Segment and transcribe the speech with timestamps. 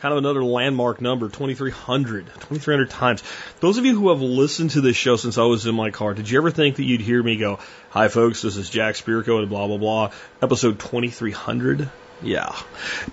[0.05, 3.23] kind of another landmark number, 2300, 2300 times.
[3.61, 6.13] Those of you who have listened to this show since I was in my car,
[6.13, 7.59] did you ever think that you'd hear me go,
[7.89, 10.11] hi folks, this is Jack Spirko and blah, blah, blah,
[10.43, 11.89] episode 2300?
[12.23, 12.57] Yeah.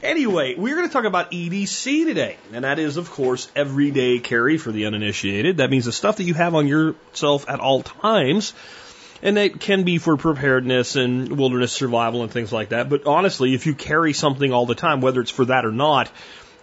[0.04, 2.38] Anyway, we're going to talk about EDC today.
[2.54, 5.58] And that is, of course, everyday carry for the uninitiated.
[5.58, 8.54] That means the stuff that you have on yourself at all times.
[9.24, 12.90] And it can be for preparedness and wilderness survival and things like that.
[12.90, 16.10] But honestly, if you carry something all the time, whether it's for that or not,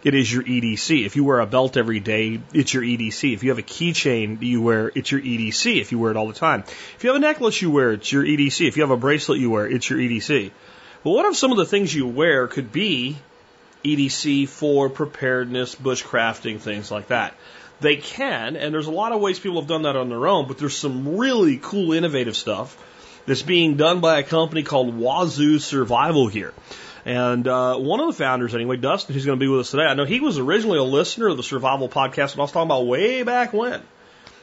[0.04, 1.04] it is your EDC.
[1.04, 3.34] If you wear a belt every day, it's your EDC.
[3.34, 6.28] If you have a keychain you wear, it's your EDC if you wear it all
[6.28, 6.60] the time.
[6.60, 8.66] If you have a necklace you wear, it's your EDC.
[8.66, 10.52] If you have a bracelet you wear, it's your EDC.
[11.04, 13.18] Well, what if some of the things you wear could be
[13.84, 17.34] EDC for preparedness, bushcrafting, things like that?
[17.80, 20.48] They can, and there's a lot of ways people have done that on their own,
[20.48, 22.76] but there's some really cool, innovative stuff
[23.26, 26.52] that's being done by a company called Wazoo Survival here.
[27.04, 29.84] And uh, one of the founders, anyway, Dustin, who's going to be with us today,
[29.84, 32.68] I know he was originally a listener of the Survival Podcast, and I was talking
[32.68, 33.82] about way back when.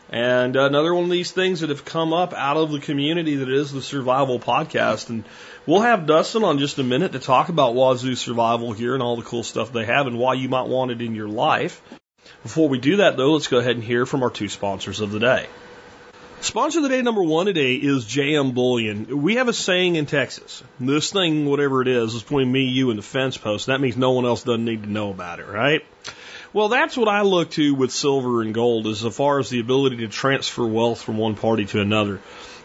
[0.09, 3.49] And another one of these things that have come up out of the community that
[3.49, 5.09] is the Survival Podcast.
[5.09, 5.23] And
[5.65, 9.15] we'll have Dustin on just a minute to talk about Wazoo Survival here and all
[9.15, 11.81] the cool stuff they have and why you might want it in your life.
[12.43, 15.11] Before we do that, though, let's go ahead and hear from our two sponsors of
[15.11, 15.47] the day.
[16.41, 19.23] Sponsor of the day number one today is JM Bullion.
[19.23, 20.61] We have a saying in Texas.
[20.79, 23.65] This thing, whatever it is, is between me, you, and the fence post.
[23.65, 25.81] That means no one else doesn't need to know about it, right?
[26.55, 29.97] Well, that's what I look to with silver and gold as far as the ability
[29.97, 32.21] to transfer wealth from one party to another.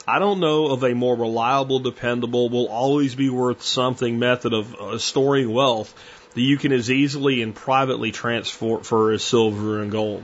[0.07, 4.77] I don't know of a more reliable, dependable, will always be worth something method of
[4.77, 5.93] uh, storing wealth
[6.35, 10.23] that you can as easily and privately transfer as silver and gold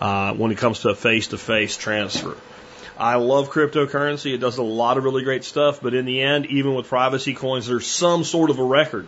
[0.00, 2.34] uh, when it comes to a face to face transfer.
[2.96, 4.32] I love cryptocurrency.
[4.32, 7.34] It does a lot of really great stuff, but in the end, even with privacy
[7.34, 9.06] coins, there's some sort of a record.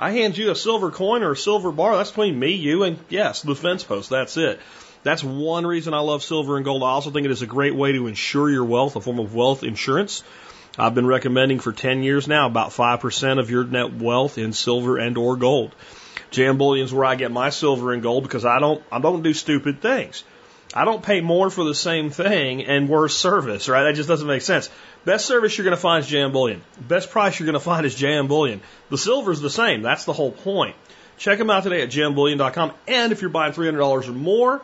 [0.00, 2.98] I hand you a silver coin or a silver bar, that's between me, you, and
[3.10, 4.08] yes, the fence post.
[4.08, 4.58] That's it.
[5.02, 6.82] That's one reason I love silver and gold.
[6.82, 9.34] I also think it is a great way to insure your wealth, a form of
[9.34, 10.24] wealth insurance.
[10.78, 14.96] I've been recommending for 10 years now about 5% of your net wealth in silver
[14.96, 15.74] and or gold.
[16.32, 19.34] JM Bullion's where I get my silver and gold because I don't, I don't do
[19.34, 20.24] stupid things.
[20.72, 23.84] I don't pay more for the same thing and worse service, right?
[23.84, 24.70] That just doesn't make sense.
[25.04, 26.62] Best service you're going to find is JM Bullion.
[26.80, 28.60] Best price you're going to find is JM Bullion.
[28.88, 29.82] The silver's the same.
[29.82, 30.76] That's the whole point.
[31.18, 32.72] Check them out today at jmbullion.com.
[32.88, 34.62] And if you're buying $300 or more,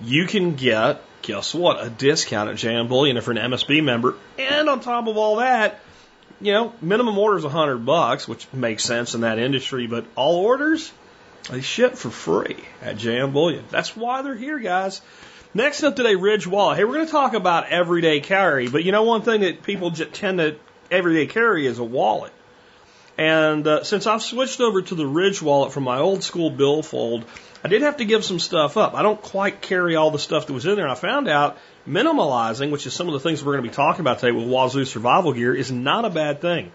[0.00, 4.16] you can get, guess what, a discount at JM Bullion if you're an MSB member.
[4.38, 5.80] And on top of all that,
[6.40, 10.36] you know, minimum order is 100 bucks, which makes sense in that industry, but all
[10.36, 10.92] orders,
[11.50, 13.64] they ship for free at JM Bullion.
[13.70, 15.00] That's why they're here, guys.
[15.54, 16.78] Next up today, Ridge Wallet.
[16.78, 19.90] Hey, we're going to talk about everyday carry, but you know one thing that people
[19.90, 20.56] tend to
[20.90, 22.32] everyday carry is a wallet.
[23.18, 27.24] And uh, since I've switched over to the Ridge wallet from my old school billfold,
[27.64, 28.94] I did have to give some stuff up.
[28.94, 30.84] I don't quite carry all the stuff that was in there.
[30.84, 31.56] And I found out
[31.88, 34.46] minimalizing, which is some of the things we're going to be talking about today with
[34.46, 36.70] Wazoo Survival Gear, is not a bad thing.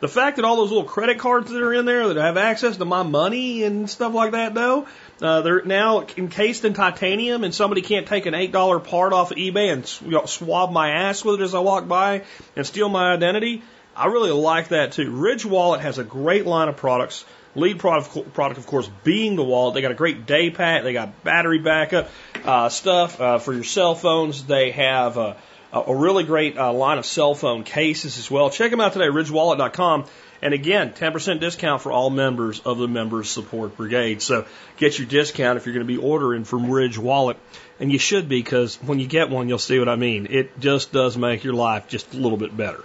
[0.00, 2.76] The fact that all those little credit cards that are in there that have access
[2.76, 4.86] to my money and stuff like that, though,
[5.20, 9.32] uh, they're now encased in titanium, and somebody can't take an eight dollar part off
[9.32, 12.22] of eBay and swab my ass with it as I walk by
[12.54, 13.62] and steal my identity.
[13.96, 15.10] I really like that too.
[15.10, 17.24] Ridge Wallet has a great line of products.
[17.56, 19.74] Lead product, product of course, being the wallet.
[19.74, 20.84] They got a great day pack.
[20.84, 22.08] They got battery backup
[22.44, 24.44] uh, stuff uh, for your cell phones.
[24.44, 25.18] They have
[25.72, 28.50] a, really great uh, line of cell phone cases as well.
[28.50, 30.06] Check them out today, ridgewallet.com.
[30.40, 34.22] And again, 10% discount for all members of the Members Support Brigade.
[34.22, 37.36] So get your discount if you're going to be ordering from Ridge Wallet.
[37.80, 40.28] And you should be because when you get one, you'll see what I mean.
[40.30, 42.84] It just does make your life just a little bit better.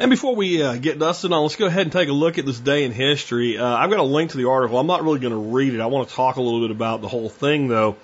[0.00, 2.46] And before we uh, get Dustin on, let's go ahead and take a look at
[2.46, 3.58] this day in history.
[3.58, 4.78] Uh, I've got a link to the article.
[4.78, 5.80] I'm not really going to read it.
[5.80, 7.96] I want to talk a little bit about the whole thing, though.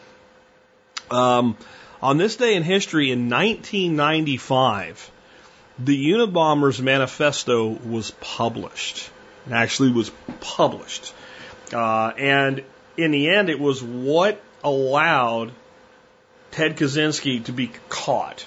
[1.11, 1.57] Um,
[2.03, 5.11] on this day in history in 1995,
[5.79, 9.11] the Unabomber's manifesto was published.
[9.47, 10.11] It actually was
[10.41, 11.13] published.
[11.73, 12.65] Uh, and
[12.97, 15.53] in the end, it was what allowed
[16.51, 18.47] Ted Kaczynski to be caught.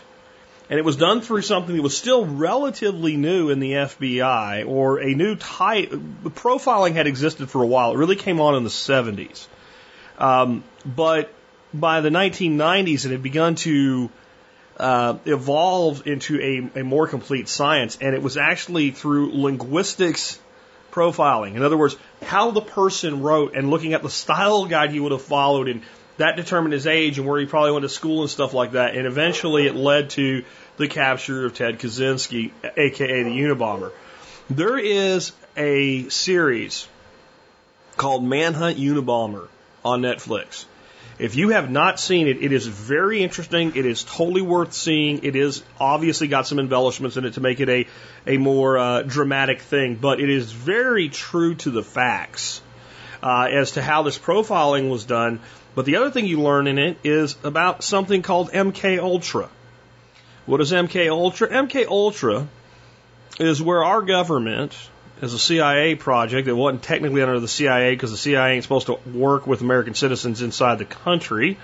[0.69, 5.00] And it was done through something that was still relatively new in the FBI or
[5.00, 5.90] a new type.
[5.90, 7.94] Profiling had existed for a while.
[7.94, 9.48] It really came on in the 70s.
[10.19, 11.34] Um, but
[11.74, 14.10] by the 1990s, it had begun to
[14.77, 16.39] uh, evolve into
[16.75, 17.98] a, a more complete science.
[18.00, 20.39] And it was actually through linguistics
[20.92, 21.56] profiling.
[21.56, 25.12] In other words, how the person wrote and looking at the style guide he would
[25.12, 25.83] have followed and
[26.18, 28.95] that determined his age and where he probably went to school and stuff like that.
[28.95, 30.44] And eventually it led to
[30.75, 33.92] the capture of Ted Kaczynski, aka the Unabomber.
[34.50, 36.88] There is a series
[37.95, 39.48] called Manhunt Unabomber
[39.86, 40.65] on Netflix.
[41.19, 43.74] If you have not seen it, it is very interesting.
[43.75, 45.25] It is totally worth seeing.
[45.25, 47.88] It is obviously got some embellishments in it to make it a,
[48.25, 52.62] a more uh, dramatic thing, but it is very true to the facts
[53.21, 55.42] uh, as to how this profiling was done.
[55.75, 59.50] But the other thing you learn in it is about something called MK Ultra.
[60.45, 61.50] What is MK Ultra?
[61.50, 62.48] MK Ultra
[63.42, 64.74] is where our government,
[65.21, 68.88] as a CIA project that wasn't technically under the CIA because the CIA ain't supposed
[68.88, 71.57] to work with American citizens inside the country,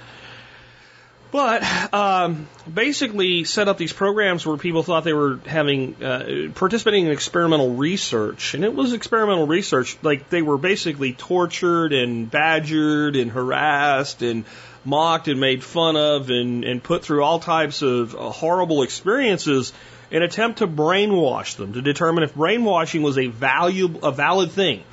[1.32, 1.64] but
[1.94, 7.12] um, basically set up these programs where people thought they were having uh, participating in
[7.12, 9.98] experimental research, and it was experimental research.
[10.02, 14.46] Like they were basically tortured and badgered and harassed and
[14.86, 19.74] mocked and made fun of and, and put through all types of uh, horrible experiences
[20.16, 24.84] in attempt to brainwash them to determine if brainwashing was a valuable a valid thing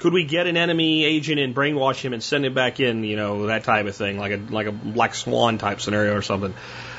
[0.00, 3.04] could we get an enemy agent and brainwash him and send him back in?
[3.04, 6.22] You know, that type of thing, like a like a Black Swan type scenario or
[6.22, 6.54] something.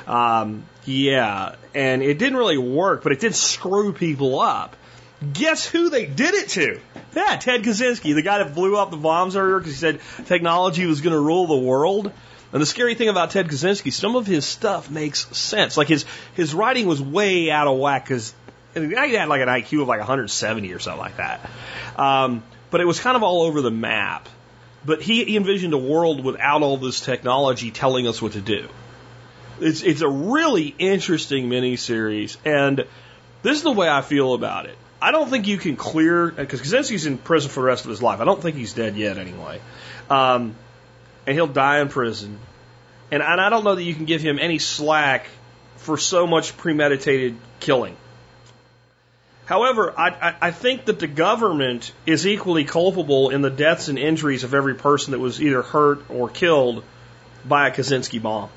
[0.06, 4.76] Um, yeah, and it didn't really work, but it did screw people up.
[5.34, 6.80] Guess who they did it to?
[7.16, 10.86] Yeah, Ted Kaczynski, the guy that blew up the bombs earlier because he said technology
[10.86, 12.12] was going to rule the world.
[12.52, 15.78] And the scary thing about Ted Kaczynski, some of his stuff makes sense.
[15.78, 18.34] Like his his writing was way out of whack because
[18.74, 21.50] he had like an IQ of like 170 or something like that.
[21.98, 24.28] Um, but it was kind of all over the map.
[24.86, 28.70] But he, he envisioned a world without all this technology telling us what to do.
[29.60, 32.86] It's, it's a really interesting miniseries, and
[33.42, 34.78] this is the way I feel about it.
[35.02, 38.02] I don't think you can clear, because Kaczynski's in prison for the rest of his
[38.02, 38.22] life.
[38.22, 39.60] I don't think he's dead yet anyway.
[40.10, 40.56] Um,
[41.30, 42.40] and he'll die in prison.
[43.12, 45.28] And, and I don't know that you can give him any slack
[45.76, 47.96] for so much premeditated killing.
[49.46, 54.44] However, I, I think that the government is equally culpable in the deaths and injuries
[54.44, 56.84] of every person that was either hurt or killed
[57.46, 58.50] by a Kaczynski bomb.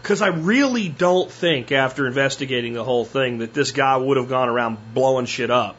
[0.00, 4.28] Because I really don't think, after investigating the whole thing, that this guy would have
[4.28, 5.76] gone around blowing shit up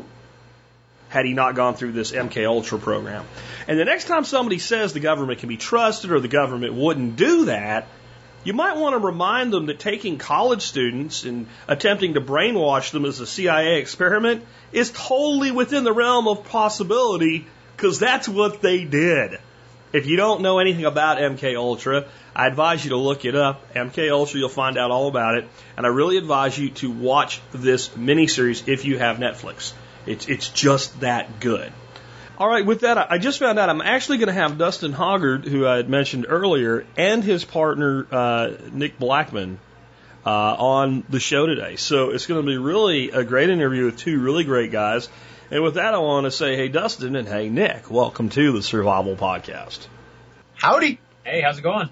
[1.11, 3.25] had he not gone through this MK Ultra program.
[3.67, 7.17] And the next time somebody says the government can be trusted or the government wouldn't
[7.17, 7.87] do that,
[8.45, 13.03] you might want to remind them that taking college students and attempting to brainwash them
[13.03, 18.85] as a CIA experiment is totally within the realm of possibility because that's what they
[18.85, 19.37] did.
[19.91, 23.73] If you don't know anything about MK Ultra, I advise you to look it up.
[23.73, 25.49] MK Ultra, you'll find out all about it.
[25.75, 29.73] And I really advise you to watch this miniseries if you have Netflix.
[30.05, 31.71] It's, it's just that good.
[32.37, 35.45] All right, with that, I just found out I'm actually going to have Dustin Hogard,
[35.45, 39.59] who I had mentioned earlier, and his partner, uh, Nick Blackman,
[40.25, 41.75] uh, on the show today.
[41.75, 45.07] So it's going to be really a great interview with two really great guys.
[45.51, 48.63] And with that, I want to say, hey, Dustin, and hey, Nick, welcome to the
[48.63, 49.87] Survival Podcast.
[50.55, 50.99] Howdy.
[51.23, 51.89] Hey, how's it going?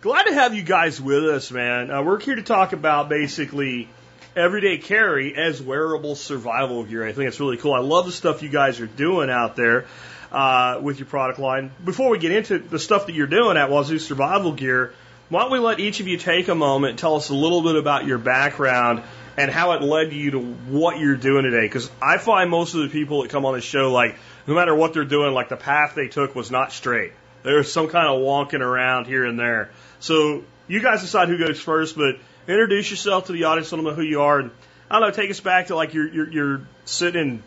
[0.00, 1.90] Glad to have you guys with us, man.
[1.90, 3.88] Uh, we're here to talk about basically
[4.36, 7.06] everyday carry as wearable survival gear.
[7.06, 7.72] I think it's really cool.
[7.72, 9.86] I love the stuff you guys are doing out there
[10.30, 11.70] uh, with your product line.
[11.82, 14.92] Before we get into the stuff that you're doing at Wazoo Survival Gear,
[15.30, 17.76] why don't we let each of you take a moment tell us a little bit
[17.76, 19.02] about your background
[19.38, 21.62] and how it led you to what you're doing today?
[21.62, 24.16] Because I find most of the people that come on the show, like,
[24.46, 27.12] no matter what they're doing, like the path they took was not straight.
[27.42, 29.70] There's some kind of wonking around here and there.
[29.98, 32.16] So you guys decide who goes first, but
[32.48, 34.50] introduce yourself to the audience, let them know who you are, and
[34.90, 37.42] I don't know, take us back to like you're you're, you're sitting in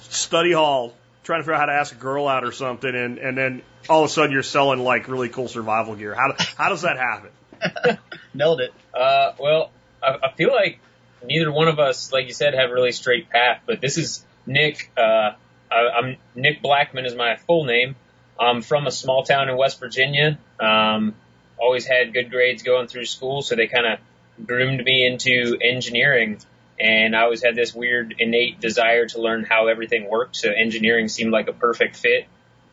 [0.00, 3.18] study hall trying to figure out how to ask a girl out or something, and
[3.18, 6.14] and then all of a sudden you're selling like really cool survival gear.
[6.14, 7.98] How how does that happen?
[8.34, 8.72] Nailed it.
[8.94, 9.70] Uh, well,
[10.02, 10.80] I, I feel like
[11.24, 13.62] neither one of us, like you said, have really straight path.
[13.66, 14.90] But this is Nick.
[14.96, 15.32] Uh,
[15.70, 17.96] I, I'm Nick Blackman is my full name.
[18.40, 20.38] I'm from a small town in West Virginia.
[20.60, 21.14] Um,
[21.58, 23.98] always had good grades going through school, so they kind of
[24.44, 26.38] groomed me into engineering.
[26.80, 30.36] And I always had this weird innate desire to learn how everything worked.
[30.36, 32.26] So engineering seemed like a perfect fit.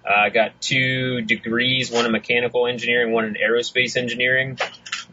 [0.05, 4.59] Uh, I got two degrees, one in mechanical engineering, one in aerospace engineering.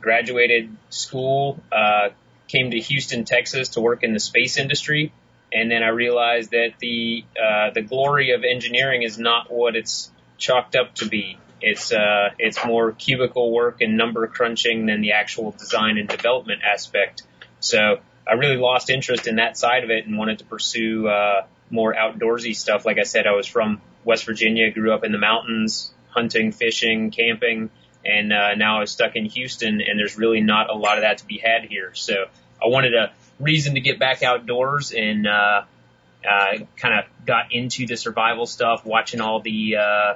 [0.01, 2.11] graduated school, uh,
[2.49, 5.13] came to Houston, Texas to work in the space industry.
[5.53, 10.11] And then I realized that the, uh, the glory of engineering is not what it's
[10.37, 11.39] chalked up to be.
[11.63, 16.63] It's, uh, it's more cubicle work and number crunching than the actual design and development
[16.63, 17.23] aspect.
[17.61, 21.47] So I really lost interest in that side of it and wanted to pursue, uh,
[21.71, 22.85] more outdoorsy stuff.
[22.85, 27.11] Like I said, I was from West Virginia, grew up in the mountains, hunting, fishing,
[27.11, 27.71] camping,
[28.05, 31.19] and uh, now I'm stuck in Houston, and there's really not a lot of that
[31.19, 31.93] to be had here.
[31.95, 32.27] So
[32.63, 35.63] I wanted a reason to get back outdoors, and uh,
[36.29, 40.15] uh, kind of got into the survival stuff, watching all the uh,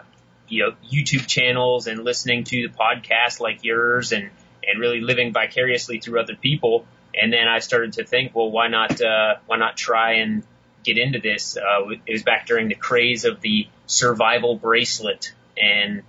[0.49, 4.31] you know YouTube channels and listening to the podcasts like yours, and
[4.67, 6.87] and really living vicariously through other people.
[7.19, 10.43] And then I started to think, well, why not uh, why not try and
[10.85, 11.57] get into this?
[11.57, 16.03] Uh, it was back during the craze of the survival bracelet, and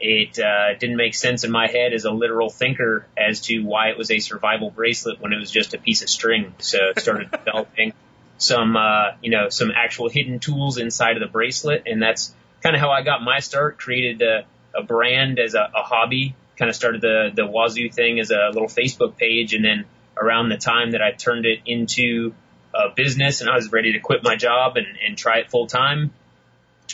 [0.00, 3.90] it uh, didn't make sense in my head as a literal thinker as to why
[3.90, 6.54] it was a survival bracelet when it was just a piece of string.
[6.58, 7.92] So I started developing
[8.38, 12.74] some, uh, you know, some actual hidden tools inside of the bracelet, and that's kind
[12.74, 13.78] of how I got my start.
[13.78, 14.44] Created a,
[14.76, 16.34] a brand as a, a hobby.
[16.56, 19.84] Kind of started the the Wazoo thing as a little Facebook page, and then
[20.16, 22.34] around the time that I turned it into
[22.74, 25.66] a business and I was ready to quit my job and, and try it full
[25.66, 26.10] time,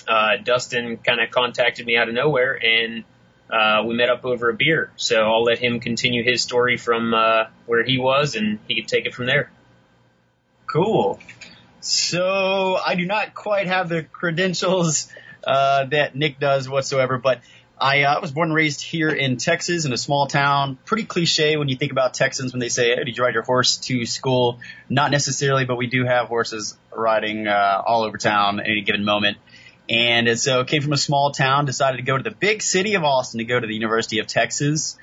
[0.06, 3.04] uh, Dustin kind of contacted me out of nowhere and
[3.50, 4.90] uh, we met up over a beer.
[4.96, 8.88] So I'll let him continue his story from uh, where he was and he could
[8.88, 9.50] take it from there.
[10.66, 11.20] Cool.
[11.80, 15.08] So I do not quite have the credentials
[15.46, 17.40] uh, that Nick does whatsoever, but
[17.80, 20.78] I uh, was born and raised here in Texas in a small town.
[20.84, 23.42] Pretty cliche when you think about Texans when they say, hey, "Did you ride your
[23.42, 28.60] horse to school?" Not necessarily, but we do have horses riding uh, all over town
[28.60, 29.38] at any given moment.
[29.88, 33.04] And so came from a small town, decided to go to the big city of
[33.04, 34.96] Austin to go to the University of Texas,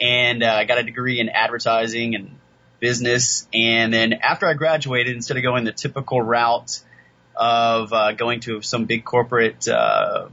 [0.00, 2.38] and uh, got a degree in advertising and
[2.78, 3.48] business.
[3.52, 6.80] And then after I graduated, instead of going the typical route
[7.38, 10.28] of uh, going to some big corporate uh,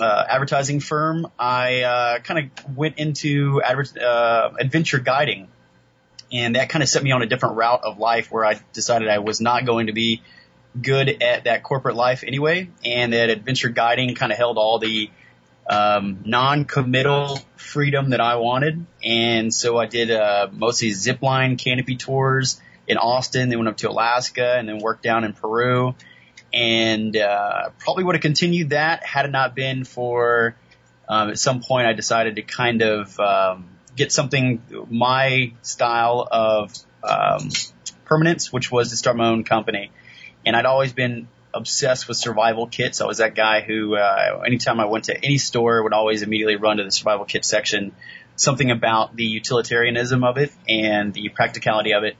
[0.00, 5.48] uh, advertising firm, I uh, kind of went into adver- uh, adventure guiding,
[6.32, 9.08] and that kind of set me on a different route of life where I decided
[9.08, 10.22] I was not going to be
[10.80, 15.10] good at that corporate life anyway, and that adventure guiding kind of held all the
[15.70, 22.60] um, non-committal freedom that I wanted, and so I did uh, mostly zipline canopy tours
[22.88, 25.94] in Austin, then went up to Alaska, and then worked down in Peru,
[26.58, 30.56] and uh, probably would have continued that had it not been for
[31.08, 36.74] um, at some point I decided to kind of um, get something my style of
[37.02, 37.48] um,
[38.04, 39.90] permanence, which was to start my own company.
[40.44, 43.00] And I'd always been obsessed with survival kits.
[43.00, 46.56] I was that guy who, uh, anytime I went to any store, would always immediately
[46.56, 47.92] run to the survival kit section.
[48.36, 52.16] Something about the utilitarianism of it and the practicality of it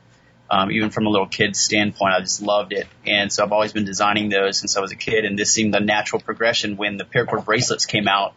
[0.50, 2.86] um, even from a little kid's standpoint, I just loved it.
[3.06, 5.24] And so I've always been designing those since I was a kid.
[5.24, 8.34] And this seemed the natural progression when the paracord bracelets came out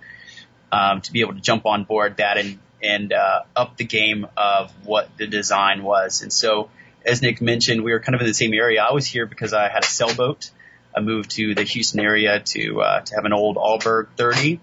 [0.72, 4.26] um, to be able to jump on board that and and uh, up the game
[4.36, 6.24] of what the design was.
[6.24, 6.72] And so,
[7.06, 8.82] as Nick mentioned, we were kind of in the same area.
[8.82, 10.50] I was here because I had a sailboat.
[10.96, 14.60] I moved to the Houston area to uh, to have an old Alberg 30,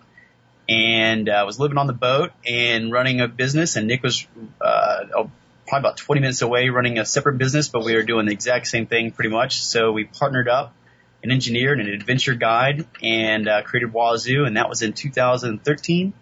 [0.69, 3.77] and I uh, was living on the boat and running a business.
[3.77, 4.27] And Nick was
[4.61, 5.05] uh,
[5.69, 8.67] probably about 20 minutes away running a separate business, but we were doing the exact
[8.67, 9.61] same thing pretty much.
[9.63, 10.75] So we partnered up,
[11.23, 16.13] an engineer and an adventure guide, and uh, created Wazoo, and that was in 2013.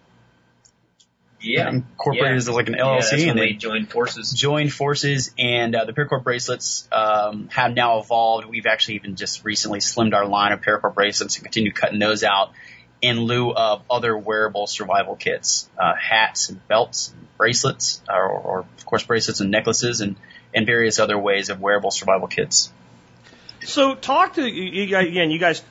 [1.39, 2.35] Yeah, incorporated yeah.
[2.35, 4.31] as like an LLC, yeah, and they joined forces.
[4.33, 8.47] Joined forces, and uh, the paracord bracelets um, have now evolved.
[8.47, 12.23] We've actually even just recently slimmed our line of paracord bracelets and continue cutting those
[12.23, 12.53] out
[13.01, 18.85] in lieu of other wearable survival kits, uh, hats and belts, bracelets, or, or of
[18.85, 20.15] course bracelets and necklaces, and
[20.53, 22.71] and various other ways of wearable survival kits.
[23.63, 25.31] So talk to you again.
[25.31, 25.63] You guys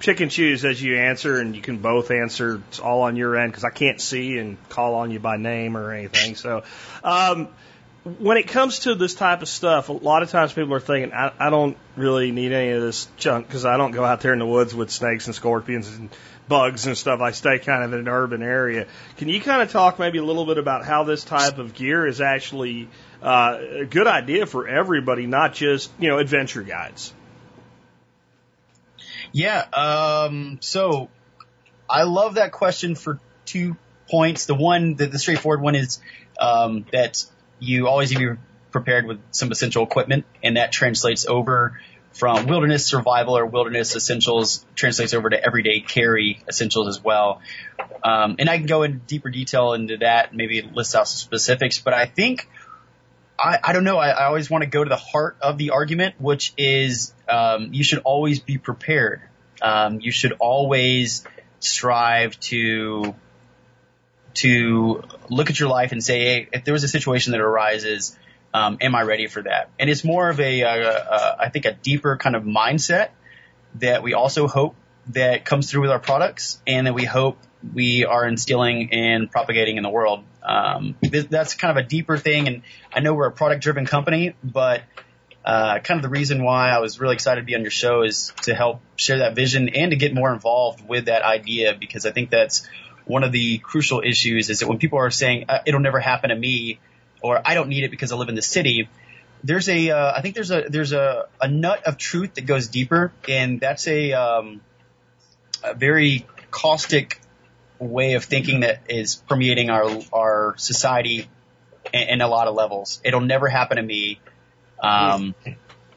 [0.00, 2.62] pick and choose as you answer, and you can both answer.
[2.68, 5.76] It's all on your end because I can't see and call on you by name
[5.76, 6.36] or anything.
[6.36, 6.64] So.
[7.02, 7.48] Um,
[8.18, 11.12] when it comes to this type of stuff, a lot of times people are thinking,
[11.12, 14.32] I, I don't really need any of this junk because I don't go out there
[14.32, 16.08] in the woods with snakes and scorpions and
[16.50, 17.22] bugs and stuff.
[17.22, 18.86] I stay kind of in an urban area.
[19.16, 22.06] Can you kind of talk maybe a little bit about how this type of gear
[22.06, 22.88] is actually
[23.22, 27.14] uh, a good idea for everybody, not just you know adventure guides?
[29.32, 29.60] Yeah.
[29.72, 31.08] Um, so
[31.88, 33.76] I love that question for two
[34.10, 34.46] points.
[34.46, 36.00] The one, the, the straightforward one is
[36.38, 37.24] um, that
[37.60, 38.40] you always need to be
[38.72, 41.80] prepared with some essential equipment, and that translates over
[42.12, 47.40] from wilderness survival or wilderness essentials translates over to everyday carry essentials as well.
[48.02, 51.78] Um, and I can go in deeper detail into that, maybe list out some specifics,
[51.78, 52.48] but I think
[53.38, 53.96] I, I don't know.
[53.96, 57.72] I, I always want to go to the heart of the argument, which is um,
[57.72, 59.22] you should always be prepared.
[59.62, 61.24] Um, you should always
[61.60, 63.14] strive to
[64.32, 68.16] to look at your life and say, hey, if there was a situation that arises,
[68.52, 69.70] um, am I ready for that?
[69.78, 73.10] And it's more of a, uh, uh, I think, a deeper kind of mindset
[73.76, 74.74] that we also hope
[75.08, 77.38] that comes through with our products, and that we hope
[77.74, 80.24] we are instilling and propagating in the world.
[80.42, 84.82] Um, that's kind of a deeper thing, and I know we're a product-driven company, but
[85.44, 88.02] uh, kind of the reason why I was really excited to be on your show
[88.02, 92.04] is to help share that vision and to get more involved with that idea because
[92.04, 92.68] I think that's
[93.06, 96.30] one of the crucial issues is that when people are saying uh, it'll never happen
[96.30, 96.78] to me
[97.22, 98.88] or I don't need it because I live in the city,
[99.42, 102.68] there's a uh, I think there's a there's a, a nut of truth that goes
[102.68, 104.60] deeper and that's a, um,
[105.64, 107.20] a very caustic
[107.78, 111.28] way of thinking that is permeating our our society
[111.92, 113.00] in, in a lot of levels.
[113.04, 114.20] It'll never happen to me.
[114.82, 115.34] Um,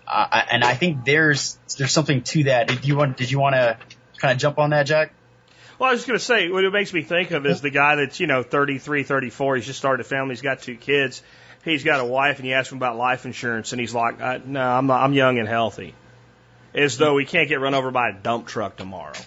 [0.08, 2.68] uh, and I think there's there's something to that.
[2.68, 3.78] Did you want did you want to
[4.18, 5.14] kind of jump on that, Jack?
[5.80, 7.70] Well, I was just going to say, what it makes me think of is the
[7.70, 9.56] guy that's, you know, 33, 34.
[9.56, 10.34] He's just started a family.
[10.34, 11.22] He's got two kids.
[11.64, 14.40] He's got a wife, and you ask him about life insurance, and he's like, uh,
[14.46, 15.96] no, I'm, not, I'm young and healthy.
[16.74, 19.14] As though he can't get run over by a dump truck tomorrow.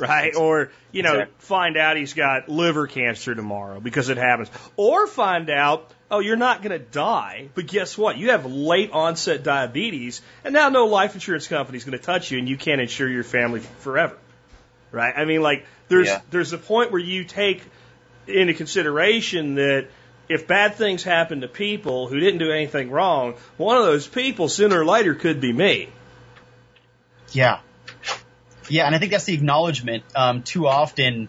[0.00, 0.34] Right?
[0.34, 1.34] Or, you know, Exactly.
[1.38, 4.50] find out he's got liver cancer tomorrow because it happens.
[4.76, 8.18] Or find out, oh, you're not going to die, but guess what?
[8.18, 12.30] You have late onset diabetes, and now no life insurance company is going to touch
[12.30, 14.18] you, and you can't insure your family forever.
[14.90, 15.12] Right?
[15.16, 16.20] I mean, like, there's, Yeah.
[16.30, 17.62] there's a point where you take
[18.26, 19.86] into consideration that
[20.28, 24.48] if bad things happen to people who didn't do anything wrong, one of those people
[24.48, 25.88] sooner or later could be me.
[27.32, 27.60] Yeah.
[28.68, 30.04] Yeah, and I think that's the acknowledgement.
[30.14, 31.28] Um, too often,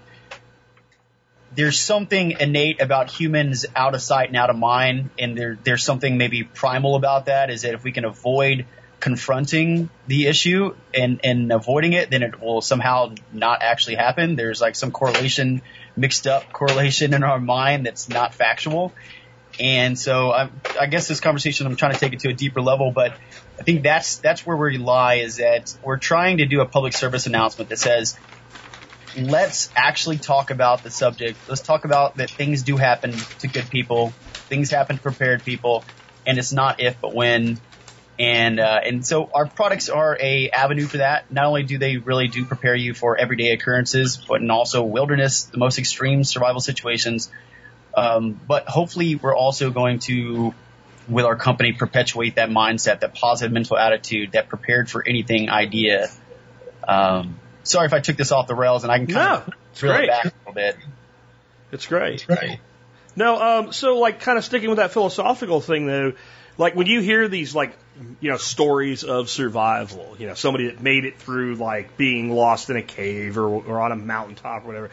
[1.55, 5.83] there's something innate about humans out of sight and out of mind, and there, there's
[5.83, 7.49] something maybe primal about that.
[7.49, 8.65] Is that if we can avoid
[9.00, 14.35] confronting the issue and, and avoiding it, then it will somehow not actually happen.
[14.35, 15.62] There's like some correlation,
[15.96, 18.94] mixed up correlation in our mind that's not factual.
[19.59, 22.62] And so I, I guess this conversation, I'm trying to take it to a deeper
[22.62, 23.14] level, but
[23.59, 26.94] I think that's that's where we lie is that we're trying to do a public
[26.94, 28.18] service announcement that says,
[29.18, 31.38] let's actually talk about the subject.
[31.48, 34.12] Let's talk about that things do happen to good people,
[34.48, 35.83] things happen to prepared people,
[36.25, 37.59] and it's not if but when.
[38.20, 41.32] And uh, and so our products are a avenue for that.
[41.32, 45.44] Not only do they really do prepare you for everyday occurrences, but in also wilderness,
[45.44, 47.32] the most extreme survival situations.
[47.96, 50.53] Um, but hopefully, we're also going to
[51.08, 56.10] with our company perpetuate that mindset, that positive mental attitude, that prepared for anything idea.
[56.86, 59.53] Um, sorry if I took this off the rails, and I can kind No, of
[59.72, 60.77] it's reel it back a little bit.
[61.72, 62.27] It's great.
[62.27, 62.60] Right.
[63.16, 66.14] No, um, so like kind of sticking with that philosophical thing though,
[66.59, 67.74] like when you hear these like
[68.19, 72.69] you know stories of survival, you know somebody that made it through like being lost
[72.69, 74.85] in a cave or, or on a mountaintop or whatever,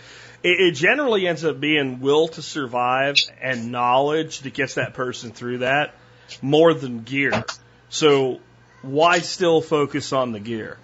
[0.42, 5.32] it, it generally ends up being will to survive and knowledge that gets that person
[5.32, 5.94] through that
[6.40, 7.44] more than gear.
[7.88, 8.40] So
[8.82, 10.78] why still focus on the gear?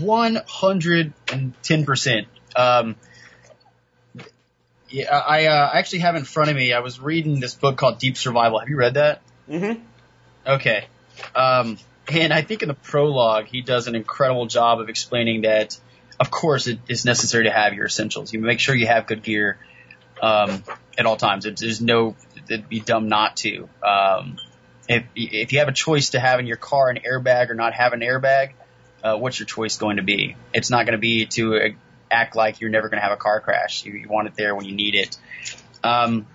[0.00, 2.28] One hundred and ten percent.
[2.54, 2.94] Um,
[4.88, 6.72] yeah, I uh, I actually have in front of me.
[6.72, 8.60] I was reading this book called Deep Survival.
[8.60, 9.22] Have you read that?
[9.48, 9.82] Mm-hmm.
[10.46, 10.86] Okay.
[11.34, 11.78] Um,
[12.08, 15.78] and I think in the prologue, he does an incredible job of explaining that,
[16.20, 18.32] of course, it is necessary to have your essentials.
[18.32, 19.58] You make sure you have good gear
[20.22, 20.62] um,
[20.96, 21.44] at all times.
[21.44, 22.14] There's no,
[22.48, 23.68] it'd be dumb not to.
[23.82, 24.38] Um,
[24.88, 27.74] if, if you have a choice to have in your car an airbag or not
[27.74, 28.52] have an airbag,
[29.02, 30.36] uh, what's your choice going to be?
[30.54, 31.68] It's not going to be to uh,
[32.10, 33.84] act like you're never going to have a car crash.
[33.84, 35.16] You, you want it there when you need it.
[35.82, 36.26] Um,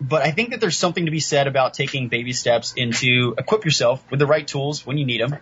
[0.00, 3.64] but I think that there's something to be said about taking baby steps into equip
[3.64, 5.36] yourself with the right tools when you need them.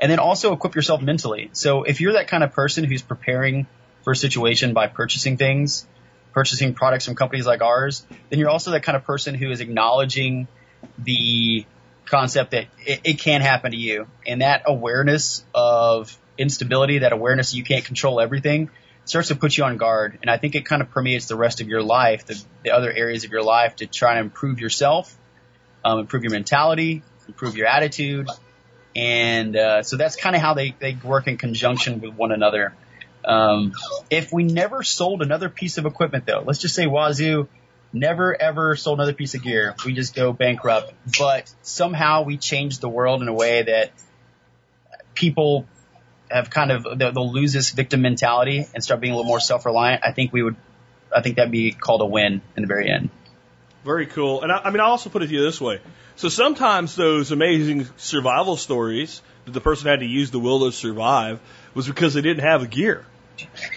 [0.00, 1.50] And then also equip yourself mentally.
[1.52, 3.66] So if you're that kind of person who's preparing
[4.02, 5.86] for a situation by purchasing things,
[6.32, 9.60] purchasing products from companies like ours, then you're also that kind of person who is
[9.60, 10.48] acknowledging
[10.98, 11.64] the
[12.04, 14.06] concept that it, it can happen to you.
[14.26, 18.70] And that awareness of instability, that awareness you can't control everything,
[19.06, 20.18] starts to put you on guard.
[20.20, 22.92] And I think it kind of permeates the rest of your life, the, the other
[22.92, 25.16] areas of your life to try to improve yourself,
[25.84, 28.28] um, improve your mentality, improve your attitude.
[28.94, 32.74] And uh, so that's kind of how they, they work in conjunction with one another.
[33.24, 33.72] Um,
[34.10, 37.48] if we never sold another piece of equipment, though, let's just say Wazoo
[37.92, 39.74] never ever sold another piece of gear.
[39.84, 40.92] We just go bankrupt.
[41.18, 43.92] But somehow we changed the world in a way that
[45.14, 45.66] people
[46.30, 49.40] have kind of they'll, they'll lose this victim mentality and start being a little more
[49.40, 50.56] self-reliant, I think we would,
[51.14, 53.10] I think that'd be called a win in the very end.
[53.84, 54.42] Very cool.
[54.42, 55.80] And I, I mean, I also put it to you this way.
[56.16, 60.72] So sometimes those amazing survival stories that the person had to use the will to
[60.72, 61.40] survive
[61.74, 63.04] was because they didn't have the gear.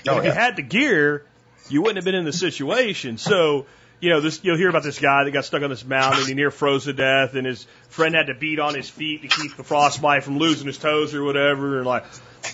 [0.08, 1.26] Oh, if you had the gear,
[1.70, 3.18] you wouldn't have been in the situation.
[3.18, 3.66] So,
[4.00, 6.28] you know, this you'll hear about this guy that got stuck on this mountain and
[6.30, 9.28] he near froze to death, and his friend had to beat on his feet to
[9.28, 11.78] keep the frostbite from losing his toes or whatever.
[11.78, 12.06] And like,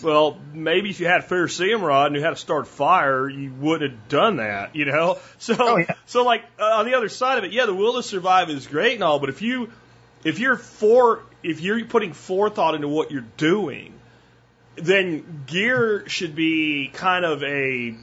[0.02, 3.54] well, maybe if you had a ferrocerium rod and knew how to start fire, you
[3.54, 5.20] wouldn't have done that, you know.
[5.38, 5.94] So, Oh, yeah.
[6.08, 8.66] so like uh, on the other side of it, yeah, the will to survive is
[8.66, 9.72] great and all, but if you
[10.24, 13.94] if you're for if you're putting forethought into what you're doing,
[14.76, 17.96] then gear should be kind of a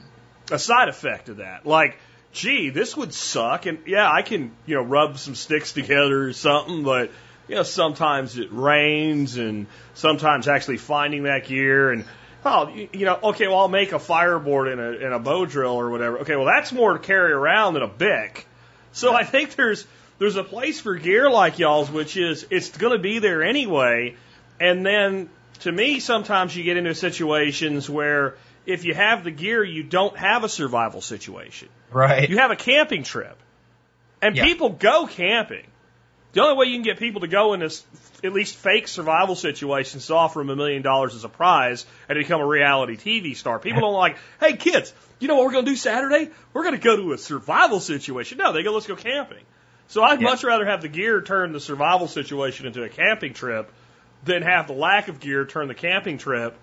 [0.51, 1.65] a side effect of that.
[1.65, 1.97] Like,
[2.33, 6.33] gee, this would suck, and yeah, I can you know rub some sticks together or
[6.33, 7.11] something, but
[7.47, 12.03] you know sometimes it rains, and sometimes actually finding that gear and
[12.43, 15.45] oh you, you know okay, well I'll make a fireboard in a in a bow
[15.45, 16.19] drill or whatever.
[16.19, 18.47] Okay, well that's more to carry around than a bic.
[18.91, 19.87] So I think there's
[20.19, 24.15] there's a place for gear like y'all's, which is it's going to be there anyway,
[24.59, 25.29] and then
[25.61, 30.17] to me, sometimes you get into situations where if you have the gear, you don't
[30.17, 31.69] have a survival situation.
[31.91, 32.29] Right.
[32.29, 33.37] You have a camping trip.
[34.21, 34.45] And Yeah.
[34.45, 35.65] people go camping.
[36.31, 37.83] The only way you can get people to go in this
[38.23, 41.85] at least fake survival situations is to offer them a million dollars as a prize
[42.09, 43.59] and become a reality TV star.
[43.59, 46.31] People don't like, hey kids, you know what we're going to do Saturday?
[46.53, 48.37] We're going to go to a survival situation.
[48.39, 49.43] No, they go, let's go camping.
[49.89, 50.29] So I'd Yeah.
[50.29, 53.71] much rather have the gear turn the survival situation into a camping trip
[54.23, 56.55] than have the lack of gear turn the camping trip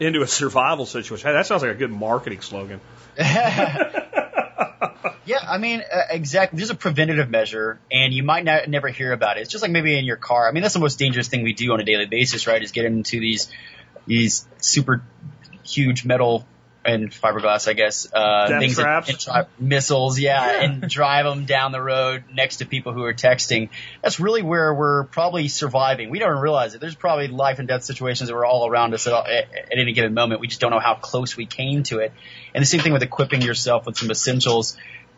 [0.00, 1.26] into a survival situation.
[1.26, 2.80] Hey, that sounds like a good marketing slogan.
[5.28, 6.56] Yeah, I mean, uh, exactly.
[6.56, 9.42] There's a preventative measure, and you might not, never hear about it.
[9.42, 10.48] It's just like maybe in your car.
[10.48, 12.62] I mean, that's the most dangerous thing we do on a daily basis, right?
[12.62, 13.52] Is get into these
[14.06, 15.02] these super
[15.64, 16.46] huge metal
[16.88, 19.08] and fiberglass, I guess, uh, things that- traps?
[19.10, 23.14] and try- missiles, yeah, and drive them down the road next to people who are
[23.14, 23.68] texting.
[24.02, 26.10] That's really where we're probably surviving.
[26.10, 26.80] We don't realize it.
[26.80, 29.78] There's probably life and death situations that are all around us at, all, at, at
[29.78, 30.40] any given moment.
[30.40, 32.12] We just don't know how close we came to it.
[32.54, 34.76] And the same thing with equipping yourself with some essentials.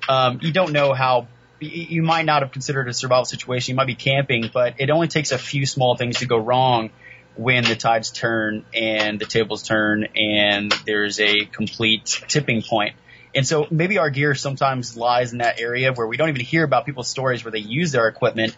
[0.09, 1.29] Um, you don't know how
[1.61, 3.73] you might not have considered a survival situation.
[3.73, 6.91] You might be camping, but it only takes a few small things to go wrong
[7.41, 12.95] when the tides turn and the tables turn and there's a complete tipping point.
[13.35, 16.65] And so maybe our gear sometimes lies in that area where we don't even hear
[16.65, 18.55] about people's stories where they use their equipment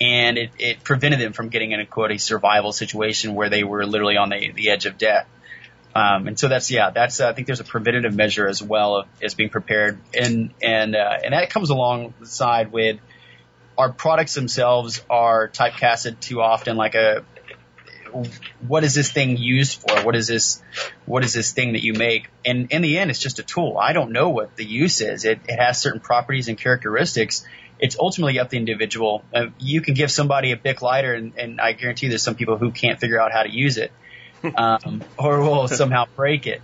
[0.00, 3.64] and it, it prevented them from getting in a quote a survival situation where they
[3.64, 5.26] were literally on the, the edge of death.
[5.94, 8.96] Um, and so that's yeah, that's uh, I think there's a preventative measure as well
[8.96, 12.98] of, as being prepared, and and uh, and that comes alongside with
[13.76, 17.24] our products themselves are typecasted too often like a
[18.66, 20.02] what is this thing used for?
[20.02, 20.62] What is this
[21.06, 22.28] what is this thing that you make?
[22.44, 23.78] And in the end, it's just a tool.
[23.78, 25.24] I don't know what the use is.
[25.24, 27.44] It, it has certain properties and characteristics.
[27.78, 29.24] It's ultimately up to the individual.
[29.34, 32.56] Uh, you can give somebody a Bic lighter, and, and I guarantee there's some people
[32.56, 33.90] who can't figure out how to use it
[34.56, 36.62] um, or will somehow break it.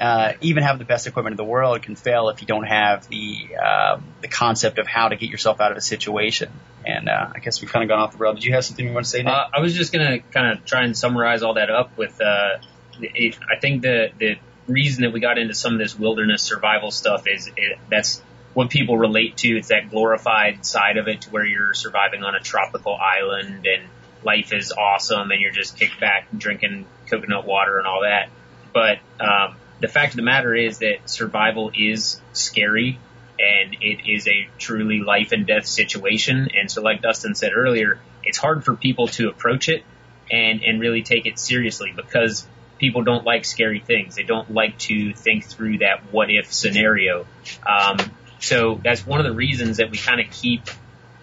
[0.00, 3.08] Uh, even have the best equipment in the world can fail if you don't have
[3.08, 6.50] the uh, the concept of how to get yourself out of a situation.
[6.86, 8.34] And uh, I guess we've kind of gone off the rail.
[8.34, 9.22] Did you have something you want to say?
[9.22, 9.32] Nick?
[9.32, 12.20] Uh, I was just gonna kind of try and summarize all that up with.
[12.20, 12.58] Uh,
[13.00, 17.26] I think the the reason that we got into some of this wilderness survival stuff
[17.26, 18.22] is it, that's
[18.54, 19.56] what people relate to.
[19.56, 23.88] It's that glorified side of it, to where you're surviving on a tropical island and
[24.24, 28.30] life is awesome, and you're just kicked back drinking coconut water and all that.
[28.72, 32.98] But um, the fact of the matter is that survival is scary
[33.38, 36.48] and it is a truly life and death situation.
[36.58, 39.84] And so, like Dustin said earlier, it's hard for people to approach it
[40.30, 42.46] and, and really take it seriously because
[42.78, 44.14] people don't like scary things.
[44.16, 47.26] They don't like to think through that what if scenario.
[47.66, 47.98] Um,
[48.40, 50.62] so that's one of the reasons that we kind of keep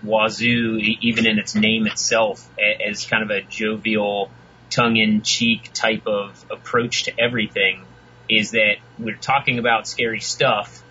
[0.04, 2.48] Wazoo, even in its name itself,
[2.90, 4.32] as kind of a jovial,
[4.70, 7.86] tongue-in-cheek type of approach to everything.
[8.28, 10.82] Is that we're talking about scary stuff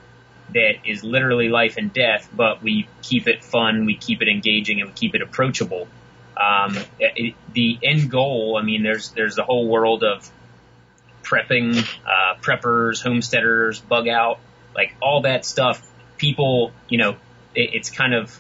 [0.55, 4.81] that is literally life and death, but we keep it fun, we keep it engaging,
[4.81, 5.89] and we keep it approachable.
[6.37, 10.31] Um, it, the end goal, I mean, there's there's the whole world of
[11.23, 14.41] prepping, uh, preppers, homesteaders, bug out,
[14.75, 15.87] like all that stuff.
[16.17, 17.11] People, you know,
[17.55, 18.39] it, it's kind of,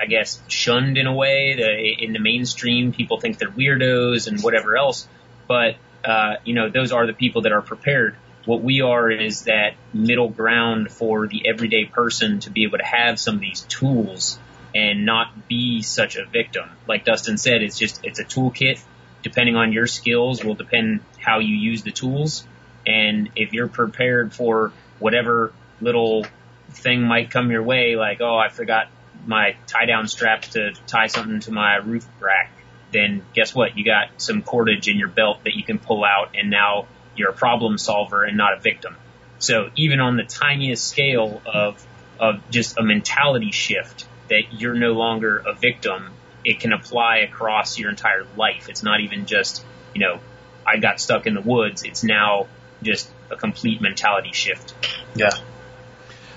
[0.00, 1.54] I guess, shunned in a way.
[1.56, 5.08] The, in the mainstream, people think they're weirdos and whatever else.
[5.48, 8.16] But uh, you know, those are the people that are prepared.
[8.46, 12.84] What we are is that middle ground for the everyday person to be able to
[12.84, 14.38] have some of these tools
[14.74, 16.68] and not be such a victim.
[16.86, 18.80] Like Dustin said, it's just it's a toolkit.
[19.22, 22.46] depending on your skills will depend how you use the tools.
[22.86, 26.24] And if you're prepared for whatever little
[26.70, 28.88] thing might come your way, like, oh, I forgot
[29.26, 32.52] my tie down strap to tie something to my roof rack,
[32.92, 33.76] then guess what?
[33.76, 36.86] You got some cordage in your belt that you can pull out and now
[37.18, 38.96] you're a problem solver and not a victim.
[39.38, 41.84] So even on the tiniest scale of,
[42.18, 46.10] of just a mentality shift that you're no longer a victim,
[46.44, 48.68] it can apply across your entire life.
[48.68, 50.20] It's not even just, you know,
[50.66, 51.82] I got stuck in the woods.
[51.84, 52.48] It's now
[52.82, 54.74] just a complete mentality shift.
[55.14, 55.30] Yeah.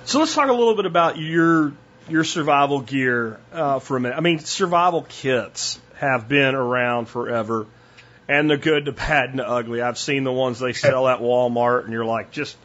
[0.05, 1.73] So let's talk a little bit about your
[2.07, 4.17] your survival gear uh, for a minute.
[4.17, 7.67] I mean, survival kits have been around forever,
[8.29, 9.81] and the good, the bad, and the ugly.
[9.81, 12.55] I've seen the ones they sell at Walmart, and you're like, just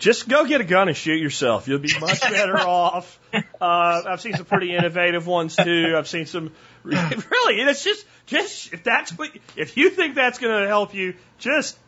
[0.00, 1.68] just go get a gun and shoot yourself.
[1.68, 3.18] You'll be much better off.
[3.32, 5.94] Uh, I've seen some pretty innovative ones too.
[5.96, 10.62] I've seen some really, it's just just if that's what if you think that's going
[10.62, 11.78] to help you, just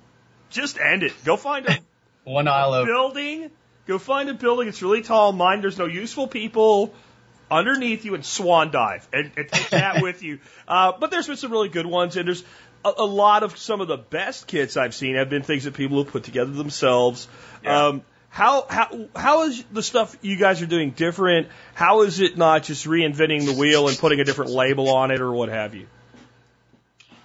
[0.49, 1.12] just end it.
[1.25, 1.79] Go find a
[2.25, 3.51] One aisle of building.
[3.87, 4.69] Go find a building.
[4.69, 5.33] It's really tall.
[5.33, 6.95] Mine, there's no useful people
[7.51, 10.41] underneath you and swan dive and, and take that with you.
[10.67, 12.45] Uh, but there's been some really good ones, and there's
[12.85, 15.75] a, a lot of some of the best kits I've seen have been things that
[15.75, 17.29] people have put together themselves.
[17.62, 17.87] Yeah.
[17.87, 21.49] Um, how how how is the stuff you guys are doing different?
[21.75, 25.21] How is it not just reinventing the wheel and putting a different label on it
[25.21, 25.87] or what have you?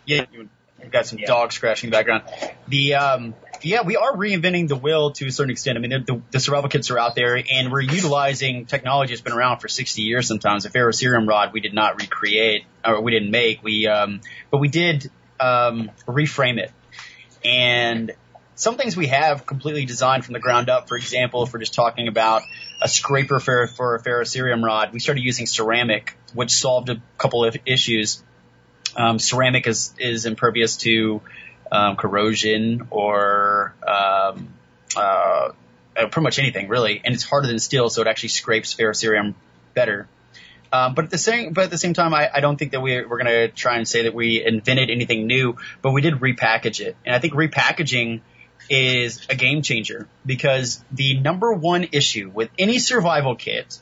[0.05, 1.27] yeah, you've got some Yeah.
[1.27, 2.23] dog scratching in the background.
[2.67, 5.77] The um, yeah, we are reinventing the wheel to a certain extent.
[5.77, 9.21] I mean, the, the, the survival kits are out there, and we're utilizing technology that's
[9.21, 10.27] been around for 60 years.
[10.27, 13.63] Sometimes a ferrocerium rod we did not recreate or we didn't make.
[13.63, 16.71] We um, but we did um, reframe it,
[17.43, 18.11] and
[18.55, 20.87] some things we have completely designed from the ground up.
[20.87, 22.43] For example, if we're just talking about
[22.79, 27.43] a scraper for, for a ferrocerium rod, we started using ceramic, which solved a couple
[27.43, 28.23] of issues.
[28.95, 31.21] Um, ceramic is, is impervious to
[31.71, 34.53] um, corrosion or um,
[34.95, 35.51] uh, uh,
[35.95, 39.33] pretty much anything really, and it's harder than steel, so it actually scrapes ferrocerium
[39.73, 40.07] better.
[40.73, 42.81] Um, but at the same, but at the same time, I, I don't think that
[42.81, 46.15] we, we're going to try and say that we invented anything new, but we did
[46.15, 48.21] repackage it, and I think repackaging
[48.69, 53.81] is a game changer because the number one issue with any survival kit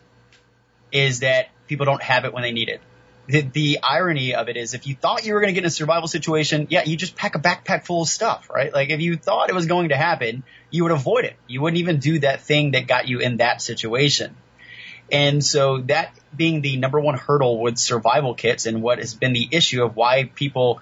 [0.91, 2.82] is that people don't have it when they need it.
[3.28, 5.67] The, the irony of it is if you thought you were going to get in
[5.67, 8.73] a survival situation, yeah, you just pack a backpack full of stuff, right?
[8.73, 11.36] Like if you thought it was going to happen, you would avoid it.
[11.47, 14.36] You wouldn't even do that thing that got you in that situation.
[15.12, 19.34] And so that being the number one hurdle with survival kits and what has been
[19.34, 20.82] the issue of why people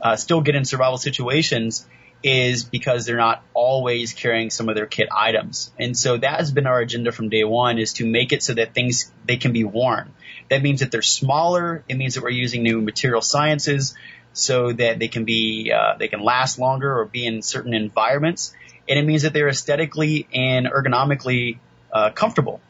[0.00, 1.86] uh, still get in survival situations
[2.22, 5.70] is because they're not always carrying some of their kit items.
[5.78, 8.54] And so that has been our agenda from day one is to make it so
[8.54, 10.12] that things, they can be worn.
[10.48, 11.84] That means that they're smaller.
[11.86, 13.94] It means that we're using new material sciences
[14.32, 18.54] so that they can be, uh, they can last longer or be in certain environments.
[18.88, 21.58] And it means that they're aesthetically and ergonomically,
[21.92, 22.60] uh, comfortable.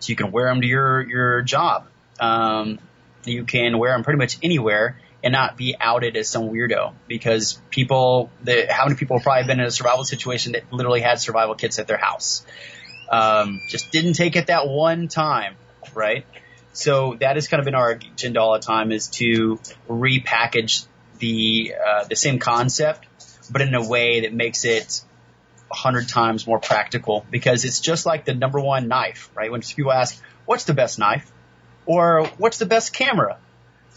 [0.00, 1.86] So you can wear them to your, your job.
[2.18, 2.78] Um,
[3.24, 7.60] you can wear them pretty much anywhere and not be outed as some weirdo because
[7.70, 11.20] people, the, how many people have probably been in a survival situation that literally had
[11.20, 12.44] survival kits at their house?
[13.10, 15.56] Um, just didn't take it that one time,
[15.94, 16.24] right?
[16.72, 19.58] So that has kind of been our agenda all the time is to
[19.88, 20.86] repackage
[21.18, 23.06] the, uh, the same concept,
[23.50, 25.02] but in a way that makes it
[25.70, 29.50] a hundred times more practical because it's just like the number one knife, right?
[29.50, 31.30] When people ask, what's the best knife?
[31.86, 33.38] Or what's the best camera?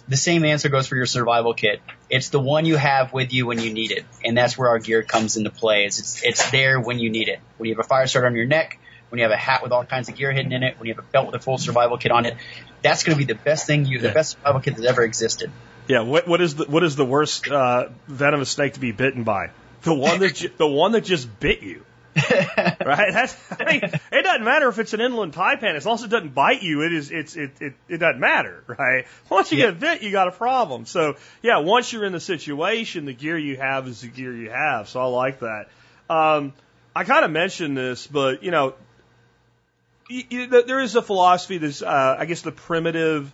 [0.07, 1.81] The same answer goes for your survival kit.
[2.09, 4.05] It's the one you have with you when you need it.
[4.23, 7.29] And that's where our gear comes into play is it's, it's there when you need
[7.29, 7.39] it.
[7.57, 9.71] When you have a fire starter on your neck, when you have a hat with
[9.71, 11.57] all kinds of gear hidden in it, when you have a belt with a full
[11.57, 12.35] survival kit on it,
[12.81, 14.13] that's going to be the best thing you, the Yeah.
[14.13, 15.51] best survival kit that's ever existed.
[15.87, 19.23] Yeah, what what is the what is the worst uh, venomous snake to be bitten
[19.23, 19.51] by?
[19.83, 21.83] The one that ju- the one that just bit you.
[22.15, 23.11] right?
[23.11, 26.09] That's I mean, it doesn't matter if it's an inland taipan as long as it
[26.09, 26.83] doesn't bite you.
[26.83, 29.05] It is it's it it, it doesn't matter, right?
[29.29, 29.71] Once you Yeah.
[29.71, 30.85] get bit, you got a problem.
[30.85, 34.51] So yeah, once you're in the situation, the gear you have is the gear you
[34.51, 34.89] have.
[34.89, 35.69] So I like that.
[36.09, 36.53] Um,
[36.95, 38.75] I kind of mentioned this, but you know,
[40.09, 43.33] y y there is a philosophy that's uh, I guess the primitive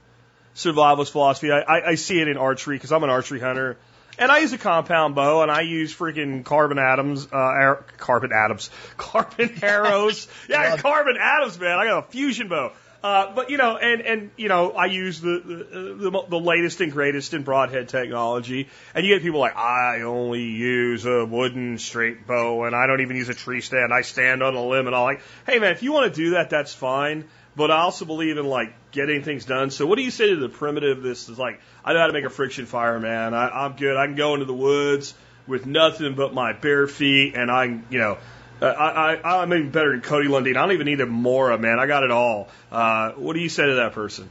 [0.56, 1.52] survivalist philosophy.
[1.52, 3.78] I, I, I see it in archery because I'm an archery hunter.
[4.20, 8.32] And I use a compound bow, and I use freaking carbon atoms, uh, ar- carbon
[8.34, 10.28] atoms, carbon arrows.
[10.50, 11.80] Yeah, carbon atoms, man.
[11.80, 12.74] I got a fusion bow.
[13.02, 16.82] Uh, but you know, and and you know, I use the the, the the latest
[16.82, 21.78] and greatest in broadhead technology, and you get people like I only use a wooden
[21.78, 23.94] straight bow, and I don't even use a tree stand.
[23.94, 26.32] I stand on a limb, and all like, hey man, if you want to do
[26.32, 27.24] that, that's fine.
[27.60, 29.69] But I also believe in like getting things done.
[29.69, 31.04] So what do you say to the primitive?
[31.04, 33.34] This is like, I know how to make a friction fire, man.
[33.34, 33.98] I, I'm good.
[33.98, 35.13] I can go into the woods
[35.45, 38.17] with nothing but my bare feet, and I, you know,
[38.62, 40.56] I, I, I'm even better than Cody Lundin.
[40.56, 41.80] I don't even need a Mora, man.
[41.80, 42.48] I got it all.
[42.72, 44.30] Uh, what do you say to that person?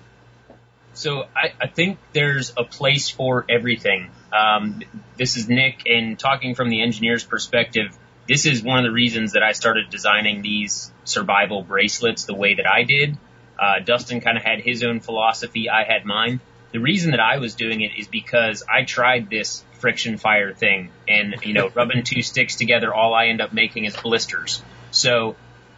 [0.95, 4.11] So I, I think there's a place for everything.
[4.33, 4.81] Um,
[5.19, 7.95] this is Nick, and talking from the engineer's perspective,
[8.27, 12.55] this is one of the reasons that I started designing these survival bracelets the way
[12.55, 13.17] that I did.
[13.59, 15.69] Uh, Dustin kind of had his own philosophy.
[15.69, 16.41] I had mine.
[16.73, 20.91] The reason that I was doing it is because I tried this friction fire thing
[21.09, 24.63] and, you know, rubbing two sticks together, all I end up making is blisters.
[24.91, 25.37] So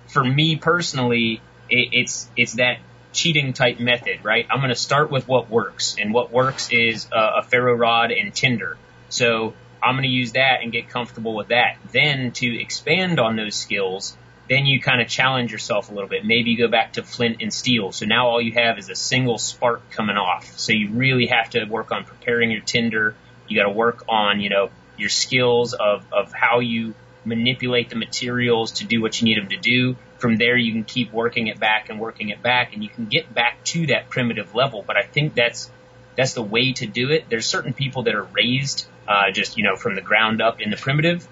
[0.08, 2.78] for me personally, it, it's, it's that
[3.12, 4.46] cheating type method, right?
[4.50, 8.10] I'm going to start with what works and what works is uh, a ferro rod
[8.10, 8.76] and tinder.
[9.08, 11.76] So I'm going to use that and get comfortable with that.
[11.92, 14.16] Then to expand on those skills,
[14.50, 16.24] then you kind of challenge yourself a little bit.
[16.24, 17.92] Maybe you go back to flint and steel.
[17.92, 20.58] So now all you have is a single spark coming off.
[20.58, 23.14] So you really have to work on preparing your tinder.
[23.48, 27.96] You got to work on, you know, your skills of, of how you manipulate the
[27.96, 29.96] materials to do what you need them to do.
[30.18, 33.06] From there, you can keep working it back and working it back and you can
[33.06, 34.82] get back to that primitive level.
[34.84, 35.70] But I think that's,
[36.16, 37.26] that's the way to do it.
[37.30, 40.70] There's certain people that are raised uh, just you know from the ground up in
[40.70, 41.26] the primitive,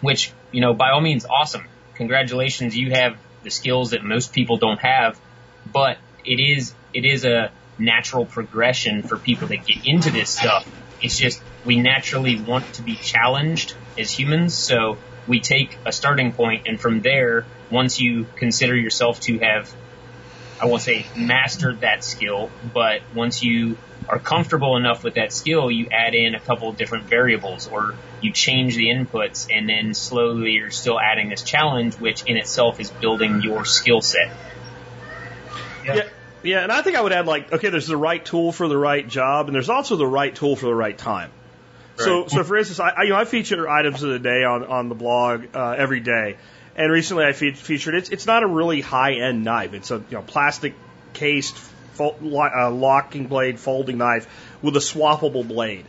[0.00, 1.64] which you know by all means awesome.
[1.98, 5.20] Congratulations, you have the skills that most people don't have,
[5.70, 10.64] but it is it is a natural progression for people that get into this stuff.
[11.02, 16.32] It's just we naturally want to be challenged as humans, so we take a starting
[16.32, 19.74] point, and from there, once you consider yourself to have,
[20.60, 23.76] I won't say mastered that skill, but once you
[24.08, 27.96] are comfortable enough with that skill, you add in a couple of different variables or
[28.20, 32.80] you change the inputs and then slowly you're still adding this challenge, which in itself
[32.80, 34.30] is building your skill set.
[35.84, 35.94] Yeah.
[35.94, 36.08] yeah.
[36.42, 38.78] Yeah, and I think I would add like, okay, there's the right tool for the
[38.78, 41.30] right job, and there's also the right tool for the right time.
[41.98, 42.04] Right.
[42.04, 44.88] So, so for instance, I, you know, I feature items of the day on on
[44.88, 46.36] the blog uh, every day,
[46.76, 49.74] and recently I fe- featured it's it's not a really high end knife.
[49.74, 50.74] It's a you know plastic
[51.12, 51.56] cased
[51.98, 54.28] uh, locking blade folding knife
[54.62, 55.86] with a swappable blade.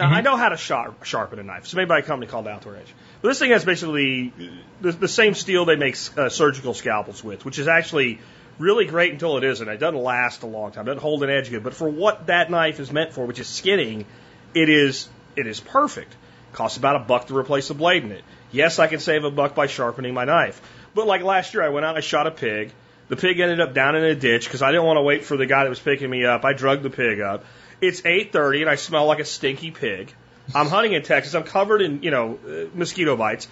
[0.00, 0.14] Now mm-hmm.
[0.14, 1.64] I know how to sharp, sharpen a knife.
[1.64, 2.94] It's made by a company called Outdoor Edge.
[3.20, 4.32] But this thing has basically
[4.80, 8.18] the, the same steel they make uh, surgical scalpels with, which is actually
[8.58, 9.68] really great until it isn't.
[9.68, 10.86] It doesn't last a long time.
[10.86, 11.62] It doesn't hold an edge good.
[11.62, 14.06] But for what that knife is meant for, which is skinning,
[14.54, 16.16] it is it is perfect.
[16.54, 18.24] Costs about a buck to replace the blade in it.
[18.52, 20.62] Yes, I can save a buck by sharpening my knife.
[20.94, 22.72] But like last year, I went out and I shot a pig.
[23.08, 25.36] The pig ended up down in a ditch because I didn't want to wait for
[25.36, 26.44] the guy that was picking me up.
[26.44, 27.44] I drugged the pig up.
[27.80, 30.12] It's 8:30 and I smell like a stinky pig.
[30.54, 31.34] I'm hunting in Texas.
[31.34, 33.48] I'm covered in, you know, uh, mosquito bites.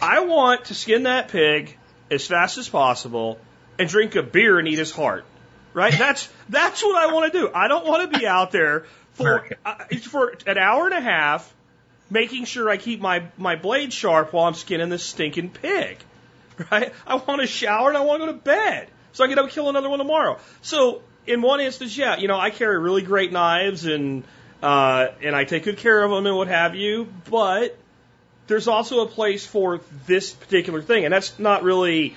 [0.00, 1.76] I want to skin that pig
[2.10, 3.38] as fast as possible
[3.78, 5.24] and drink a beer and eat his heart.
[5.72, 5.96] Right?
[5.96, 7.50] That's that's what I want to do.
[7.54, 11.52] I don't want to be out there for uh, for an hour and a half
[12.08, 15.98] making sure I keep my my blade sharp while I'm skinning this stinking pig
[16.70, 16.92] right?
[17.06, 19.46] I want to shower and I want to go to bed so I can go
[19.46, 20.38] kill another one tomorrow.
[20.62, 24.24] So in one instance, yeah, you know, I carry really great knives and
[24.62, 27.78] uh, and I take good care of them and what have you, but
[28.46, 32.16] there's also a place for this particular thing, and that's not really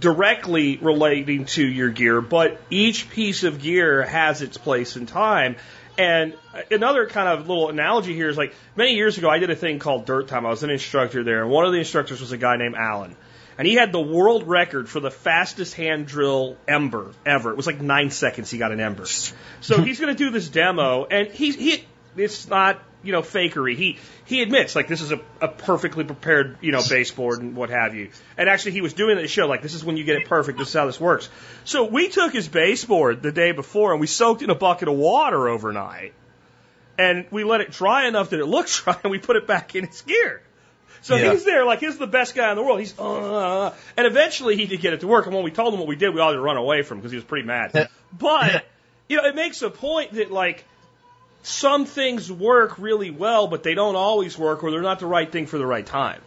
[0.00, 5.56] directly relating to your gear, but each piece of gear has its place in time.
[5.96, 6.34] And
[6.70, 9.78] another kind of little analogy here is like many years ago, I did a thing
[9.78, 10.44] called Dirt Time.
[10.44, 13.16] I was an instructor there, and one of the instructors was a guy named Alan
[13.58, 17.50] and he had the world record for the fastest hand drill ember ever.
[17.50, 19.04] It was like nine seconds he got an ember.
[19.04, 21.84] So he's going to do this demo, and he's he.
[22.16, 23.76] It's not you know fakery.
[23.76, 27.70] He he admits like this is a, a perfectly prepared you know baseboard and what
[27.70, 28.10] have you.
[28.36, 30.58] And actually, he was doing the show like this is when you get it perfect.
[30.58, 31.28] This is how this works.
[31.64, 34.94] So we took his baseboard the day before and we soaked in a bucket of
[34.94, 36.14] water overnight,
[36.96, 39.74] and we let it dry enough that it looked dry, and we put it back
[39.74, 40.42] in its gear.
[41.02, 41.32] So yeah.
[41.32, 42.80] he's there, like he's the best guy in the world.
[42.80, 45.26] He's, uh, and eventually he did get it to work.
[45.26, 46.98] And when we told him what we did, we all had to run away from
[46.98, 47.88] him because he was pretty mad.
[48.12, 48.64] but
[49.08, 50.64] you know, it makes a point that like
[51.42, 55.30] some things work really well, but they don't always work, or they're not the right
[55.30, 56.20] thing for the right time.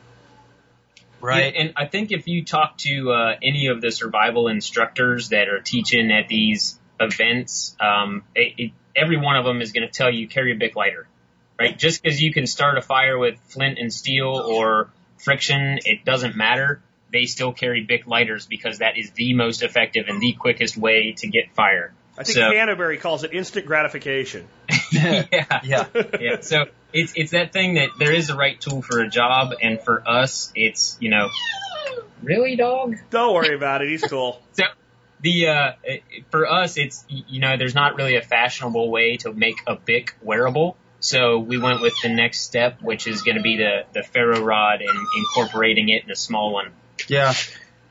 [1.19, 5.29] Right, yeah, and I think if you talk to uh, any of the survival instructors
[5.29, 9.87] that are teaching at these events, um, it, it, every one of them is going
[9.87, 11.07] to tell you carry a Bic lighter
[11.61, 11.77] right?
[11.77, 16.35] Just because you can start a fire with flint and steel or friction, it doesn't
[16.35, 16.81] matter.
[17.11, 21.13] They still carry Bic lighters because that is the most effective and the quickest way
[21.17, 21.93] to get fire.
[22.17, 24.47] I think so, Canterbury calls it instant gratification.
[24.91, 25.25] yeah,
[25.63, 25.85] yeah,
[26.19, 26.41] yeah.
[26.41, 29.81] So it's it's that thing that there is a right tool for a job, and
[29.81, 31.29] for us, it's you know,
[32.21, 32.97] really, dog.
[33.09, 33.89] Don't worry about it.
[33.89, 34.41] He's cool.
[34.53, 34.63] so
[35.21, 35.71] the uh,
[36.31, 40.15] for us, it's you know, there's not really a fashionable way to make a Bic
[40.21, 40.77] wearable.
[41.01, 44.39] So we went with the next step, which is going to be the the ferro
[44.39, 46.71] rod and incorporating it in a small one.
[47.07, 47.33] Yeah.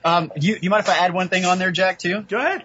[0.05, 2.23] Um, you, you mind if I add one thing on there, Jack, too?
[2.23, 2.65] Go ahead.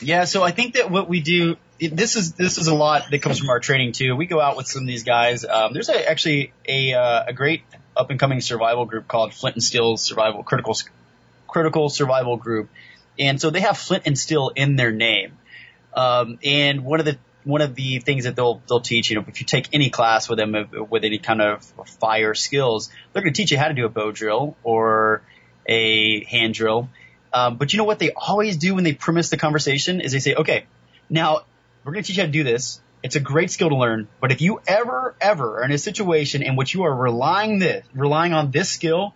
[0.00, 3.10] Yeah, so I think that what we do, it, this is this is a lot
[3.10, 4.16] that comes from our training too.
[4.16, 5.44] We go out with some of these guys.
[5.44, 7.62] Um, there's a, actually a uh, a great
[7.94, 10.74] up and coming survival group called Flint and Steel Survival Critical
[11.46, 12.70] Critical Survival Group,
[13.18, 15.36] and so they have Flint and Steel in their name.
[15.92, 19.24] Um, and one of the one of the things that they'll they'll teach, you know,
[19.28, 20.54] if you take any class with them
[20.90, 21.64] with any kind of
[22.00, 25.22] fire skills, they're going to teach you how to do a bow drill or
[25.66, 26.88] a hand drill.
[27.32, 30.20] Um, but you know what they always do when they premise the conversation is they
[30.20, 30.66] say, okay,
[31.10, 31.40] now
[31.84, 32.80] we're going to teach you how to do this.
[33.02, 36.42] It's a great skill to learn, but if you ever, ever are in a situation
[36.42, 39.14] in which you are relying this, relying on this skill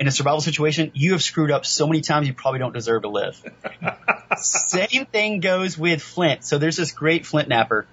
[0.00, 3.02] in a survival situation, you have screwed up so many times you probably don't deserve
[3.02, 3.40] to live.
[4.38, 6.42] Same thing goes with Flint.
[6.42, 7.84] So there's this great Flint knapper,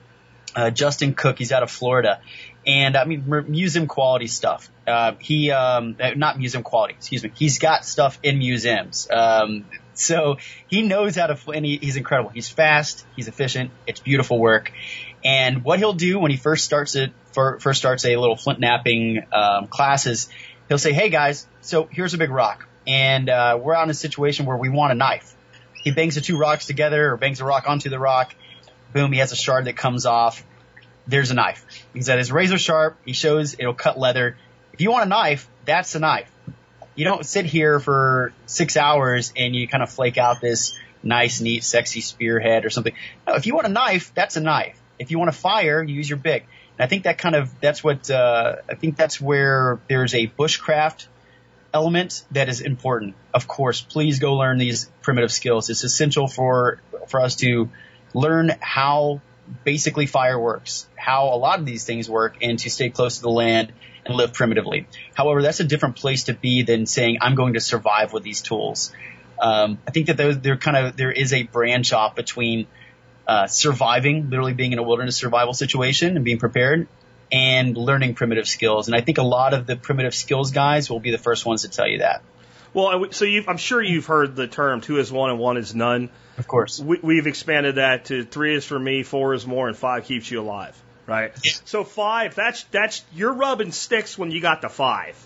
[0.55, 1.38] uh, Justin Cook.
[1.38, 2.22] He's out of Florida,
[2.66, 4.72] and I mean museum quality stuff.
[4.88, 7.32] Uh, he um, uh, not museum quality, excuse me.
[7.36, 9.10] He's got stuff in museums.
[9.12, 10.38] Um, so
[10.68, 12.30] he knows how to, and he, he's incredible.
[12.30, 14.72] He's fast, he's efficient, it's beautiful work.
[15.26, 18.60] And what he'll do when he first starts it, for, first starts a little flint
[18.60, 20.30] knapping um, classes,
[20.68, 23.95] he'll say, "Hey guys, so here's a big rock, and uh, we're out in a
[23.95, 25.34] situation where we want a knife."
[25.74, 28.34] He bangs the two rocks together, or bangs a rock onto the rock.
[28.93, 30.43] Boom, he has a shard that comes off.
[31.07, 31.65] There's a knife.
[31.93, 32.97] He's at his razor sharp.
[33.05, 34.38] He shows it'll cut leather.
[34.74, 36.32] If you want a knife, that's a knife.
[36.95, 41.39] You don't sit here for six hours and you kind of flake out this nice,
[41.41, 42.93] neat, sexy spearhead or something.
[43.26, 44.80] No, if you want a knife, that's a knife.
[44.99, 46.47] If you want to fire, you use your Bic.
[46.78, 50.28] And I think that kind of that's what uh, I think that's where there's a
[50.28, 51.07] bushcraft
[51.73, 53.15] element that is important.
[53.34, 55.69] Of course, please go learn these primitive skills.
[55.69, 57.69] It's essential for for us to
[58.13, 59.21] learn how
[59.63, 63.21] basically fire works, how a lot of these things work, and to stay close to
[63.21, 63.71] the land
[64.05, 64.88] and live primitively.
[65.13, 68.41] However, that's a different place to be than saying I'm going to survive with these
[68.41, 68.91] tools.
[69.39, 72.67] Um, I think that there, there kind of there is a branch off between
[73.28, 76.88] uh, surviving, literally being in a wilderness survival situation and being prepared,
[77.32, 78.88] and learning primitive skills.
[78.88, 81.63] And I think a lot of the primitive skills guys will be the first ones
[81.63, 82.23] to tell you that.
[82.73, 86.09] Well, so I'm sure you've heard the term two is one and one is none.
[86.38, 86.80] Of course.
[86.80, 90.30] We, have expanded that to three is for me, four is more, and five keeps
[90.30, 90.80] you alive.
[91.07, 91.32] Right.
[91.43, 91.53] Yeah.
[91.65, 95.17] So five, that's that's you're rubbing sticks when you got the five.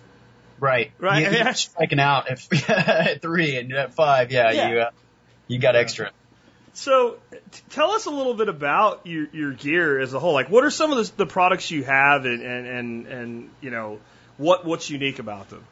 [0.60, 0.92] Right.
[1.00, 1.30] Right.
[1.30, 4.32] You, you're striking out if, at three and at five.
[4.32, 4.52] Yeah.
[4.52, 4.70] yeah.
[4.70, 4.92] You uh,
[5.48, 6.12] you got extra.
[6.74, 7.18] So,
[7.70, 10.34] tell us a little bit about your, your gear as a whole.
[10.34, 13.72] Like, what are some of the, the products you have, and, and, and, and you
[13.72, 14.00] know,
[14.38, 15.64] what what's unique about them?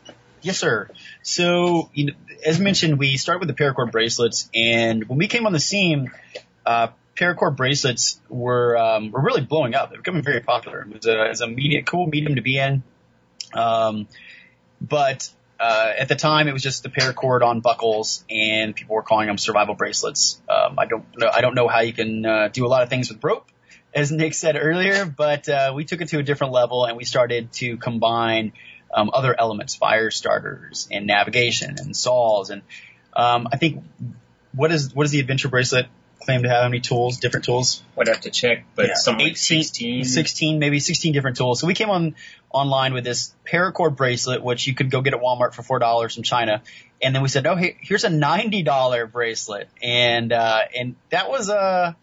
[0.41, 0.89] Yes, sir.
[1.21, 2.13] So, you know,
[2.45, 6.11] as mentioned, we started with the paracord bracelets, and when we came on the scene,
[6.65, 9.89] uh, paracord bracelets were um, were really blowing up.
[9.89, 10.81] They're becoming very popular.
[10.81, 12.83] It was a, it was a medium, cool medium to be in.
[13.53, 14.07] Um,
[14.81, 15.29] but
[15.59, 19.27] uh, at the time, it was just the paracord on buckles, and people were calling
[19.27, 20.41] them survival bracelets.
[20.47, 21.29] Um, I don't know.
[21.33, 23.51] I don't know how you can uh, do a lot of things with rope,
[23.93, 27.03] as Nick said earlier, but uh, we took it to a different level, and we
[27.03, 28.53] started to combine
[28.93, 32.49] um, other elements, fire starters and navigation and saws.
[32.49, 32.61] And
[33.13, 33.83] um, I think
[34.53, 35.87] what is what is the adventure bracelet
[36.19, 36.63] claim to have?
[36.63, 37.17] How many tools?
[37.17, 37.83] Different tools?
[37.97, 38.93] I'd have to check, but yeah.
[38.95, 40.03] some 18, 16.
[40.03, 41.59] 16, maybe 16 different tools.
[41.59, 42.15] So we came on
[42.51, 46.15] online with this paracord bracelet, which you could go get at Walmart for four dollars
[46.15, 46.61] from China.
[47.01, 51.29] And then we said, oh, hey, here's a ninety dollar bracelet, and uh, and that
[51.29, 51.93] was uh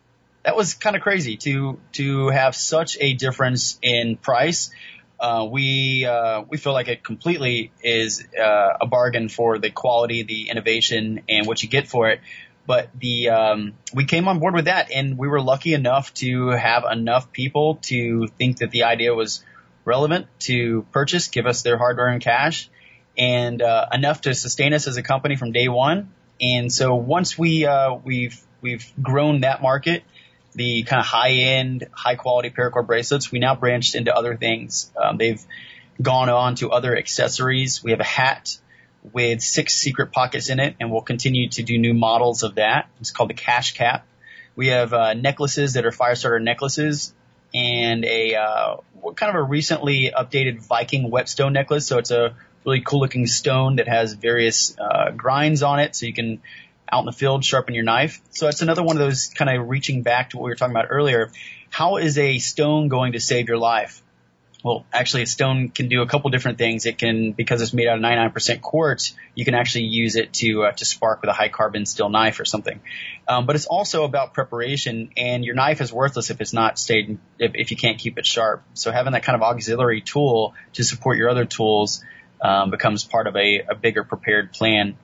[0.42, 4.70] that was kind of crazy to to have such a difference in price
[5.18, 10.22] uh, we uh, we feel like it completely is uh, a bargain for the quality,
[10.22, 12.20] the innovation, and what you get for it.
[12.66, 16.48] But the um, we came on board with that, and we were lucky enough to
[16.48, 19.44] have enough people to think that the idea was
[19.84, 22.68] relevant to purchase, give us their hard-earned cash,
[23.16, 26.12] and uh, enough to sustain us as a company from day one.
[26.40, 30.02] And so once we uh, we've we've grown that market
[30.56, 34.90] the kind of high end, high quality paracord bracelets, we now branched into other things.
[35.00, 35.40] Um, they've
[36.00, 37.84] gone on to other accessories.
[37.84, 38.58] We have a hat
[39.12, 42.88] with six secret pockets in it, and we'll continue to do new models of that.
[43.00, 44.06] It's called the Cache Cap.
[44.54, 47.14] We have uh, necklaces that are fire starter necklaces,
[47.54, 48.76] and a uh,
[49.14, 51.86] kind of a recently updated Viking whetstone necklace.
[51.86, 52.34] So it's a
[52.64, 56.40] really cool looking stone that has various uh, grinds on it, so you can
[56.90, 58.20] out in the field, sharpen your knife.
[58.30, 60.74] So it's another one of those kind of reaching back to what we were talking
[60.74, 61.32] about earlier.
[61.70, 64.02] How is a stone going to save your life?
[64.66, 66.86] Well, actually, a stone can do a couple different things.
[66.86, 70.64] It can, because it's made out of 99% quartz, you can actually use it to
[70.64, 72.80] uh, to spark with a high carbon steel knife or something.
[73.28, 77.16] Um, but it's also about preparation, and your knife is worthless if it's not stayed
[77.38, 78.64] if, if you can't keep it sharp.
[78.74, 82.02] So having that kind of auxiliary tool to support your other tools
[82.40, 84.96] um, becomes part of a, a bigger prepared plan.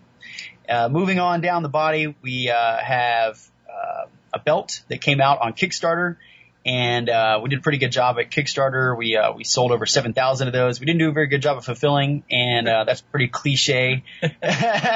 [0.68, 3.40] Uh, moving on down the body, we uh, have
[3.70, 6.16] uh, a belt that came out on Kickstarter
[6.64, 8.96] and uh, we did a pretty good job at Kickstarter.
[8.96, 10.78] We uh, we sold over seven thousand of those.
[10.78, 14.04] We didn't do a very good job of fulfilling, and uh, that's pretty cliche.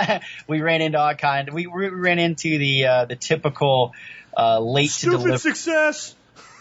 [0.48, 1.52] we ran into all kind.
[1.52, 3.92] We, we ran into the uh, the typical
[4.36, 5.38] uh, late Stupid to deliver.
[5.38, 6.14] success.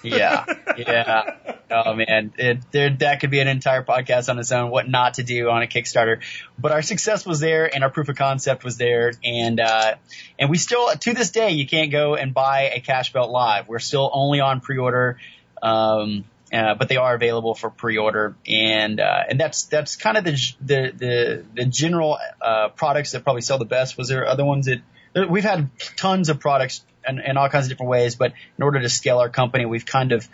[0.05, 0.45] Yeah,
[0.77, 1.37] yeah.
[1.71, 4.69] Oh man, it, there that could be an entire podcast on its own.
[4.69, 6.21] What not to do on a Kickstarter,
[6.59, 9.95] but our success was there, and our proof of concept was there, and uh,
[10.37, 13.67] and we still to this day you can't go and buy a cache belt live.
[13.67, 15.17] We're still only on pre-order.
[15.61, 20.23] Um, uh, but they are available for pre-order, and uh, and that's that's kind of
[20.23, 23.97] the the the, the general uh, products that probably sell the best.
[23.97, 27.69] Was there other ones that we've had tons of products in, in all kinds of
[27.69, 30.27] different ways, but in order to scale our company, we've kind of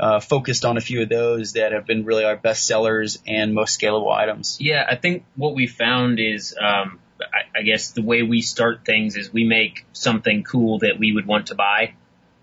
[0.00, 3.54] uh, focused on a few of those that have been really our best sellers and
[3.54, 4.58] most scalable items.
[4.60, 8.84] Yeah, I think what we found is, um, I, I guess the way we start
[8.84, 11.94] things is we make something cool that we would want to buy,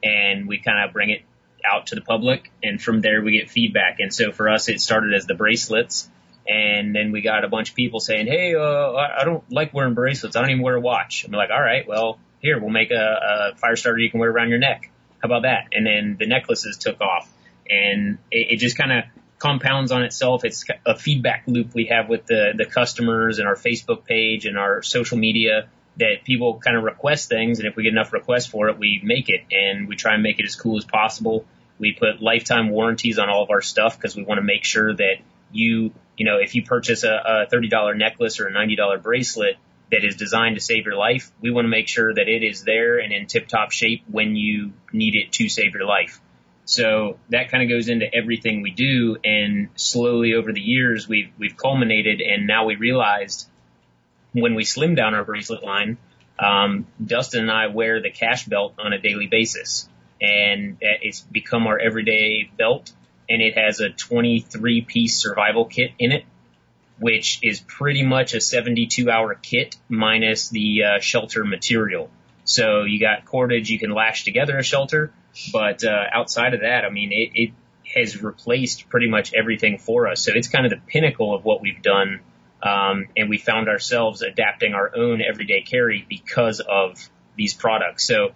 [0.03, 1.21] and we kind of bring it
[1.65, 3.99] out to the public, and from there we get feedback.
[3.99, 6.09] And so for us, it started as the bracelets,
[6.47, 9.93] and then we got a bunch of people saying, "Hey, uh, I don't like wearing
[9.93, 10.35] bracelets.
[10.35, 13.51] I don't even wear a watch." We're like, "All right, well, here we'll make a,
[13.53, 14.91] a fire starter you can wear around your neck.
[15.21, 17.29] How about that?" And then the necklaces took off,
[17.69, 19.03] and it, it just kind of
[19.39, 20.45] compounds on itself.
[20.45, 24.57] It's a feedback loop we have with the the customers and our Facebook page and
[24.57, 25.67] our social media
[25.97, 29.01] that people kind of request things, and if we get enough requests for it, we
[29.03, 31.45] make it, and we try and make it as cool as possible.
[31.79, 34.93] We put lifetime warranties on all of our stuff because we want to make sure
[34.93, 35.15] that
[35.51, 39.57] you, you know, if you purchase a, a $30 necklace or a $90 bracelet
[39.91, 42.63] that is designed to save your life, we want to make sure that it is
[42.63, 46.19] there and in tip top shape when you need it to save your life.
[46.65, 49.17] So that kind of goes into everything we do.
[49.23, 53.47] And slowly over the years, we've, we've culminated and now we realized
[54.33, 55.97] when we slim down our bracelet line,
[56.39, 59.87] um, Dustin and I wear the cache belt on a daily basis
[60.19, 62.91] and it's become our everyday belt
[63.29, 66.25] and it has a 23 piece survival kit in it,
[66.99, 72.09] which is pretty much a 72 hour kit minus the uh, shelter material.
[72.45, 75.11] So you got cordage, you can lash together a shelter,
[75.51, 77.51] but uh, outside of that, I mean, it, it
[77.95, 80.21] has replaced pretty much everything for us.
[80.21, 82.21] So it's kind of the pinnacle of what we've done.
[82.61, 88.05] Um, and we found ourselves adapting our own everyday carry because of these products.
[88.07, 88.31] So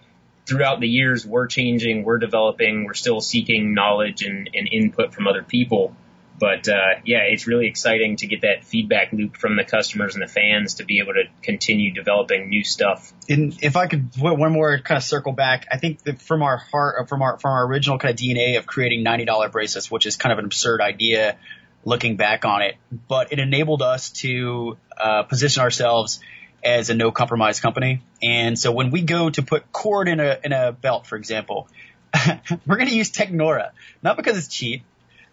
[0.45, 5.28] throughout the years, we're changing, we're developing, we're still seeking knowledge and, and input from
[5.28, 5.95] other people.
[6.40, 10.24] But uh, yeah, it's really exciting to get that feedback loop from the customers and
[10.24, 13.12] the fans to be able to continue developing new stuff.
[13.28, 16.58] And if I could one more kind of circle back, I think that from our
[16.58, 20.06] heart, from our from our original kind of DNA of creating ninety dollar bracelets, which
[20.06, 21.38] is kind of an absurd idea,
[21.84, 22.76] looking back on it,
[23.08, 26.20] but it enabled us to uh, position ourselves
[26.64, 28.02] as a no compromise company.
[28.22, 31.68] And so when we go to put cord in a in a belt, for example,
[32.68, 33.72] we're going to use Technora,
[34.02, 34.84] not because it's cheap,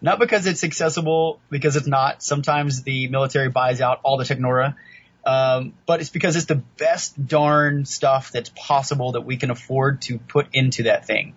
[0.01, 2.21] not because it's accessible, because it's not.
[2.23, 4.75] Sometimes the military buys out all the Technora.
[5.25, 10.01] Um, but it's because it's the best darn stuff that's possible that we can afford
[10.03, 11.35] to put into that thing.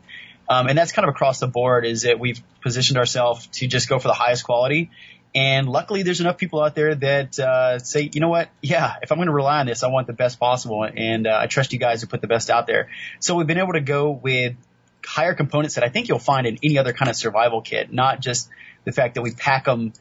[0.48, 3.88] Um, and that's kind of across the board is that we've positioned ourselves to just
[3.88, 4.90] go for the highest quality.
[5.34, 8.48] And luckily there's enough people out there that, uh, say, you know what?
[8.60, 10.84] Yeah, if I'm going to rely on this, I want the best possible.
[10.84, 12.90] And, uh, I trust you guys to put the best out there.
[13.18, 14.54] So we've been able to go with
[15.06, 18.20] higher components that I think you'll find in any other kind of survival kit, not
[18.20, 18.48] just
[18.84, 19.92] the fact that we pack them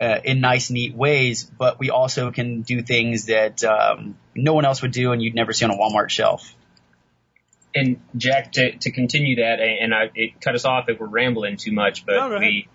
[0.00, 4.64] uh, in nice, neat ways, but we also can do things that um, no one
[4.64, 6.54] else would do and you'd never see on a Walmart shelf.
[7.74, 11.56] And Jack, to, to continue that, and I, it cut us off if we're rambling
[11.56, 12.40] too much, but No, go ahead.
[12.40, 12.68] we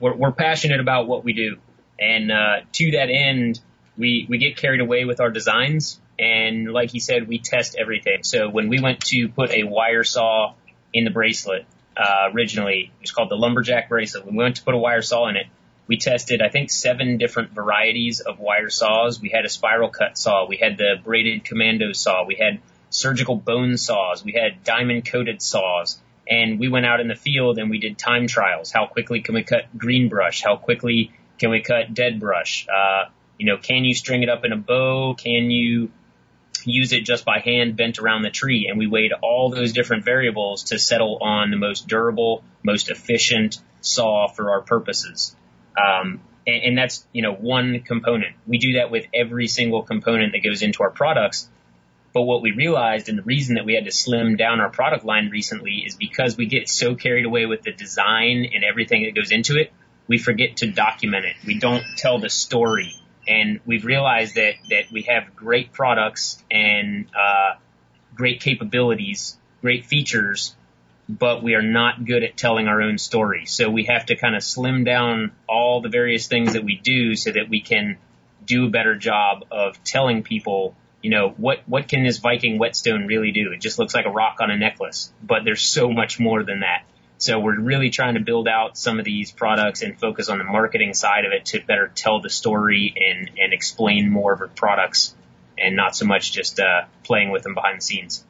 [0.00, 1.56] we're, we're passionate about what we do,
[1.98, 3.60] and uh, to that end,
[3.96, 8.22] we we get carried away with our designs, and like he said, we test everything.
[8.22, 10.54] So when we went to put a wire saw
[10.94, 11.66] in the bracelet,
[11.96, 14.24] uh, originally it was called the lumberjack bracelet.
[14.24, 15.46] We went to put a wire saw in it,
[15.86, 19.20] we tested I think seven different varieties of wire saws.
[19.20, 23.36] We had a spiral cut saw, we had the braided commando saw, we had surgical
[23.36, 27.70] bone saws, we had diamond coated saws, and we went out in the field and
[27.70, 28.70] we did time trials.
[28.70, 30.42] How quickly can we cut green brush?
[30.42, 32.66] How quickly can we cut dead brush?
[32.68, 35.14] Uh, you know, can you string it up in a bow?
[35.14, 35.90] Can you
[36.70, 38.66] use it just by hand bent around the tree?
[38.68, 43.58] And we weighed all those different variables to settle on the most durable, most efficient
[43.80, 45.36] saw for our purposes.
[45.76, 48.36] Um, and, and that's, you know, one component.
[48.46, 51.48] We do that with every single component that goes into our products.
[52.12, 55.04] But what we realized and the reason that we had to slim down our product
[55.04, 59.14] line recently is because we get so carried away with the design and everything that
[59.14, 59.72] goes into it,
[60.06, 61.34] we forget to document it.
[61.44, 62.94] We don't tell the story.
[63.26, 67.54] And we've realized that, that we have great products and, uh,
[68.14, 70.54] great capabilities, great features,
[71.08, 73.46] but we are not good at telling our own story.
[73.46, 77.14] So we have to kind of slim down all the various things that we do
[77.16, 77.98] so that we can
[78.44, 83.06] do a better job of telling people, you know, what, what can this Viking whetstone
[83.06, 83.52] really do?
[83.52, 86.60] It just looks like a rock on a necklace, but there's so much more than
[86.60, 86.84] that.
[87.24, 90.44] So we're really trying to build out some of these products and focus on the
[90.44, 94.48] marketing side of it to better tell the story and, and explain more of our
[94.48, 95.14] products
[95.56, 98.24] and not so much just, uh, playing with them behind the scenes.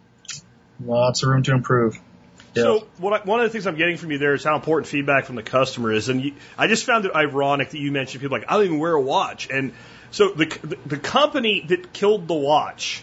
[0.84, 1.99] Lots of room to improve.
[2.55, 4.86] So what I, one of the things I'm getting from you there is how important
[4.86, 8.20] feedback from the customer is, and you, I just found it ironic that you mentioned
[8.22, 9.72] people like I don't even wear a watch, and
[10.12, 13.03] so the the, the company that killed the watch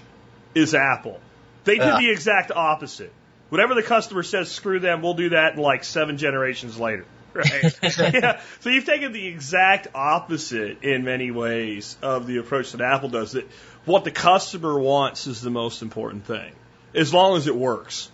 [0.56, 1.20] is Apple.
[1.66, 1.98] They did Yeah.
[1.98, 3.12] the exact opposite.
[3.52, 5.02] Whatever the customer says, screw them.
[5.02, 7.06] We'll do that in like seven generations later.
[7.34, 7.78] Right?
[8.00, 8.40] yeah.
[8.62, 13.34] So you've taken the exact opposite in many ways of the approach that Apple does.
[13.34, 13.46] That
[13.84, 16.54] what the customer wants is the most important thing,
[16.96, 18.10] as long as it works.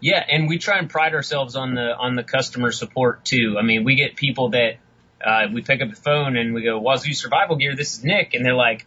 [0.00, 3.56] Yeah, and we try and pride ourselves on the on the customer support too.
[3.58, 4.76] I mean, we get people that
[5.24, 8.34] uh, we pick up the phone and we go, "Wazoo Survival Gear, this is Nick,"
[8.34, 8.84] and they're like,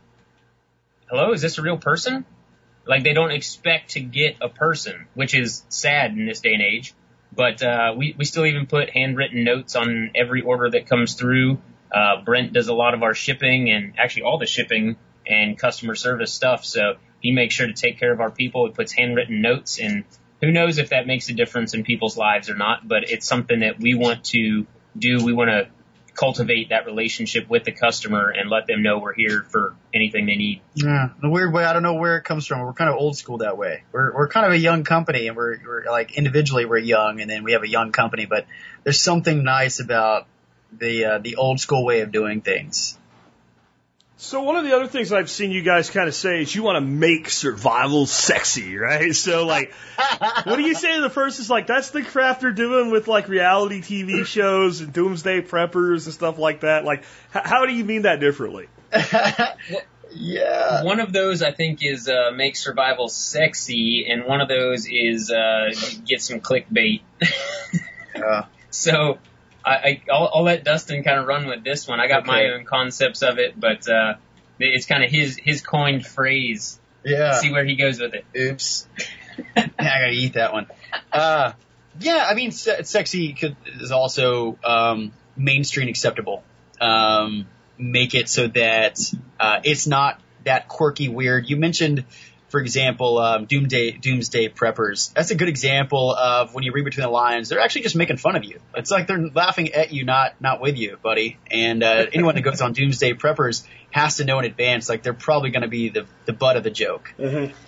[1.09, 2.25] "Hello, is this a real person?"
[2.89, 6.63] Like they don't expect to get a person, which is sad in this day and
[6.63, 6.95] age.
[7.31, 11.59] But uh, we we still even put handwritten notes on every order that comes through.
[11.93, 15.93] Uh, Brent does a lot of our shipping and actually all the shipping and customer
[15.93, 16.65] service stuff.
[16.65, 18.65] So he makes sure to take care of our people.
[18.65, 20.03] He puts handwritten notes and
[20.41, 23.59] who knows if that makes a difference in people's lives or not, but it's something
[23.59, 24.65] that we want to
[24.97, 25.23] do.
[25.23, 25.67] We want to
[26.19, 30.35] cultivate that relationship with the customer and let them know we're here for anything they
[30.35, 30.61] need.
[30.75, 32.59] Yeah, a weird way, I don't know where it comes from.
[32.59, 33.83] We're kind of old school that way.
[33.93, 37.29] We're we're kind of a young company, and we're we're like individually we're young, and
[37.29, 38.25] then we have a young company.
[38.25, 38.47] But
[38.83, 40.27] there's something nice about
[40.77, 42.98] the uh, the old school way of doing things.
[44.21, 46.61] So one of the other things I've seen you guys kind of say is you
[46.61, 49.15] want to make survival sexy, right?
[49.15, 49.73] So like,
[50.43, 53.07] what do you say to the first is like, that's the craft they're doing with
[53.07, 56.83] like reality TV shows and doomsday preppers and stuff like that.
[56.83, 57.03] Like,
[57.33, 58.67] h- how do you mean that differently?
[60.11, 60.83] yeah.
[60.83, 65.31] One of those I think is uh, make survival sexy, and one of those is
[65.31, 65.69] uh,
[66.05, 67.01] get some clickbait.
[68.15, 69.17] Uh, So
[69.65, 71.99] I, I I'll, I'll let Dustin kind of run with this one.
[71.99, 74.15] I got my own concepts of it, but uh,
[74.59, 76.79] it's kind of his his coined phrase.
[77.03, 77.39] yeah.
[77.39, 78.25] See where he goes with it.
[78.37, 78.87] Oops.
[79.55, 80.67] I gotta eat that one.
[81.11, 81.53] Uh,
[81.99, 86.43] yeah, I mean, se- sexy could, is also um, mainstream acceptable.
[86.79, 87.47] Um,
[87.77, 88.99] make it so that
[89.39, 91.49] uh, it's not that quirky, weird.
[91.49, 92.05] You mentioned,
[92.49, 95.13] for example, um, Doomsday Doomsday Preppers.
[95.13, 97.49] That's a good example of when you read between the lines.
[97.49, 98.59] They're actually just making fun of you.
[98.75, 101.37] It's like they're laughing at you, not not with you, buddy.
[101.49, 105.13] And uh, anyone that goes on Doomsday Preppers has to know in advance, like they're
[105.13, 107.13] probably going to be the the butt of the joke.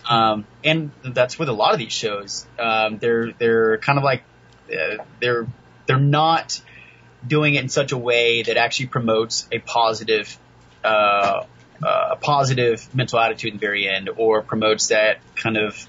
[0.10, 2.46] Um, and that's with a lot of these shows.
[2.60, 4.24] Um, they're they're kind of like
[4.72, 5.48] uh, they're
[5.86, 6.62] they're not
[7.26, 10.40] doing it in such a way that actually promotes a positive
[10.84, 11.44] uh,
[11.84, 15.88] uh, a positive mental attitude in the very end, or promotes that kind of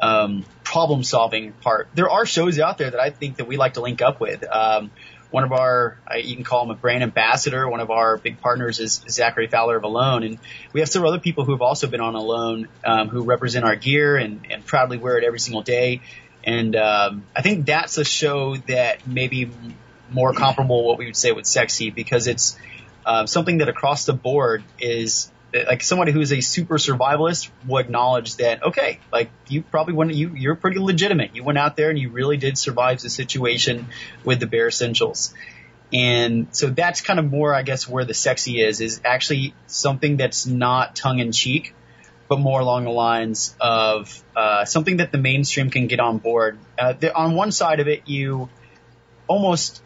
[0.00, 1.88] um, problem solving part.
[1.94, 4.44] There are shows out there that I think that we like to link up with.
[4.44, 4.90] Um,
[5.30, 7.66] one of our, uh, you can call him a brand ambassador.
[7.68, 10.38] One of our big partners is Zachary Fowler of Alone, and
[10.74, 13.74] we have several other people who have also been on Alone um, who represent our
[13.74, 16.02] gear and, and proudly wear it every single day.
[16.44, 19.50] And um, I think that's a show that maybe
[20.10, 22.58] more comparable what we would say with sexy because it's
[23.04, 28.36] uh, something that across the board is like somebody who's a super survivalist will acknowledge
[28.36, 31.36] that okay, like you probably went you you're pretty legitimate.
[31.36, 33.86] You went out there and you really did survive the situation
[34.24, 35.34] with the bare essentials.
[35.92, 40.16] And so that's kind of more, I guess, where the sexy is, is actually something
[40.16, 41.74] that's not tongue in cheek,
[42.28, 46.58] but more along the lines of uh, something that the mainstream can get on board.
[46.78, 48.48] Uh, the, on one side of it, you
[49.26, 49.82] almost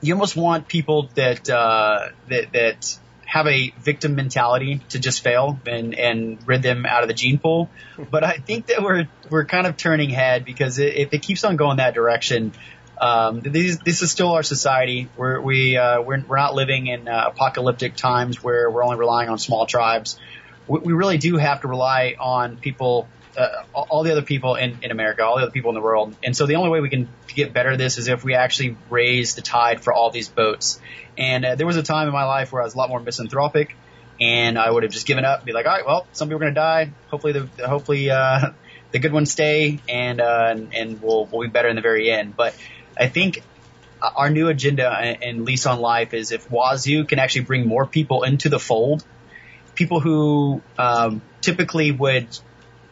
[0.00, 5.58] you almost want people that uh, that that have a victim mentality to just fail
[5.66, 7.68] and and rid them out of the gene pool.
[8.10, 11.56] But I think that we're we're kind of turning head because if it keeps on
[11.56, 12.52] going that direction,
[13.00, 15.08] um, this this is still our society.
[15.16, 19.28] We're we uh, we're we're not living in uh, apocalyptic times where we're only relying
[19.28, 20.18] on small tribes.
[20.66, 23.08] We, we really do have to rely on people
[23.38, 26.14] uh, all the other people in, in America, all the other people in the world.
[26.24, 28.76] And so the only way we can get better at this is if we actually
[28.90, 30.80] raise the tide for all these boats.
[31.16, 33.00] And uh, there was a time in my life where I was a lot more
[33.00, 33.76] misanthropic,
[34.20, 36.38] and I would have just given up, and be like, all right, well, some people
[36.38, 36.92] are going to die.
[37.10, 38.50] Hopefully, the hopefully uh,
[38.90, 42.36] the good ones stay, and uh, and we'll we'll be better in the very end.
[42.36, 42.54] But
[42.98, 43.42] I think
[44.00, 48.22] our new agenda and lease on life is if Wazoo can actually bring more people
[48.22, 49.04] into the fold,
[49.74, 52.28] people who um, typically would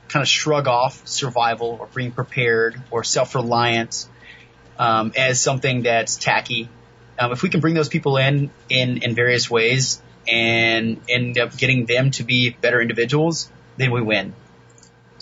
[0.09, 4.09] kind of shrug off survival or being prepared or self-reliance
[4.79, 6.69] um, as something that's tacky.
[7.19, 11.57] Um, if we can bring those people in in in various ways and end up
[11.57, 14.35] getting them to be better individuals, then we win.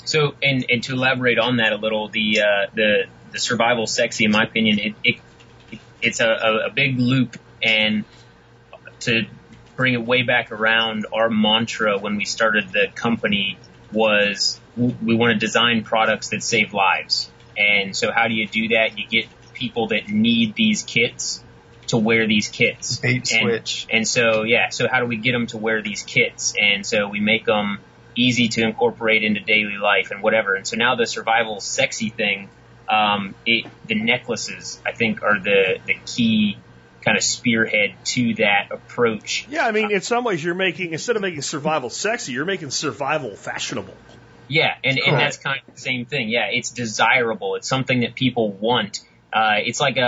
[0.05, 4.24] So, and and to elaborate on that a little, the uh, the the survival sexy,
[4.24, 8.05] in my opinion, it, it it's a, a big loop and
[9.01, 9.26] to
[9.76, 13.59] bring it way back around, our mantra when we started the company
[13.93, 17.31] was we want to design products that save lives.
[17.57, 18.99] And so how do you do that?
[18.99, 21.43] You get people that need these kits
[21.89, 22.97] to wear these kits.
[22.99, 23.87] Bait and, switch.
[23.91, 26.55] And so, yeah, so how do we get them to wear these kits?
[26.61, 27.79] And so we make them
[28.16, 30.55] easy to incorporate into daily life and whatever.
[30.55, 32.49] And so now the survival sexy thing
[32.89, 36.59] um, it, the necklaces, I think, are the, the key
[37.03, 39.47] kind of spearhead to that approach.
[39.49, 42.70] Yeah, I mean, in some ways, you're making instead of making survival sexy, you're making
[42.70, 43.95] survival fashionable.
[44.49, 46.28] Yeah, and, and that's kind of the same thing.
[46.28, 47.55] Yeah, it's desirable.
[47.57, 49.01] It's something that people want.
[49.32, 50.03] Uh, it's like a,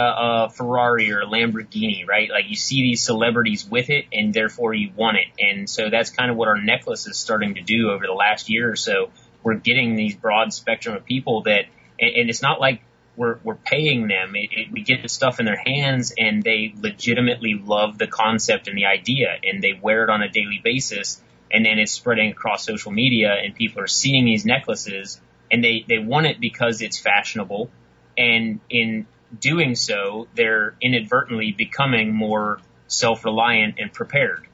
[0.46, 2.30] a Ferrari or a Lamborghini, right?
[2.30, 5.26] Like you see these celebrities with it, and therefore you want it.
[5.40, 8.48] And so that's kind of what our necklace is starting to do over the last
[8.48, 9.10] year or so.
[9.42, 11.66] We're getting these broad spectrum of people that
[11.98, 12.82] and, and it's not like
[13.16, 14.36] we're we're paying them.
[14.36, 18.68] It, it, we get the stuff in their hands, and they legitimately love the concept
[18.68, 21.20] and the idea, and they wear it on a daily basis.
[21.56, 25.18] And then it's spreading across social media, and people are seeing these necklaces,
[25.50, 27.70] and they they want it because it's fashionable,
[28.18, 29.06] and in
[29.40, 34.46] doing so, they're inadvertently becoming more self-reliant and prepared.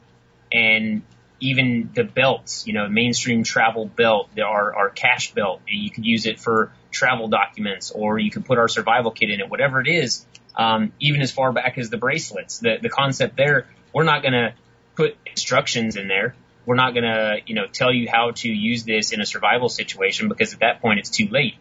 [0.53, 1.03] And
[1.41, 6.27] even the belts, you know, mainstream travel belt, our, our cache belt, you could use
[6.27, 9.89] it for travel documents or you could put our survival kit in it, whatever it
[9.89, 10.25] is,
[10.57, 12.61] um, even as far back as the bracelets.
[12.61, 14.55] The, the concept there, we're not going to
[14.95, 16.37] put instructions in there.
[16.65, 19.69] We're not going to, you know, tell you how to use this in a survival
[19.69, 21.57] situation because at that point it's too late.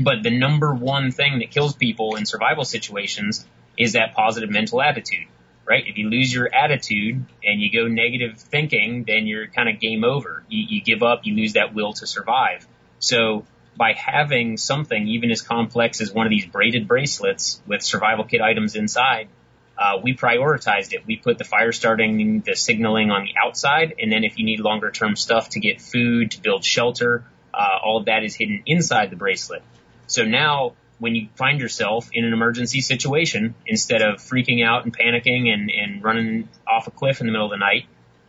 [0.00, 3.46] But the number one thing that kills people in survival situations
[3.76, 5.26] is that positive mental attitude
[5.66, 5.84] right?
[5.86, 10.04] If you lose your attitude and you go negative thinking, then you're kind of game
[10.04, 10.44] over.
[10.48, 12.66] You, you give up, you lose that will to survive.
[12.98, 13.44] So
[13.76, 18.40] by having something even as complex as one of these braided bracelets with survival kit
[18.40, 19.28] items inside,
[19.76, 21.06] uh, we prioritized it.
[21.06, 24.60] We put the fire starting, the signaling on the outside, and then if you need
[24.60, 28.62] longer term stuff to get food, to build shelter, uh, all of that is hidden
[28.66, 29.62] inside the bracelet.
[30.06, 34.96] So now when you find yourself in an emergency situation, instead of freaking out and
[34.96, 37.86] panicking and, and running off a cliff in the middle of the night,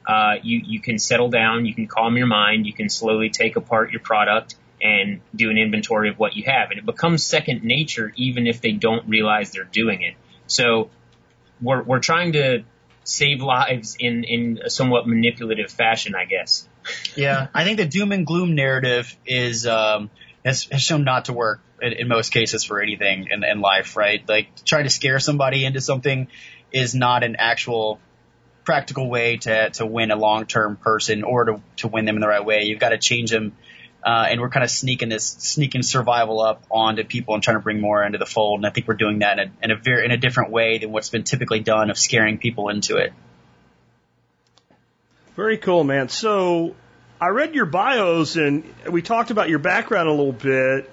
[0.08, 3.56] uh, you, you can settle down, you can calm your mind, you can slowly take
[3.56, 6.70] apart your product and do an inventory of what you have.
[6.70, 10.16] And it becomes second nature even if they don't realize they're doing it.
[10.48, 10.89] So
[11.62, 12.64] we're, we're trying to
[13.03, 16.68] save lives in, in a somewhat manipulative fashion, I guess.
[17.16, 20.10] Yeah, I think the doom and gloom narrative is um,
[20.43, 23.95] has, has shown not to work in, in most cases for anything in, in life,
[23.95, 24.28] right?
[24.28, 26.28] Like trying to scare somebody into something
[26.72, 27.99] is not an actual
[28.66, 32.22] practical way to to win a long term person or to to win them in
[32.22, 32.64] the right way.
[32.64, 33.56] You've got to change them.
[34.06, 37.62] Uh, and we're kind of sneaking this, sneaking survival up onto people and trying to
[37.62, 38.60] bring more into the fold.
[38.60, 40.78] And I think we're doing that in a, in a very, in a different way
[40.78, 43.14] than what's been typically done of scaring people into it.
[45.36, 46.10] Very cool, man.
[46.10, 46.76] So
[47.20, 50.89] I read your bios and we talked about your background a little bit.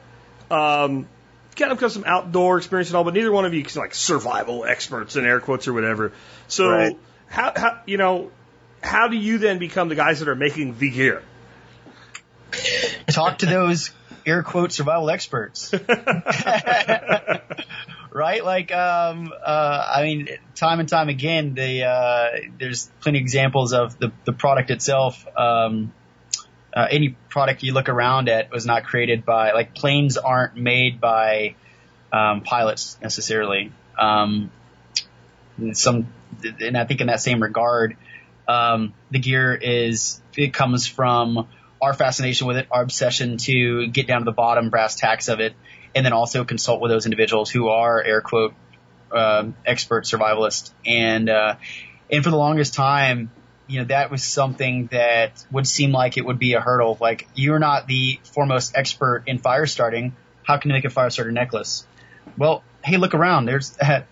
[0.51, 1.07] Um,
[1.55, 3.95] kind of got some outdoor experience and all, but neither one of you is like
[3.95, 6.13] survival experts in air quotes or whatever.
[6.49, 6.99] So Right.
[7.27, 8.31] how, how, you know,
[8.83, 11.23] how do you then become the guys that are making the gear?
[13.13, 13.91] Talk to those
[14.27, 15.73] air quote survival experts.
[18.13, 18.45] right?
[18.45, 23.73] Like, um, uh, I mean, time and time again, the, uh, there's plenty of examples
[23.73, 25.27] of the, the product itself.
[25.37, 25.93] Um,
[26.75, 31.01] uh, any product you look around at was not created by, like, planes aren't made
[31.01, 31.55] by,
[32.13, 33.73] um, pilots necessarily.
[33.99, 34.51] Um,
[35.73, 36.07] some,
[36.61, 37.97] and I think in that same regard,
[38.49, 41.49] um, the gear is, it comes from
[41.83, 45.41] our fascination with it, our obsession to get down to the bottom brass tacks of
[45.41, 45.55] it,
[45.95, 48.55] and then also consult with those individuals who are air quote
[49.11, 50.73] um, expert survivalists.
[50.87, 51.57] And uh,
[52.11, 53.31] and for the longest time,
[53.67, 56.99] you know, that was something that would seem like it would be a hurdle.
[57.01, 60.15] Like, you're not the foremost expert in fire starting.
[60.45, 61.87] How can you make a fire starter necklace?
[62.37, 63.47] Well, hey, look around.
[63.47, 64.03] There's, uh,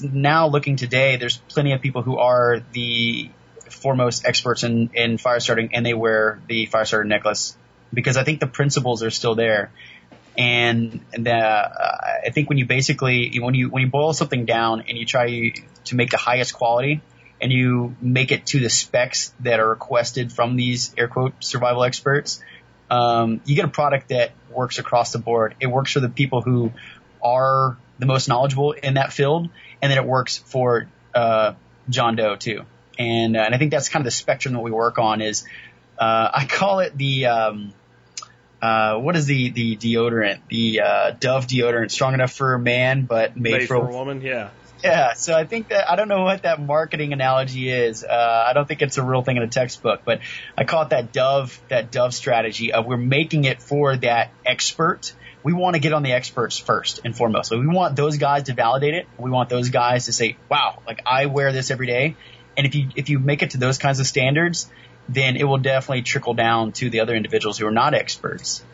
[0.00, 3.30] now looking today, there's plenty of people who are the
[3.72, 7.56] foremost experts in, in fire starting and they wear the fire starter necklace
[7.92, 9.72] because I think the principles are still there.
[10.36, 11.68] And, and uh,
[12.26, 15.52] I think when you basically when you when you boil something down and you try
[15.86, 17.02] to make the highest quality
[17.40, 21.82] and you make it to the specs that are requested from these air quote survival
[21.82, 22.40] experts,
[22.90, 25.56] um, you get a product that works across the board.
[25.60, 26.72] It works for the people who
[27.22, 29.48] are the most knowledgeable in that field,
[29.82, 31.54] and then it works for uh,
[31.88, 32.64] John Doe too.
[32.98, 35.22] And, uh, and I think that's kind of the spectrum that we work on.
[35.22, 35.44] Is
[35.98, 37.72] uh, I call it the um,
[38.60, 40.40] uh, what is the the deodorant?
[40.48, 44.20] The uh, Dove deodorant, strong enough for a man but made, Made for a woman,
[44.20, 44.50] yeah.
[44.82, 48.04] yeah, so I think that I don't know what that marketing analogy is.
[48.04, 50.20] Uh, I don't think it's a real thing in a textbook, but
[50.56, 55.12] I call it that Dove that Dove strategy of we're making it for that expert.
[55.44, 57.50] We want to get on the experts first and foremost.
[57.50, 59.06] So we want those guys to validate it.
[59.18, 62.16] We want those guys to say, "Wow, like I wear this every day."
[62.58, 64.68] And if you if you make it to those kinds of standards,
[65.08, 68.64] then it will definitely trickle down to the other individuals who are not experts.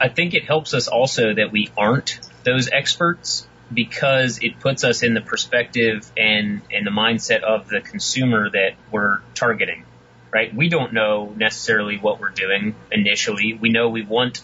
[0.00, 5.04] I- think it helps us also that we aren't those experts because it puts us
[5.04, 9.84] in the perspective and, and the mindset of the consumer that we're targeting,
[10.32, 10.52] right?
[10.52, 13.54] We don't know necessarily what we're doing initially.
[13.54, 14.42] We know we want,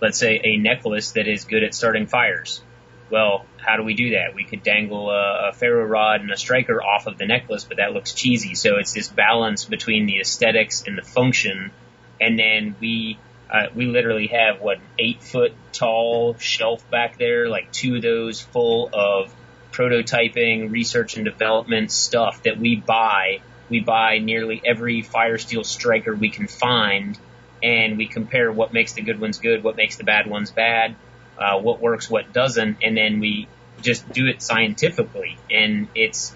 [0.00, 2.62] let's say, a necklace that is good at starting fires.
[3.10, 4.34] Well, how do we do that?
[4.34, 7.76] We could dangle a, a ferro rod and a striker off of the necklace, but
[7.76, 8.54] that looks cheesy.
[8.54, 11.70] So it's this balance between the aesthetics and the function.
[12.20, 13.18] And then we
[13.50, 18.40] uh, we literally have what eight foot tall shelf back there, like two of those
[18.40, 19.34] full of
[19.72, 23.40] prototyping, research and development stuff that we buy.
[23.68, 27.18] We buy nearly every fire steel striker we can find,
[27.62, 30.96] and we compare what makes the good ones good, what makes the bad ones bad,
[31.40, 33.48] uh, what works, what doesn't, and then we
[33.80, 35.38] just do it scientifically.
[35.50, 36.34] And it's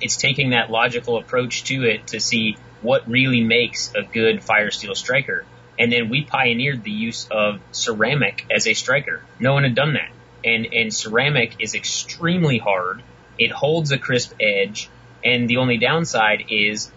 [0.00, 4.70] it's taking that logical approach to it to see what really makes a good fire
[4.70, 5.44] steel striker.
[5.78, 9.22] And then we pioneered the use of ceramic as a striker.
[9.38, 10.10] No one had done that.
[10.44, 13.02] And, and ceramic is extremely hard.
[13.38, 14.88] It holds a crisp edge.
[15.24, 16.92] And the only downside is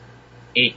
[0.56, 0.74] it,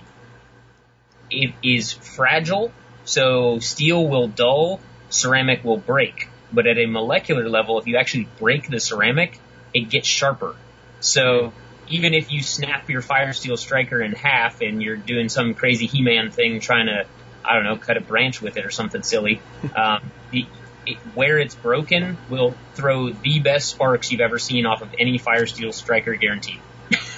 [1.30, 2.72] it is fragile.
[3.04, 4.80] So steel will dull,
[5.10, 6.28] ceramic will break.
[6.54, 9.38] But at a molecular level, if you actually break the ceramic,
[9.72, 10.54] it gets sharper.
[11.00, 11.52] So
[11.88, 15.86] even if you snap your fire steel striker in half and you're doing some crazy
[15.86, 17.06] He-Man thing trying to,
[17.44, 19.40] I don't know, cut a branch with it or something silly,
[19.76, 20.46] um, the,
[20.86, 25.18] it, where it's broken will throw the best sparks you've ever seen off of any
[25.18, 26.60] fire steel striker guaranteed.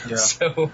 [0.08, 0.16] Yeah.
[0.16, 0.70] so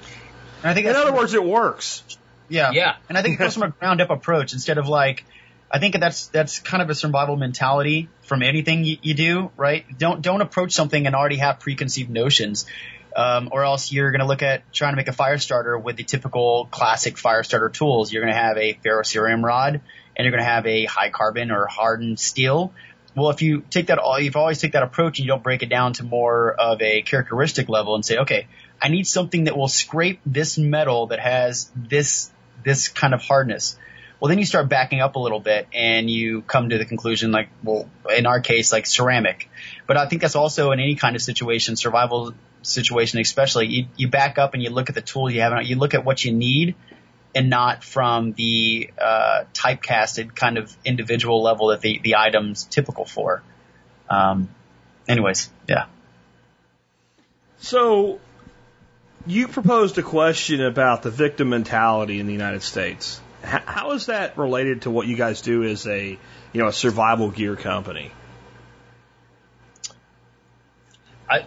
[0.62, 2.02] And I think In other words, it works.
[2.48, 2.70] Yeah.
[2.72, 2.96] Yeah.
[3.08, 5.24] And I think it comes from a ground up approach instead of like,
[5.72, 9.86] I think that's, that's kind of a survival mentality from anything you, you do, right?
[9.98, 12.66] Don't, don't approach something and already have preconceived notions.
[13.14, 15.96] Um, or else you're going to look at trying to make a fire starter with
[15.96, 18.12] the typical classic fire starter tools.
[18.12, 19.80] You're going to have a ferrocerium rod
[20.16, 22.72] and you're going to have a high carbon or hardened steel.
[23.14, 25.62] Well, if you take that all, you've always take that approach and you don't break
[25.62, 28.46] it down to more of a characteristic level and say, okay,
[28.80, 32.30] I need something that will scrape this metal that has this,
[32.64, 33.76] this kind of hardness.
[34.22, 37.32] Well, then you start backing up a little bit and you come to the conclusion
[37.32, 39.50] like, well, in our case, like ceramic.
[39.88, 44.06] But I think that's also in any kind of situation, survival situation especially, you, you
[44.06, 46.24] back up and you look at the tool you have, and you look at what
[46.24, 46.76] you need
[47.34, 53.04] and not from the uh, typecasted kind of individual level that the, the item's typical
[53.04, 53.42] for.
[54.08, 54.48] Um,
[55.08, 55.86] anyways, yeah.
[57.58, 58.20] So,
[59.26, 63.20] you proposed a question about the victim mentality in the United States.
[63.42, 66.18] How is that related to what you guys do as a,
[66.52, 68.12] you know, a survival gear company?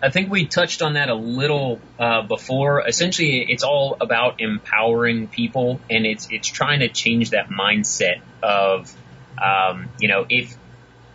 [0.02, 2.88] I, think we touched on that a little uh, before.
[2.88, 8.92] Essentially, it's all about empowering people, and it's it's trying to change that mindset of,
[9.42, 10.58] um, you know, if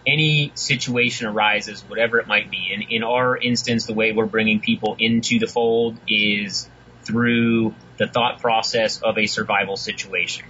[0.07, 2.71] any situation arises, whatever it might be.
[2.73, 6.69] In in our instance, the way we're bringing people into the fold is
[7.03, 10.47] through the thought process of a survival situation.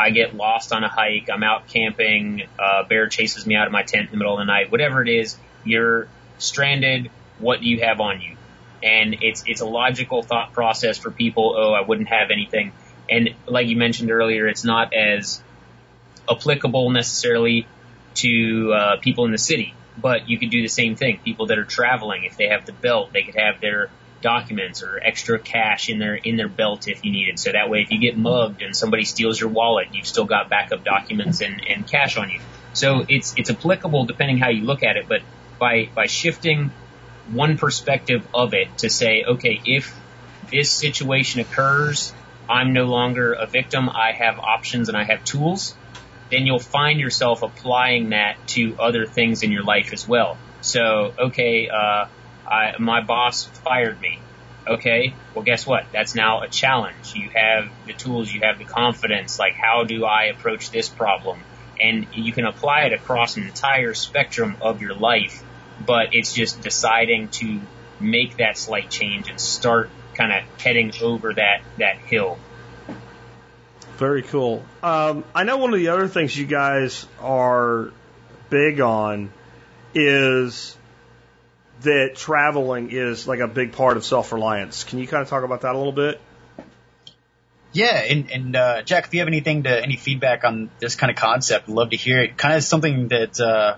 [0.00, 1.28] I get lost on a hike.
[1.30, 2.44] I'm out camping.
[2.58, 4.72] A bear chases me out of my tent in the middle of the night.
[4.72, 7.10] Whatever it is, you're stranded.
[7.38, 8.36] What do you have on you?
[8.82, 11.54] And it's it's a logical thought process for people.
[11.56, 12.72] Oh, I wouldn't have anything.
[13.10, 15.42] And like you mentioned earlier, it's not as
[16.30, 17.66] applicable necessarily
[18.14, 21.20] to uh, people in the city, but you could do the same thing.
[21.22, 23.90] People that are traveling, if they have the belt, they could have their
[24.20, 27.38] documents or extra cash in their in their belt if you needed.
[27.38, 30.48] So that way, if you get mugged and somebody steals your wallet, you've still got
[30.48, 32.40] backup documents and, and cash on you.
[32.72, 35.08] So it's it's applicable depending how you look at it.
[35.08, 35.22] But
[35.58, 36.70] by by shifting
[37.32, 39.94] one perspective of it to say, okay, if
[40.50, 42.12] this situation occurs,
[42.48, 43.88] I'm no longer a victim.
[43.88, 45.74] I have options and I have tools.
[46.30, 50.38] Then you'll find yourself applying that to other things in your life as well.
[50.60, 52.06] So, okay, uh,
[52.50, 54.18] I, my boss fired me.
[54.66, 55.86] Okay, well, guess what?
[55.92, 57.14] That's now a challenge.
[57.14, 59.38] You have the tools, you have the confidence.
[59.38, 61.40] Like, how do I approach this problem?
[61.80, 65.42] And you can apply it across an entire spectrum of your life,
[65.84, 67.60] but it's just deciding to
[67.98, 72.38] make that slight change and start kind of heading over that, that hill.
[73.96, 74.64] Very cool.
[74.82, 77.92] Um, I know one of the other things you guys are
[78.50, 79.32] big on
[79.94, 80.76] is
[81.82, 84.84] that traveling is like a big part of self reliance.
[84.84, 86.20] Can you kind of talk about that a little bit?
[87.72, 91.10] Yeah, and, and uh, Jack, if you have anything to any feedback on this kind
[91.10, 92.36] of concept, I'd love to hear it.
[92.36, 93.76] Kind of something that uh,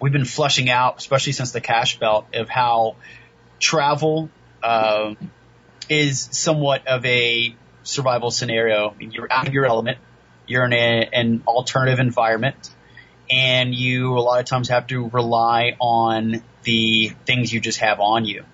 [0.00, 2.96] we've been flushing out, especially since the cache belt, of how
[3.58, 4.30] travel
[4.62, 5.14] uh,
[5.90, 8.94] is somewhat of a survival scenario.
[8.98, 9.98] You're out of your element.
[10.46, 12.70] You're in a, an alternative environment
[13.30, 18.00] and you a lot of times have to rely on the things you just have
[18.00, 18.44] on you.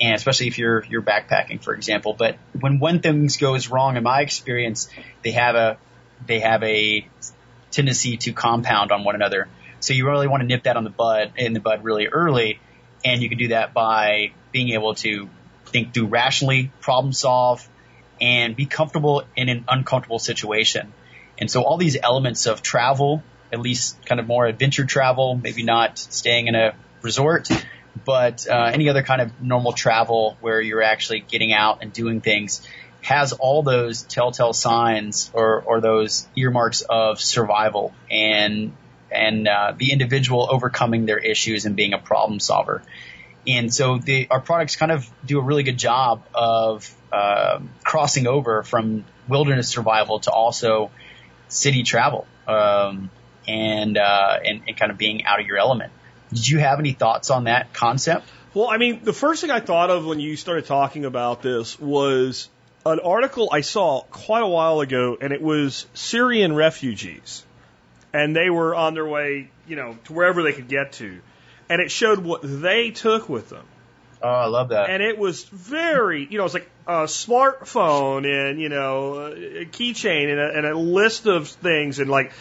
[0.00, 2.14] And especially if you're you're backpacking, for example.
[2.14, 4.88] But when one thing goes wrong, in my experience,
[5.22, 5.78] they have a
[6.26, 7.06] they have a
[7.70, 9.48] tendency to compound on one another.
[9.80, 12.58] So you really want to nip that on the bud in the bud really early,
[13.04, 15.28] and you can do that by being able to
[15.66, 17.66] think through rationally, problem solve,
[18.20, 20.92] and be comfortable in an uncomfortable situation.
[21.38, 23.22] And so all these elements of travel
[23.54, 26.74] at least kind of more adventure travel, maybe not staying in a
[27.04, 27.48] resort,
[28.04, 32.20] but uh, any other kind of normal travel where you're actually getting out and doing
[32.20, 32.66] things
[33.02, 38.74] has all those telltale signs or, or those earmarks of survival and
[39.10, 42.82] and uh, the individual overcoming their issues and being a problem solver.
[43.46, 48.26] And so the, our products kind of do a really good job of uh, crossing
[48.26, 50.90] over from wilderness survival to also
[51.46, 52.26] city travel.
[52.48, 53.10] Um,
[53.46, 55.92] and, uh, and, and kind of being out of your element.
[56.30, 58.28] Did you have any thoughts on that concept?
[58.54, 61.78] Well, I mean, the first thing I thought of when you started talking about this
[61.78, 62.48] was
[62.86, 67.44] an article I saw quite a while ago, and it was Syrian refugees.
[68.12, 71.20] And they were on their way, you know, to wherever they could get to.
[71.68, 73.66] And it showed what they took with them.
[74.22, 74.88] Oh, I love that.
[74.88, 80.30] And it was very, you know, it's like a smartphone and, you know, a keychain
[80.30, 82.32] and a, and a list of things and like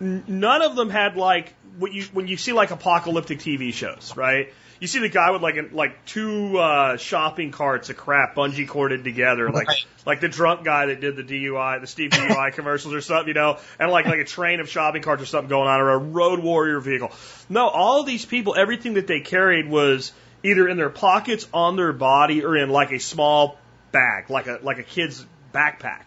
[0.00, 4.52] none of them had like what you when you see like apocalyptic TV shows, right?
[4.80, 8.66] You see the guy with like an, like two uh, shopping carts of crap bungee
[8.66, 9.84] corded together, like Right.
[10.06, 13.34] like the drunk guy that did the DUI, the Steve DUI commercials or something, you
[13.34, 15.98] know, and like like a train of shopping carts or something going on, or a
[15.98, 17.12] road warrior vehicle.
[17.50, 21.92] No, all these people, everything that they carried was either in their pockets, on their
[21.92, 23.58] body, or in like a small
[23.92, 26.04] bag, like a like a kid's backpack.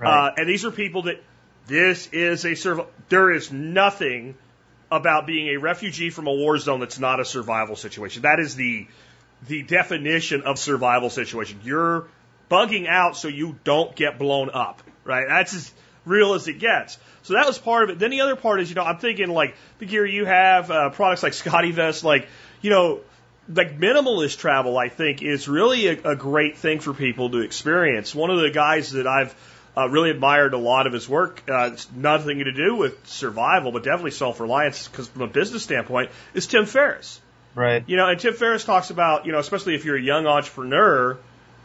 [0.00, 1.20] Uh, and these are people that
[1.66, 2.88] this is a survival.
[3.08, 4.36] There is nothing
[4.90, 8.22] about being a refugee from a war zone that's not a survival situation.
[8.22, 8.86] That is the
[9.48, 11.60] the definition of survival situation.
[11.62, 12.06] You're
[12.50, 15.26] bugging out so you don't get blown up, right?
[15.28, 15.72] That's as
[16.04, 16.98] real as it gets.
[17.22, 17.98] So that was part of it.
[17.98, 20.90] Then the other part is, you know, I'm thinking like the gear you have, uh,
[20.90, 22.28] products like SCOTTeVEST, like,
[22.62, 23.00] you know,
[23.52, 28.14] like minimalist travel, I think is really a, a great thing for people to experience.
[28.14, 29.34] One of the guys that I've
[29.76, 31.42] uh, really admired a lot of his work.
[31.48, 36.10] Uh, it's nothing to do with survival, but definitely self-reliance, because from a business standpoint,
[36.34, 37.20] is Tim Ferriss.
[37.54, 37.84] Right.
[37.86, 41.18] You know, and Tim Ferriss talks about, you know, especially if you're a young entrepreneur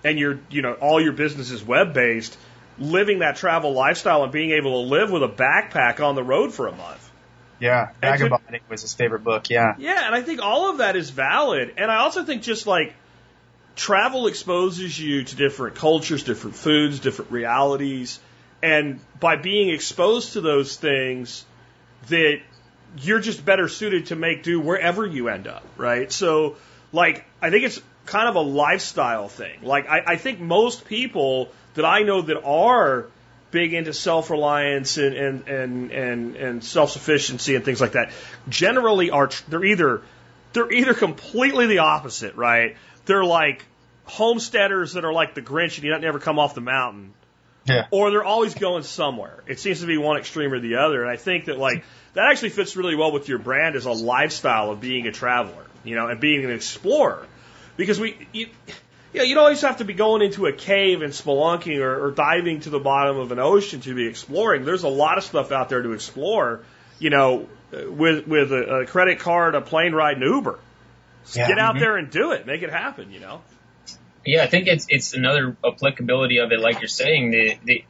[0.03, 2.37] and you're, you know, all your business is web-based,
[2.79, 6.53] living that travel lifestyle and being able to live with a backpack on the road
[6.53, 7.09] for a month.
[7.59, 7.89] Yeah.
[8.01, 9.49] Vagabonding was his favorite book.
[9.49, 9.75] Yeah.
[9.77, 11.75] Yeah, and I think all of that is valid.
[11.77, 12.95] And I also think just like
[13.75, 18.19] travel exposes you to different cultures, different foods, different realities.
[18.61, 21.45] And by being exposed to those things,
[22.09, 22.41] that
[22.97, 26.11] you're just better suited to make do wherever you end up, right?
[26.11, 26.57] So,
[26.91, 29.63] like, I think it's kind of a lifestyle thing.
[29.63, 33.07] Like, I, I think most people that I know that are
[33.51, 38.11] big into self-reliance and, and, and, and, and self-sufficiency and things like that
[38.47, 40.01] generally are, they're either,
[40.53, 42.77] they're either completely the opposite, right?
[43.11, 43.65] They're like
[44.05, 47.13] homesteaders that are like the Grinch and you don't never come off the mountain
[47.65, 47.87] Yeah.
[47.91, 49.43] or they're always going somewhere.
[49.47, 51.01] It seems to be one extreme or the other.
[51.03, 51.83] And I think that like
[52.13, 55.65] that actually fits really well with your brand as a lifestyle of being a traveler,
[55.83, 57.25] you know, and being an explorer.
[57.75, 58.47] Because we, you,
[59.13, 62.11] Yeah, you don't always have to be going into a cave and spelunking or, or
[62.11, 64.63] diving to the bottom of an ocean to be exploring.
[64.63, 66.61] There's a lot of stuff out there to explore.
[66.99, 70.59] You know, with with a, a credit card, a plane ride, and Uber.
[71.33, 71.47] Yeah.
[71.47, 71.79] Get out Mhm.
[71.79, 72.45] there and do it.
[72.45, 73.11] Make it happen.
[73.11, 73.41] You know.
[74.25, 77.31] Yeah, I think it's it's another applicability of it, like you're saying.
[77.31, 77.83] The, the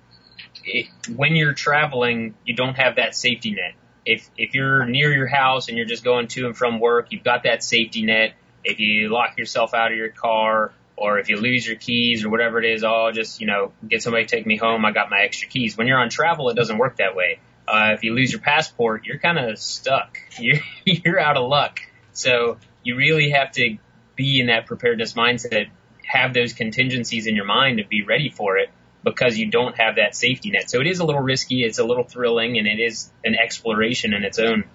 [0.63, 3.73] it, when you're traveling, you don't have that safety net.
[4.05, 7.23] If if you're near your house and you're just going to and from work, you've
[7.23, 8.33] got that safety net.
[8.63, 12.29] If you lock yourself out of your car, or if you lose your keys or
[12.29, 14.85] whatever it is, oh, just you know, get somebody to take me home.
[14.85, 15.77] I got my extra keys.
[15.77, 17.39] When you're on travel, it doesn't work that way.
[17.67, 20.17] Uh, if you lose your passport, you're kind of stuck.
[20.39, 21.79] You're you're out of luck.
[22.13, 23.77] So you really have to
[24.15, 25.69] be in that preparedness mindset
[26.05, 28.69] have those contingencies in your mind to be ready for it
[29.03, 30.69] because you don't have that safety net.
[30.69, 34.13] So it is a little risky, it's a little thrilling, and it is an exploration
[34.13, 34.65] in its own.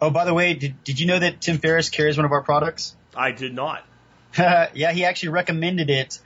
[0.00, 2.42] Oh, by the way, did, did you know that Tim Ferriss carries one of our
[2.42, 2.94] products?
[3.16, 3.84] I did not.
[4.38, 6.18] yeah, he actually recommended it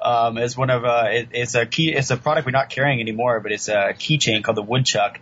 [0.00, 1.92] um, as one of uh, it, it's a key.
[1.92, 5.20] It's a product we're not carrying anymore, but it's a keychain called the Woodchuck,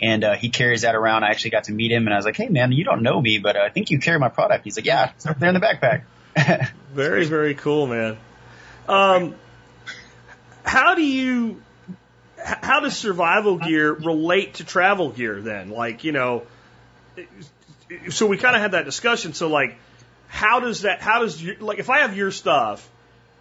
[0.00, 1.24] and uh, he carries that around.
[1.24, 3.20] I actually got to meet him, and I was like, "Hey, man, you don't know
[3.20, 5.48] me, but uh, I think you carry my product." He's like, "Yeah, it's up there
[5.48, 6.04] in the backpack."
[6.92, 8.16] Very, very cool, man.
[8.88, 9.34] Um,
[10.64, 11.62] how do you,
[12.38, 15.70] how does survival gear relate to travel gear then?
[15.70, 16.44] Like, you know,
[18.10, 19.34] so we kind of had that discussion.
[19.34, 19.76] So like,
[20.28, 22.88] how does that, how does, your, like, if I have your stuff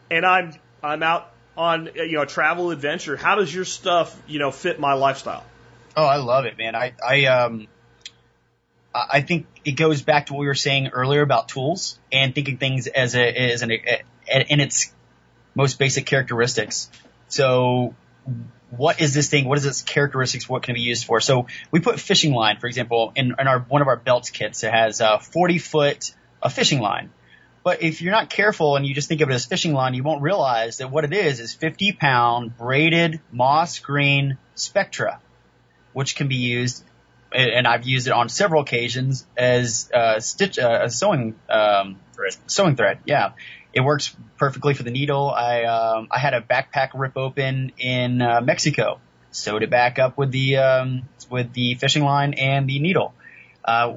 [0.09, 0.53] and I'm,
[0.83, 4.79] I'm out on, you know, a travel adventure, how does your stuff, you know, fit
[4.79, 5.45] my lifestyle?
[5.97, 6.75] Oh, I love it, man.
[6.75, 7.67] I, I, um,
[8.93, 12.57] I think it goes back to what we were saying earlier about tools and thinking
[12.57, 14.93] things as a, as an, in its
[15.55, 16.91] most basic characteristics.
[17.29, 17.95] So
[18.69, 19.45] what is this thing?
[19.45, 20.47] What is its characteristics?
[20.47, 21.19] What can it be used for?
[21.19, 24.63] So we put fishing line, for example, in, in our, one of our belts kits.
[24.63, 27.09] It has a 40 foot, a fishing line.
[27.63, 30.03] But if you're not careful and you just think of it as fishing line, you
[30.03, 35.19] won't realize that what it is is 50 pound braided moss green spectra
[35.97, 36.83] which can be used,
[37.31, 42.35] and I've used it on several occasions as uh, stitch uh, a sewing um, Thread.
[42.45, 42.99] sewing thread.
[43.05, 43.31] Yeah,
[43.73, 45.31] it works perfectly for the needle.
[45.31, 48.99] I um, I had a backpack rip open in uh, Mexico,
[49.31, 53.15] sewed it back up with the um, with the fishing line and the needle.
[53.65, 53.95] Uh,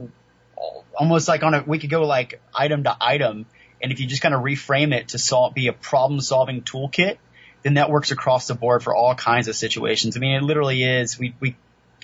[0.97, 3.45] almost like on a we could go like item to item,
[3.83, 7.19] and if you just kind of reframe it to solve be a problem solving toolkit,
[7.63, 10.17] then that works across the board for all kinds of situations.
[10.17, 11.19] I mean, it literally is.
[11.19, 11.57] We we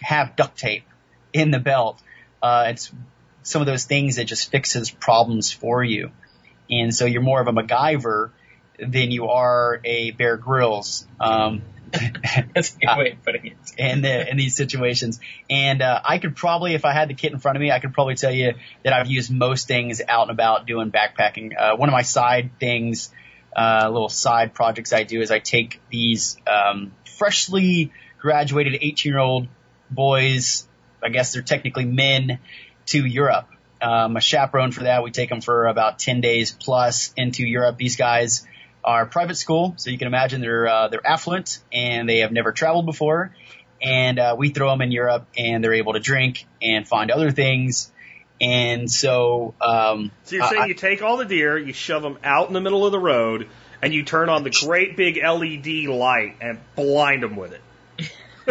[0.02, 0.84] have duct tape
[1.32, 2.00] in the belt.
[2.42, 2.92] Uh, it's
[3.42, 6.10] some of those things that just fixes problems for you.
[6.70, 8.30] And so you're more of a MacGyver
[8.78, 11.06] than you are a Bear Grylls.
[11.20, 13.56] Um, That's a good way of putting it.
[13.78, 15.20] in the, in these situations.
[15.48, 17.78] And uh, I could probably, if I had the kit in front of me, I
[17.78, 21.52] could probably tell you that I've used most things out and about doing backpacking.
[21.56, 23.10] Uh, one of my side things,
[23.56, 29.20] uh, little side projects I do is I take these um, freshly graduated 18 year
[29.20, 29.46] old
[29.90, 30.66] boys,
[31.02, 32.38] I guess they're technically men,
[32.86, 33.48] to Europe.
[33.82, 35.02] Um, a chaperone for that.
[35.02, 37.76] We take them for about 10 days plus into Europe.
[37.76, 38.46] These guys
[38.82, 42.52] are private school, so you can imagine they're uh, they're affluent and they have never
[42.52, 43.34] traveled before.
[43.82, 47.30] And uh, we throw them in Europe, and they're able to drink and find other
[47.30, 47.92] things.
[48.40, 52.18] And so, um, So you're saying I- you take all the deer, you shove them
[52.24, 53.48] out in the middle of the road,
[53.82, 57.60] and you turn on the great big LED light and blind them with it.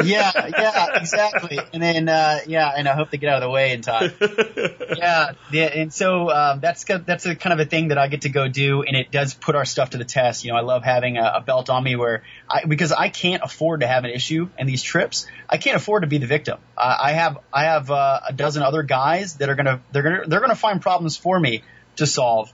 [0.03, 1.59] Yeah, yeah, exactly.
[1.73, 4.11] And then, uh, yeah, and I hope they get out of the way in time.
[4.97, 8.21] yeah, yeah, and so um, that's that's a kind of a thing that I get
[8.21, 10.43] to go do, and it does put our stuff to the test.
[10.43, 13.43] You know, I love having a, a belt on me where I because I can't
[13.43, 15.27] afford to have an issue in these trips.
[15.49, 16.59] I can't afford to be the victim.
[16.77, 20.23] I, I have I have uh, a dozen other guys that are gonna they're gonna
[20.27, 21.63] they're gonna find problems for me
[21.97, 22.51] to solve.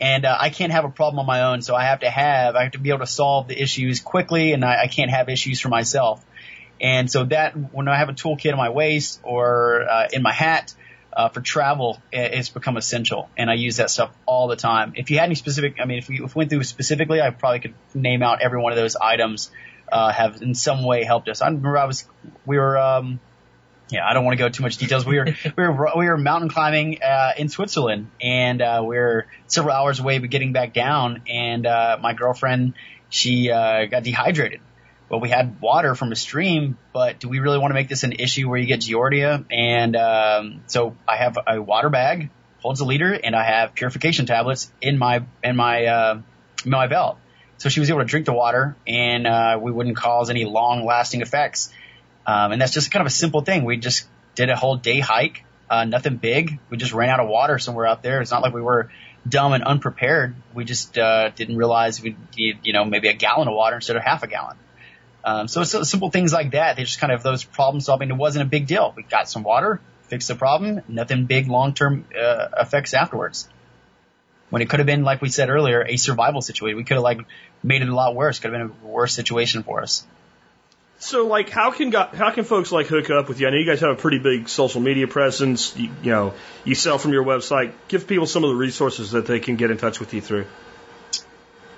[0.00, 2.54] And uh, I can't have a problem on my own, so I have to have
[2.54, 5.28] I have to be able to solve the issues quickly, and I, I can't have
[5.28, 6.24] issues for myself.
[6.80, 10.32] And so that when I have a toolkit in my waist or uh, in my
[10.32, 10.74] hat
[11.12, 14.92] uh, for travel, it's become essential, and I use that stuff all the time.
[14.94, 17.30] If you had any specific, I mean, if we, if we went through specifically, I
[17.30, 19.50] probably could name out every one of those items
[19.90, 21.40] uh, have in some way helped us.
[21.42, 22.04] I remember I was
[22.46, 22.78] we were.
[22.78, 23.20] Um,
[23.90, 25.06] yeah, I don't want to go too much details.
[25.06, 25.24] We were
[25.56, 29.98] we were we were mountain climbing uh, in Switzerland, and uh, we are several hours
[29.98, 31.22] away, but getting back down.
[31.26, 32.74] And uh, my girlfriend,
[33.08, 34.60] she uh, got dehydrated.
[35.08, 38.02] Well, we had water from a stream, but do we really want to make this
[38.02, 39.44] an issue where you get giardia?
[39.50, 42.30] And um, so I have a water bag,
[42.60, 46.20] holds a liter, and I have purification tablets in my in my uh,
[46.64, 47.18] in my belt.
[47.56, 50.84] So she was able to drink the water, and uh, we wouldn't cause any long
[50.84, 51.72] lasting effects.
[52.26, 53.64] Um, and that's just kind of a simple thing.
[53.64, 56.58] We just did a whole day hike, uh, nothing big.
[56.70, 58.20] We just ran out of water somewhere out there.
[58.20, 58.90] It's not like we were
[59.26, 60.36] dumb and unprepared.
[60.54, 63.96] We just uh, didn't realize we'd need, you know, maybe a gallon of water instead
[63.96, 64.56] of half a gallon.
[65.24, 66.76] Um, so so simple things like that.
[66.76, 68.10] They just kind of those problem solving.
[68.10, 68.92] It wasn't a big deal.
[68.96, 73.48] We got some water, fixed the problem, nothing big long term uh, effects afterwards.
[74.50, 76.78] When it could have been, like we said earlier, a survival situation.
[76.78, 77.20] We could have like
[77.62, 78.38] made it a lot worse.
[78.38, 80.06] Could have been a worse situation for us.
[81.00, 83.46] So, like, how can go- how can folks like hook up with you?
[83.46, 85.76] I know you guys have a pretty big social media presence.
[85.76, 86.34] You, you know,
[86.64, 87.72] you sell from your website.
[87.86, 90.46] Give people some of the resources that they can get in touch with you through.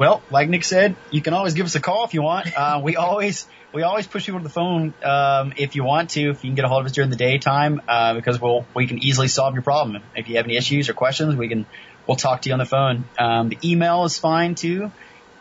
[0.00, 2.56] Well, like Nick said, you can always give us a call if you want.
[2.56, 6.30] Uh, we always we always push people to the phone um, if you want to.
[6.30, 8.86] If you can get a hold of us during the daytime, uh, because we'll we
[8.86, 10.02] can easily solve your problem.
[10.16, 11.66] If you have any issues or questions, we can
[12.06, 13.04] we'll talk to you on the phone.
[13.18, 14.90] Um, the email is fine too.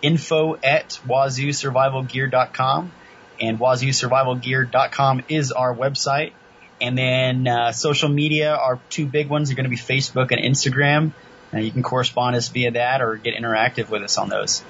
[0.01, 2.91] Info at wazoosurvivalgear.com
[3.39, 6.33] and wazoosurvivalgear.com is our website.
[6.81, 10.41] And then uh, social media, our two big ones are going to be Facebook and
[10.41, 11.13] Instagram.
[11.51, 14.63] And you can correspond us via that or get interactive with us on those.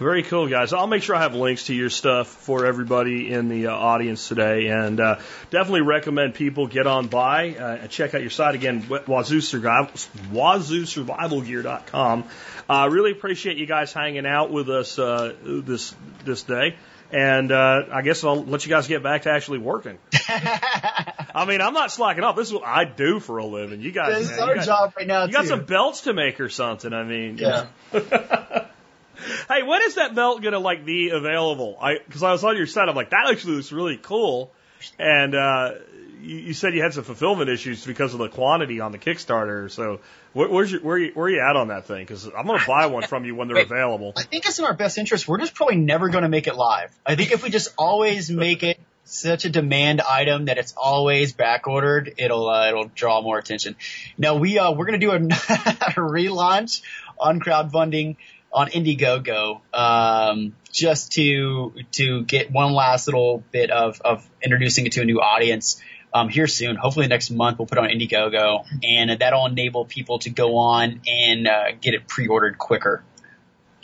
[0.00, 0.72] Very cool, guys.
[0.72, 4.26] I'll make sure I have links to your stuff for everybody in the uh, audience
[4.26, 5.20] today, and uh,
[5.50, 9.92] definitely recommend people get on by uh, and check out your site again, Wazoo Survival,
[10.32, 12.24] WazooSurvivalGear.com.
[12.68, 16.74] I uh, really appreciate you guys hanging out with us uh, this this day.
[17.12, 19.98] And uh, I guess I'll let you guys get back to actually working.
[21.34, 22.36] I mean, I'm not slacking off.
[22.36, 23.80] This is what I do for a living.
[23.80, 26.02] You guys, This is man, our you got, job right now, you got some belts
[26.02, 26.92] to make or something.
[26.92, 27.66] I mean, Yeah.
[27.92, 31.76] hey, when is that belt gonna like be available?
[31.80, 34.52] I because I was on your site, I'm like that actually looks really cool,
[34.98, 35.72] and uh,
[36.20, 39.70] you, you said you had some fulfillment issues because of the quantity on the Kickstarter.
[39.70, 40.00] So
[40.32, 42.02] where, where's your, where you, where are you at on that thing?
[42.02, 43.66] Because I'm gonna buy one from you when they're Wait.
[43.66, 44.12] available.
[44.16, 45.28] I think it's in our best interest.
[45.28, 46.90] We're just probably never going to make it live.
[47.04, 51.32] I think if we just always make it such a demand item that it's always
[51.32, 53.76] back ordered, it'll uh, it'll draw more attention.
[54.18, 56.82] Now we uh, we're to do a, a relaunch
[57.18, 58.16] on crowdfunding
[58.52, 64.92] on Indiegogo um, just to to get one last little bit of of introducing it
[64.92, 65.80] to a new audience.
[66.12, 70.30] Um, here soon, hopefully next month, we'll put on Indiegogo, and that'll enable people to
[70.30, 73.02] go on and uh, get it pre-ordered quicker.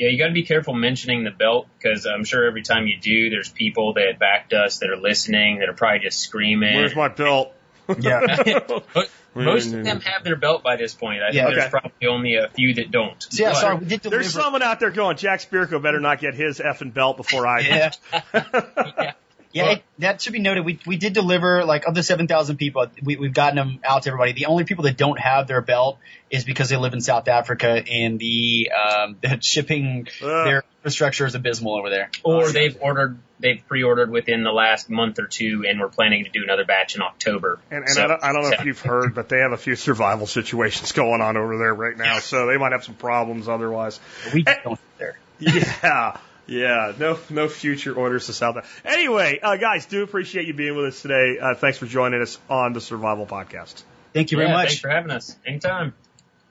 [0.00, 2.98] Yeah, you got to be careful mentioning the belt because I'm sure every time you
[2.98, 6.74] do, there's people that backed us that are listening that are probably just screaming.
[6.74, 7.52] Where's my belt?
[7.98, 8.20] Yeah.
[9.34, 11.22] Most of them have their belt by this point.
[11.22, 11.44] I Yeah.
[11.44, 11.70] think there's Okay.
[11.70, 13.22] probably only a few that don't.
[13.22, 14.22] So yeah, sorry, we did deliver.
[14.22, 17.62] There's someone out there going, Jack Spirko better not get his effing belt before I
[17.62, 17.68] do.
[17.68, 17.90] Yeah,
[18.32, 19.12] Yeah.
[19.52, 19.70] Yeah.
[19.72, 20.64] It, that should be noted.
[20.64, 24.04] We we did deliver like of the seven thousand people, we, we've gotten them out
[24.04, 24.32] to everybody.
[24.32, 25.98] The only people that don't have their belt
[26.30, 30.44] is because they live in South Africa and the um the shipping Ugh.
[30.46, 32.10] their infrastructure is abysmal over there.
[32.22, 36.30] Or they've ordered, they've pre-ordered within the last month or two, and we're planning to
[36.30, 37.58] do another batch in October.
[37.70, 39.58] And, and So- I, don't, I don't know if you've heard, but they have a
[39.58, 43.48] few survival situations going on over there right now, so they might have some problems
[43.48, 44.00] otherwise.
[44.32, 45.18] We don't there.
[45.38, 46.18] Yeah,
[46.50, 48.56] yeah, no, no future orders to South.
[48.84, 51.38] Anyway, uh, guys, do appreciate you being with us today.
[51.40, 53.82] Uh, thanks for joining us on the Survival Podcast.
[54.12, 54.68] Thank you very Yeah, much.
[54.68, 55.36] Thanks for having us.
[55.46, 55.94] Anytime.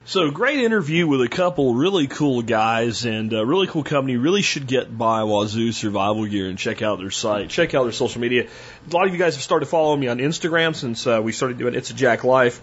[0.05, 4.15] So great interview with a couple really cool guys and a really cool company.
[4.15, 7.91] Really should get by Wazoo Survival Gear and check out their site, check out their
[7.91, 8.47] social media.
[8.89, 11.57] A lot of you guys have started following me on Instagram since uh, we started
[11.57, 12.61] doing It's a Jack Life.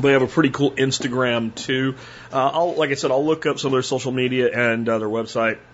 [0.00, 1.94] They have a pretty cool Instagram too.
[2.32, 4.98] Uh, I'll, like I said, I'll look up some of their social media and uh,
[4.98, 5.65] their website and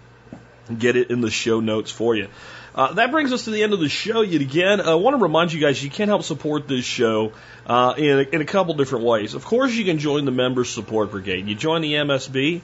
[0.78, 2.28] get it in the show notes for you.
[2.74, 4.80] Uh, that brings us to the end of the show yet again.
[4.80, 7.32] I want to remind you guys you can help support this show
[7.66, 9.34] uh, in, a, in a couple different ways.
[9.34, 11.46] Of course, you can join the Members Support Brigade.
[11.48, 12.62] You join the MSB,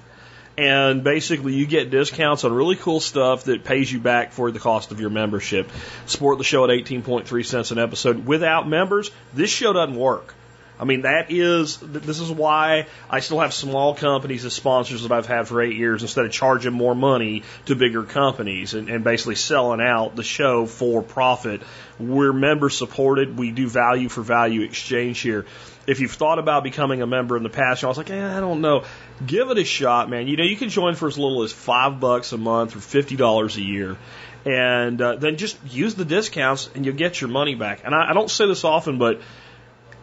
[0.56, 4.58] and basically you get discounts on really cool stuff that pays you back for the
[4.58, 5.70] cost of your membership.
[6.06, 8.24] Support the show at 18.3 cents an episode.
[8.24, 10.34] Without members, this show doesn't work.
[10.80, 15.10] I mean, that is, this is why I still have small companies as sponsors that
[15.10, 19.02] I've had for eight years instead of charging more money to bigger companies and, and
[19.02, 21.62] basically selling out the show for profit.
[21.98, 23.36] We're member supported.
[23.36, 25.46] We do value for value exchange here.
[25.88, 28.40] If you've thought about becoming a member in the past, I was like, eh, I
[28.40, 28.84] don't know.
[29.26, 30.28] Give it a shot, man.
[30.28, 33.16] You know, you can join for as little as five bucks a month or fifty
[33.16, 33.96] dollars a year,
[34.44, 37.80] and uh, then just use the discounts and you'll get your money back.
[37.84, 39.22] And I, I don't say this often, but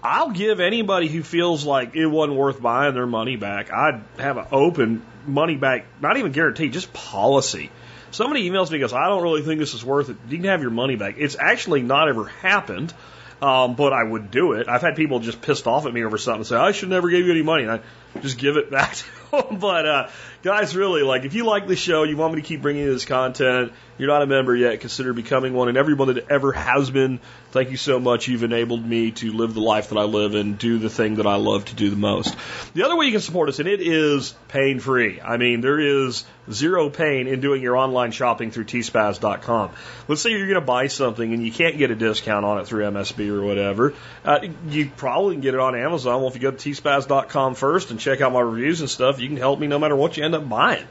[0.06, 3.72] I'll give anybody who feels like it wasn't worth buying their money back.
[3.74, 7.72] I'd have an open money back, not even guaranteed, just policy.
[8.12, 10.18] Somebody emails me and goes, I don't really think this is worth it.
[10.30, 11.16] You can have your money back.
[11.18, 12.94] It's actually not ever happened,
[13.42, 14.68] um, but I would do it.
[14.70, 17.10] I've had people just pissed off at me over something and say, I should never
[17.10, 17.64] give you any money.
[17.64, 17.80] And I,
[18.22, 19.60] just give it back to them.
[19.60, 20.10] But uh,
[20.44, 22.94] guys, really, like if you like the show, you want me to keep bringing you
[22.94, 25.70] this content, you're not a member yet, consider becoming one.
[25.70, 27.20] And everyone that ever has been,
[27.52, 28.28] thank you so much.
[28.28, 31.28] You've enabled me to live the life that I live and do the thing that
[31.28, 32.36] I love to do the most.
[32.74, 35.22] The other way you can support us, and it is pain free.
[35.22, 39.72] I mean, there is zero pain in doing your online shopping through tspaz.com.
[40.08, 42.68] Let's say you're going to buy something and you can't get a discount on it
[42.68, 43.94] through MSB or whatever.
[44.24, 44.40] Uh,
[44.70, 46.20] you probably can get it on Amazon.
[46.20, 49.28] Well, if you go to tspaz.com first and check out my reviews and stuff, you
[49.28, 50.86] can help me no matter what you end up buying.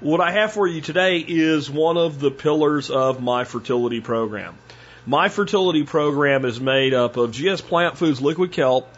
[0.00, 4.56] What I have for you today is one of the pillars of my fertility program.
[5.06, 8.88] My fertility program is made up of GS Plant Foods liquid kelp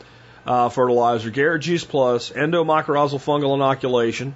[0.47, 4.35] uh, fertilizer, Garrett Juice Plus, endomycorrhizal fungal inoculation,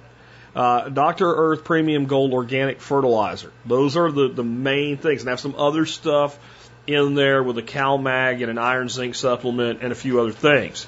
[0.55, 1.33] uh, Dr.
[1.33, 3.51] Earth Premium Gold Organic Fertilizer.
[3.65, 5.21] Those are the, the main things.
[5.21, 6.37] And I have some other stuff
[6.85, 10.87] in there with a CalMag and an iron zinc supplement and a few other things.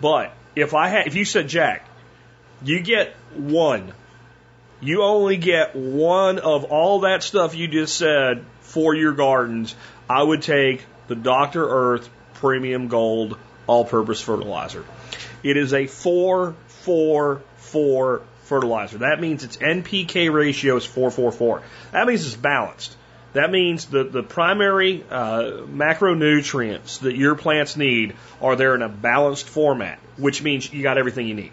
[0.00, 1.88] But if I had, if you said, Jack,
[2.62, 3.92] you get one
[4.84, 9.74] you only get one of all that stuff you just said for your gardens,
[10.08, 11.66] I would take the Dr.
[11.66, 14.84] Earth Premium Gold All Purpose Fertilizer.
[15.42, 18.98] It is a 4 4 4 fertilizer.
[18.98, 21.62] That means its NPK ratio is 444.
[21.92, 22.94] That means it's balanced.
[23.34, 28.88] That means the, the primary uh, macronutrients that your plants need are there in a
[28.88, 31.52] balanced format, which means you got everything you need.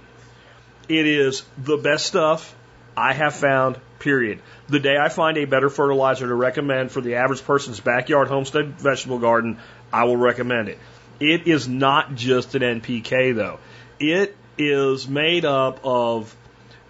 [0.87, 2.55] It is the best stuff
[2.95, 4.41] I have found, period.
[4.67, 8.79] The day I find a better fertilizer to recommend for the average person's backyard homestead
[8.79, 9.57] vegetable garden,
[9.91, 10.77] I will recommend it.
[11.19, 13.59] It is not just an NPK though.
[13.99, 16.35] It is made up of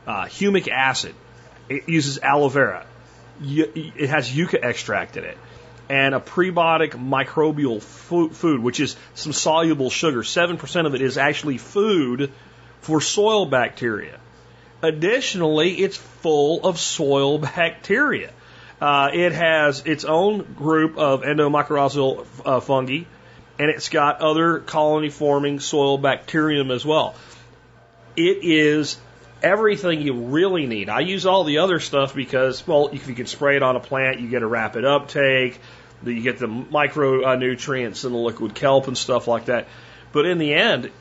[0.05, 1.15] uh, humic acid.
[1.69, 2.85] It uses aloe vera.
[3.41, 5.37] It has yucca extract in it.
[5.89, 10.21] And a prebiotic microbial food, which is some soluble sugar.
[10.21, 12.31] 7% of it is actually food
[12.81, 14.19] for soil bacteria.
[14.81, 18.31] Additionally, it's full of soil bacteria.
[18.79, 23.03] Uh, it has its own group of endomycorrhizal uh, fungi,
[23.59, 27.13] and it's got other colony forming soil bacterium as well.
[28.15, 28.97] It is
[29.41, 30.89] everything you really need.
[30.89, 33.79] I use all the other stuff because, well, if you can spray it on a
[33.79, 35.59] plant, you get a rapid uptake,
[36.05, 39.67] you get the micronutrients uh, in the liquid kelp and stuff like that.
[40.11, 40.91] But in the end,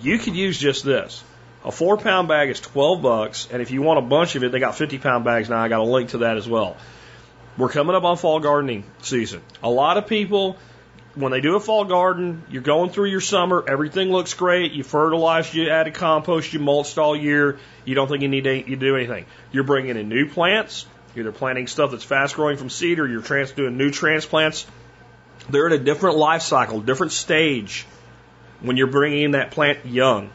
[0.00, 1.22] you could use just this.
[1.64, 4.52] A four pound bag is 12 bucks, and if you want a bunch of it,
[4.52, 5.58] they got 50 pound bags now.
[5.58, 6.76] I got a link to that as well.
[7.56, 9.42] We're coming up on fall gardening season.
[9.62, 10.56] A lot of people,
[11.14, 14.82] when they do a fall garden, you're going through your summer, everything looks great, you
[14.82, 18.76] fertilized, you added compost, you mulched all year, you don't think you need to you
[18.76, 19.26] do anything.
[19.50, 23.06] You're bringing in new plants, you're either planting stuff that's fast growing from seed or
[23.06, 24.66] you're trans- doing new transplants.
[25.50, 27.86] They're at a different life cycle, different stage
[28.60, 30.30] when you're bringing in that plant young.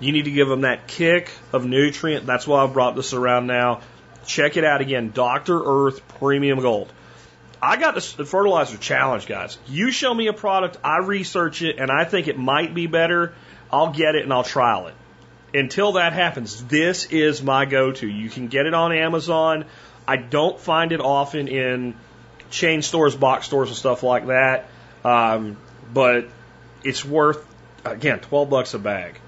[0.00, 2.26] You need to give them that kick of nutrient.
[2.26, 3.80] That's why I brought this around now.
[4.26, 5.12] Check it out again.
[5.14, 5.62] Dr.
[5.64, 6.92] Earth Premium Gold.
[7.62, 9.58] I got the fertilizer challenge, guys.
[9.66, 13.34] You show me a product, I research it, and I think it might be better.
[13.72, 14.94] I'll get it and I'll trial it.
[15.54, 18.06] Until that happens, this is my go to.
[18.06, 19.64] You can get it on Amazon.
[20.06, 21.94] I don't find it often in
[22.50, 24.68] chain stores, box stores, and stuff like that.
[25.04, 25.56] Um,
[25.92, 26.28] but
[26.84, 27.44] it's worth,
[27.84, 29.18] again, 12 bucks a bag.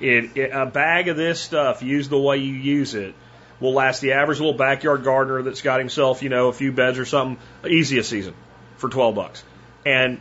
[0.00, 3.14] It, it, a bag of this stuff, used the way you use it,
[3.60, 6.98] will last the average little backyard gardener that's got himself, you know, a few beds
[6.98, 7.38] or something,
[7.68, 8.34] easy a season
[8.76, 9.44] for 12 bucks.
[9.84, 10.20] And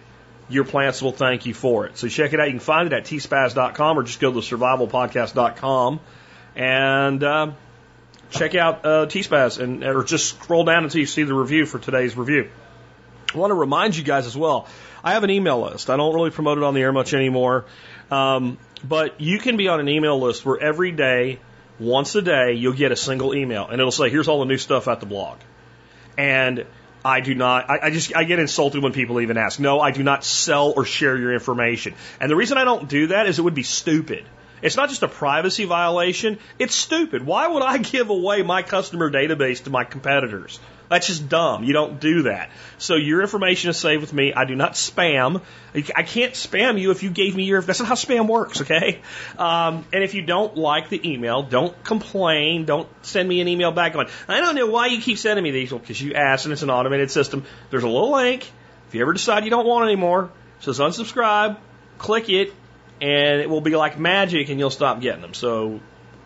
[0.49, 1.97] your plants will thank you for it.
[1.97, 2.45] So check it out.
[2.45, 5.99] You can find it at tspaz.com or just go to survivalpodcast.com
[6.55, 7.51] and uh,
[8.29, 11.79] check out uh, tspaz and or just scroll down until you see the review for
[11.79, 12.49] today's review.
[13.33, 14.67] I want to remind you guys as well.
[15.03, 15.89] I have an email list.
[15.89, 17.65] I don't really promote it on the air much anymore.
[18.09, 21.39] Um, but you can be on an email list where every day,
[21.79, 24.57] once a day, you'll get a single email and it'll say, here's all the new
[24.57, 25.39] stuff at the blog.
[26.17, 26.65] And
[27.03, 29.59] I do not, I, I just, I get insulted when people even ask.
[29.59, 31.93] No, I do not sell or share your information.
[32.19, 34.25] And the reason I don't do that is it would be stupid.
[34.61, 37.25] It's not just a privacy violation, it's stupid.
[37.25, 40.59] Why would I give away my customer database to my competitors?
[40.89, 41.63] That's just dumb.
[41.63, 42.51] You don't do that.
[42.77, 44.33] So your information is saved with me.
[44.33, 45.41] I do not spam.
[45.73, 47.61] I can't spam you if you gave me your.
[47.61, 49.01] That's not how spam works, okay?
[49.37, 52.65] Um, and if you don't like the email, don't complain.
[52.65, 55.51] Don't send me an email back going, I don't know why you keep sending me
[55.51, 55.71] these.
[55.71, 57.45] Because you asked and it's an automated system.
[57.71, 58.49] There's a little link.
[58.87, 61.57] If you ever decide you don't want it anymore, it says unsubscribe.
[61.97, 62.53] Click it,
[63.01, 65.33] and it will be like magic, and you'll stop getting them.
[65.33, 65.79] So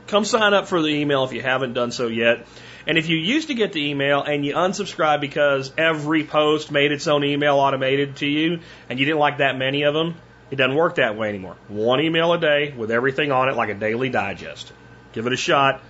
[0.07, 2.45] come sign up for the email if you haven't done so yet.
[2.87, 6.91] And if you used to get the email and you unsubscribe because every post made
[6.91, 10.15] its own email automated to you and you didn't like that many of them,
[10.51, 11.55] It doesn't work that way anymore.
[11.67, 14.71] One email a day with everything on it like a daily digest.
[15.13, 15.81] Give it a shot.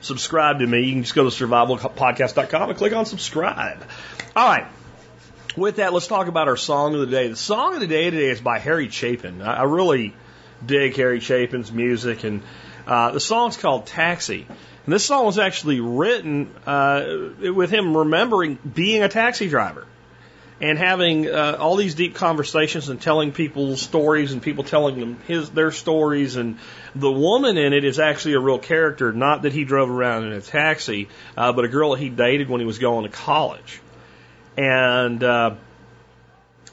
[0.00, 0.80] Subscribe to me.
[0.80, 3.84] You can just go to survivalpodcast.com and click on subscribe.
[4.34, 4.66] All right.
[5.56, 7.28] With that, let's talk about our song of the day.
[7.28, 9.42] The song of the day today is by Harry Chapin.
[9.42, 10.14] I, really
[10.64, 12.42] dig Harry Chapin's music, and
[12.86, 14.46] uh, the song's called Taxi.
[14.90, 17.04] And this song was actually written uh,
[17.54, 19.86] with him remembering being a taxi driver
[20.60, 25.18] and having uh, all these deep conversations and telling people stories and people telling them
[25.28, 26.34] his their stories.
[26.34, 26.58] And
[26.96, 30.32] the woman in it is actually a real character not that he drove around in
[30.32, 31.06] a taxi
[31.36, 33.80] uh, but a girl that he dated when he was going to college.
[34.56, 35.54] And uh,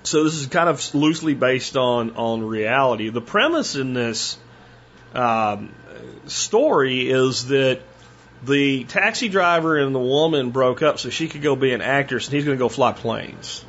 [0.01, 3.09] so this is kind of loosely based on on reality.
[3.09, 4.39] The premise in this
[5.13, 5.71] um,
[6.25, 7.81] story is that
[8.43, 12.27] the taxi driver and the woman broke up so she could go be an actress
[12.27, 13.65] and he's going to go fly planes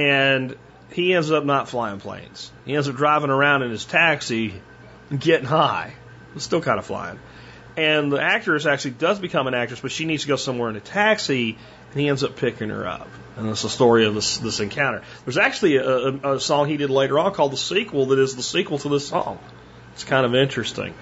[0.00, 0.56] and
[0.92, 2.50] he ends up not flying planes.
[2.64, 4.54] He ends up driving around in his taxi,
[5.16, 5.94] getting high,
[6.36, 7.18] still kind of flying.
[7.76, 10.76] And the actress actually does become an actress, but she needs to go somewhere in
[10.76, 11.56] a taxi,
[11.92, 13.08] and he ends up picking her up.
[13.36, 15.02] And that's the story of this, this encounter.
[15.24, 18.34] There's actually a, a, a song he did later on called The Sequel that is
[18.34, 19.38] the sequel to this song.
[19.92, 20.94] It's kind of interesting.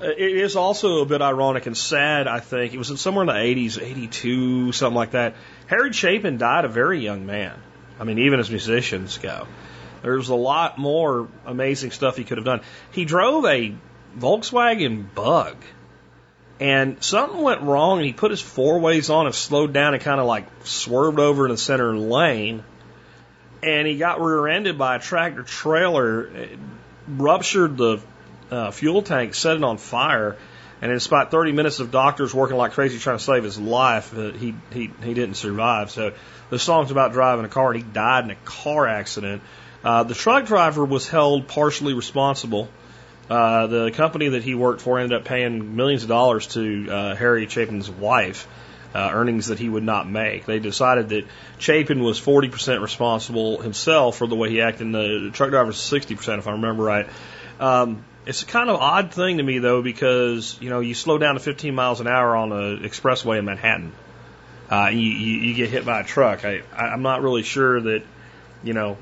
[0.00, 2.74] Uh, it is also a bit ironic and sad, I think.
[2.74, 5.34] It was somewhere in the 80s, 82, something like that.
[5.68, 7.54] Harry Chapin died a very young man.
[7.98, 9.46] I mean, even as musicians go.
[10.02, 12.60] There's a lot more amazing stuff he could have done.
[12.92, 13.74] He drove a
[14.18, 15.56] Volkswagen Bug,
[16.60, 20.02] and something went wrong, and he put his four ways on and slowed down and
[20.02, 22.62] kind of like swerved over in the center lane,
[23.62, 26.48] and he got rear-ended by a tractor trailer,
[27.08, 28.00] ruptured the
[28.50, 30.36] uh, fuel tank, set it on fire,
[30.82, 34.16] and in about 30 minutes of doctors working like crazy trying to save his life,
[34.16, 35.90] uh, he he he didn't survive.
[35.90, 36.12] So
[36.50, 39.42] the song's about driving a car, and he died in a car accident.
[39.82, 42.68] Uh, the truck driver was held partially responsible.
[43.28, 47.14] Uh, the company that he worked for ended up paying millions of dollars to uh,
[47.16, 48.46] Harry Chapin's wife,
[48.94, 50.44] uh, earnings that he would not make.
[50.44, 51.24] They decided that
[51.58, 55.76] Chapin was 40% responsible himself for the way he acted, and the truck driver was
[55.76, 57.08] 60%, if I remember right.
[57.58, 61.18] Um, it's a kind of odd thing to me, though, because you know you slow
[61.18, 63.92] down to 15 miles an hour on an expressway in Manhattan
[64.70, 66.44] uh, you, you, you get hit by a truck.
[66.44, 68.02] I, I'm not really sure that,
[68.64, 68.96] you know,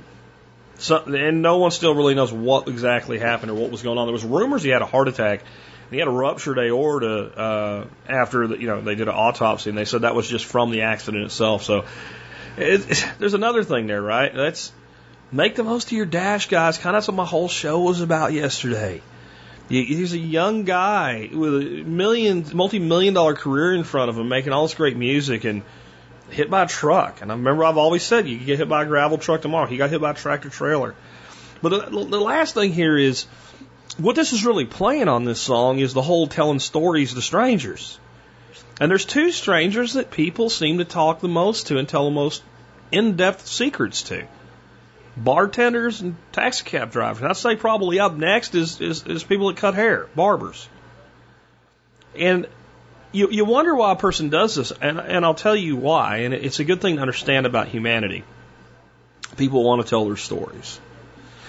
[0.77, 4.07] so, and no one still really knows what exactly happened or what was going on.
[4.07, 5.43] There was rumors he had a heart attack.
[5.91, 9.79] He had a ruptured aorta uh, after the, you know they did an autopsy, and
[9.79, 11.63] they said that was just from the accident itself.
[11.63, 11.85] So
[12.57, 14.35] it, it, there's another thing there, right?
[14.35, 14.73] That's
[15.31, 16.79] make the most of your dash, guys.
[16.79, 19.03] Kind of what my whole show was about yesterday.
[19.69, 24.53] He's a young guy with a million, multi-million dollar career in front of him, making
[24.53, 25.63] all this great music, and
[26.29, 27.23] hit by a truck.
[27.23, 29.67] And I remember I've always said you could get hit by a gravel truck tomorrow.
[29.67, 30.95] He got hit by a tractor trailer.
[31.63, 33.25] But the, the last thing here is
[33.97, 37.99] what this is really playing on this song is the whole telling stories to strangers.
[38.81, 42.11] And there's two strangers that people seem to talk the most to and tell the
[42.11, 42.43] most
[42.93, 44.27] in-depth secrets to
[45.17, 47.23] bartenders and taxi cab drivers.
[47.23, 50.69] I'd say probably up next is, is, is people that cut hair, barbers.
[52.17, 52.47] And
[53.13, 56.35] you, you wonder why a person does this, and, and I'll tell you why, and
[56.35, 58.25] it's a good thing to understand about humanity.
[59.37, 60.81] People want to tell their stories.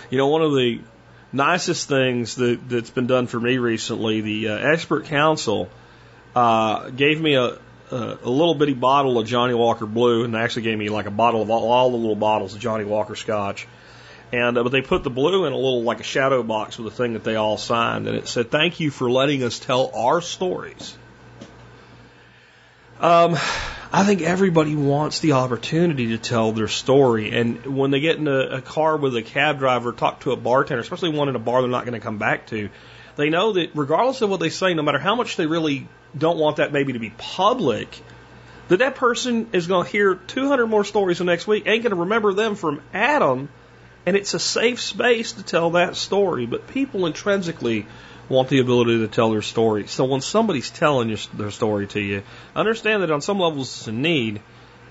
[0.10, 0.82] You know, one of the
[1.32, 5.70] nicest things that, that's been done for me recently, the uh, expert council
[6.36, 7.58] uh, gave me a,
[7.92, 11.12] a, little bitty bottle of Johnnie Walker Blue, and they actually gave me like a
[11.12, 13.68] bottle of all, all the little bottles of Johnnie Walker Scotch.
[14.32, 16.92] And uh, but they put the blue in a little like a shadow box with
[16.92, 19.92] a thing that they all signed, and it said, "Thank you for letting us tell
[19.96, 20.98] our stories."
[23.00, 23.38] Um,
[23.94, 28.28] I think everybody wants the opportunity to tell their story, and when they get in
[28.28, 31.40] a, a car with a cab driver, talk to a bartender, especially one in a
[31.40, 32.70] bar they're not going to come back to,
[33.16, 35.88] they know that regardless of what they say, no matter how much they really
[36.18, 38.02] don't want that maybe to be public,
[38.68, 41.92] that that person is going to hear 200 more stories the next week, ain't going
[41.92, 43.50] to remember them from Adam,
[44.06, 46.46] and it's a safe space to tell that story.
[46.46, 47.86] But people intrinsically
[48.30, 49.88] want the ability to tell their story.
[49.88, 52.24] So when somebody's telling you their story to you,
[52.56, 54.42] understand that on some levels it's a need,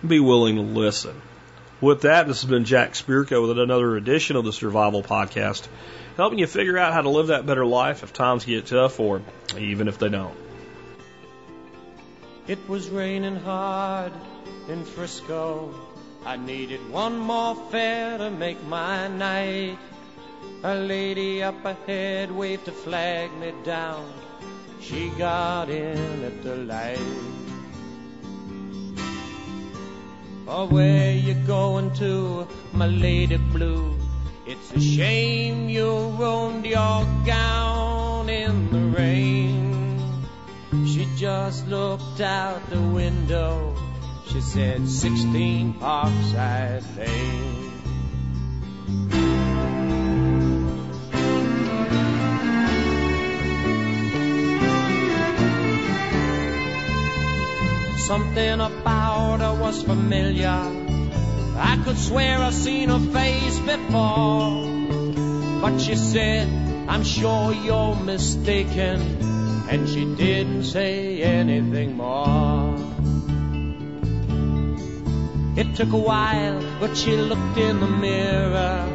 [0.06, 1.20] be willing to listen.
[1.80, 5.66] With that, this has been Jack Spirko with another edition of the Survival Podcast,
[6.16, 9.22] helping you figure out how to live that better life if times get tough or
[9.58, 10.43] even if they don't.
[12.46, 14.12] It was raining hard
[14.68, 15.74] in Frisco.
[16.26, 19.78] I needed one more fare to make my night.
[20.62, 24.12] A lady up ahead waved to flag me down.
[24.78, 26.98] She got in at the light.
[30.46, 33.96] Oh, where you going to, my lady blue?
[34.46, 39.73] It's a shame you ruined your gown in the rain.
[41.16, 43.76] Just looked out the window.
[44.26, 47.70] She said, 16 Parkside Lane.
[57.98, 60.48] Something about her was familiar.
[60.48, 64.66] I could swear I've seen her face before.
[65.60, 66.48] But she said,
[66.88, 69.33] I'm sure you're mistaken.
[69.68, 72.76] And she didn't say anything more.
[75.56, 78.86] It took a while, but she looked in the mirror.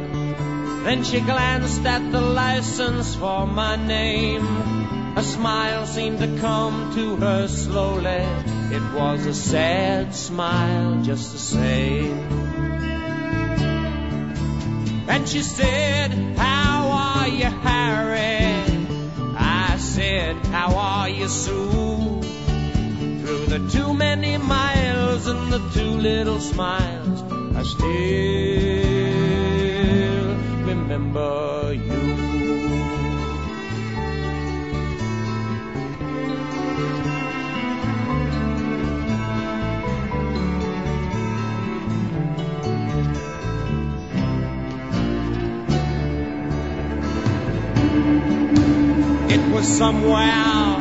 [0.84, 4.46] Then she glanced at the license for my name.
[5.16, 8.24] A smile seemed to come to her slowly.
[8.76, 12.18] It was a sad smile, just the same.
[15.08, 18.49] And she said, How are you, Harry?
[20.00, 22.22] Said, How are you, Sue?
[23.20, 27.22] Through the too many miles and the too little smiles,
[27.54, 27.90] I still
[30.64, 31.99] remember you.
[49.32, 50.80] It was somewhere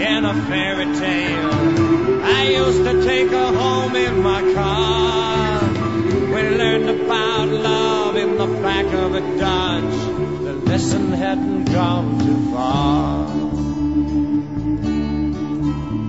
[0.00, 2.24] in a fairy tale.
[2.24, 5.60] I used to take her home in my car.
[6.32, 9.98] We learned about love in the back of a Dodge.
[10.46, 13.28] The lesson hadn't gone too far.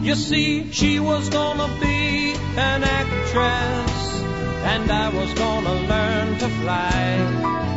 [0.06, 4.24] You see, she was gonna be an actress,
[4.64, 7.71] and I was gonna learn to fly.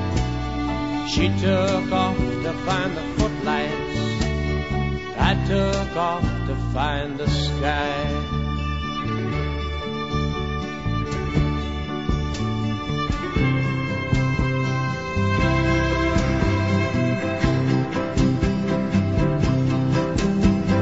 [1.06, 3.94] She took off to find the footlights.
[5.18, 8.04] I took off to find the sky.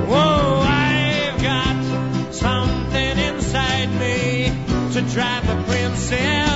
[0.08, 4.52] Whoa, I've got something inside me
[4.92, 6.51] to drive the princess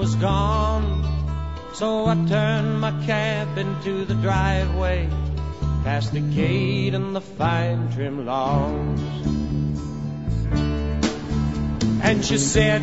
[0.00, 1.04] was gone.
[1.74, 5.10] So I turned my cab into the driveway,
[5.84, 9.00] past the gate and the fine trim lawns.
[12.02, 12.80] And she said,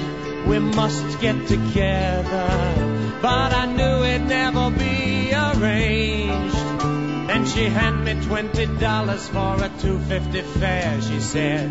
[0.47, 2.49] We must get together.
[3.19, 6.55] But I knew it'd never be arranged.
[7.29, 11.01] Then she handed me twenty dollars for a two fifty fare.
[11.01, 11.69] She said,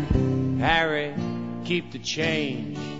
[0.59, 1.13] Harry,
[1.63, 2.96] keep the change.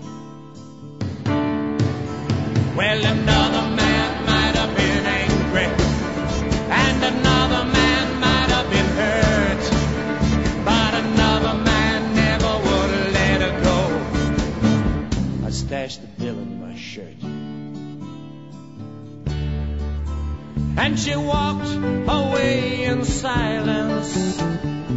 [2.78, 10.94] Well, another man might have been angry, and another man might have been hurt, but
[10.94, 15.46] another man never would have let her go.
[15.48, 17.20] I stashed the bill in my shirt.
[20.78, 21.74] And she walked
[22.08, 24.40] away in silence.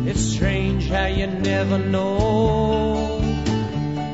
[0.08, 3.18] It's strange how you never know.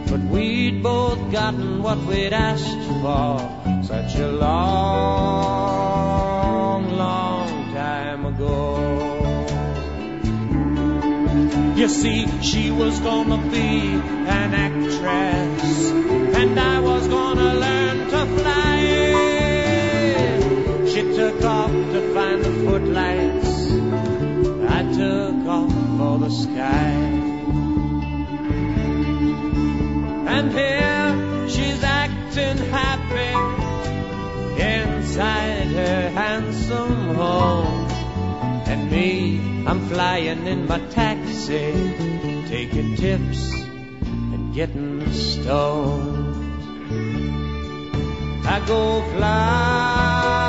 [0.10, 3.57] But we'd both gotten what we'd asked for
[3.88, 5.78] such a long,
[6.98, 8.56] long time ago.
[11.78, 13.94] You see, she was gonna be
[14.40, 15.90] an actress,
[16.42, 18.80] and I was gonna learn to fly.
[20.92, 23.52] She took off to find the footlights,
[24.78, 26.92] I took off for the sky.
[30.36, 31.10] And here
[31.48, 33.07] she's acting happy
[34.60, 37.88] inside her handsome home.
[38.68, 41.74] And me, I'm flying in my taxi,
[42.48, 46.36] taking tips and getting stoned.
[48.46, 50.47] I go flying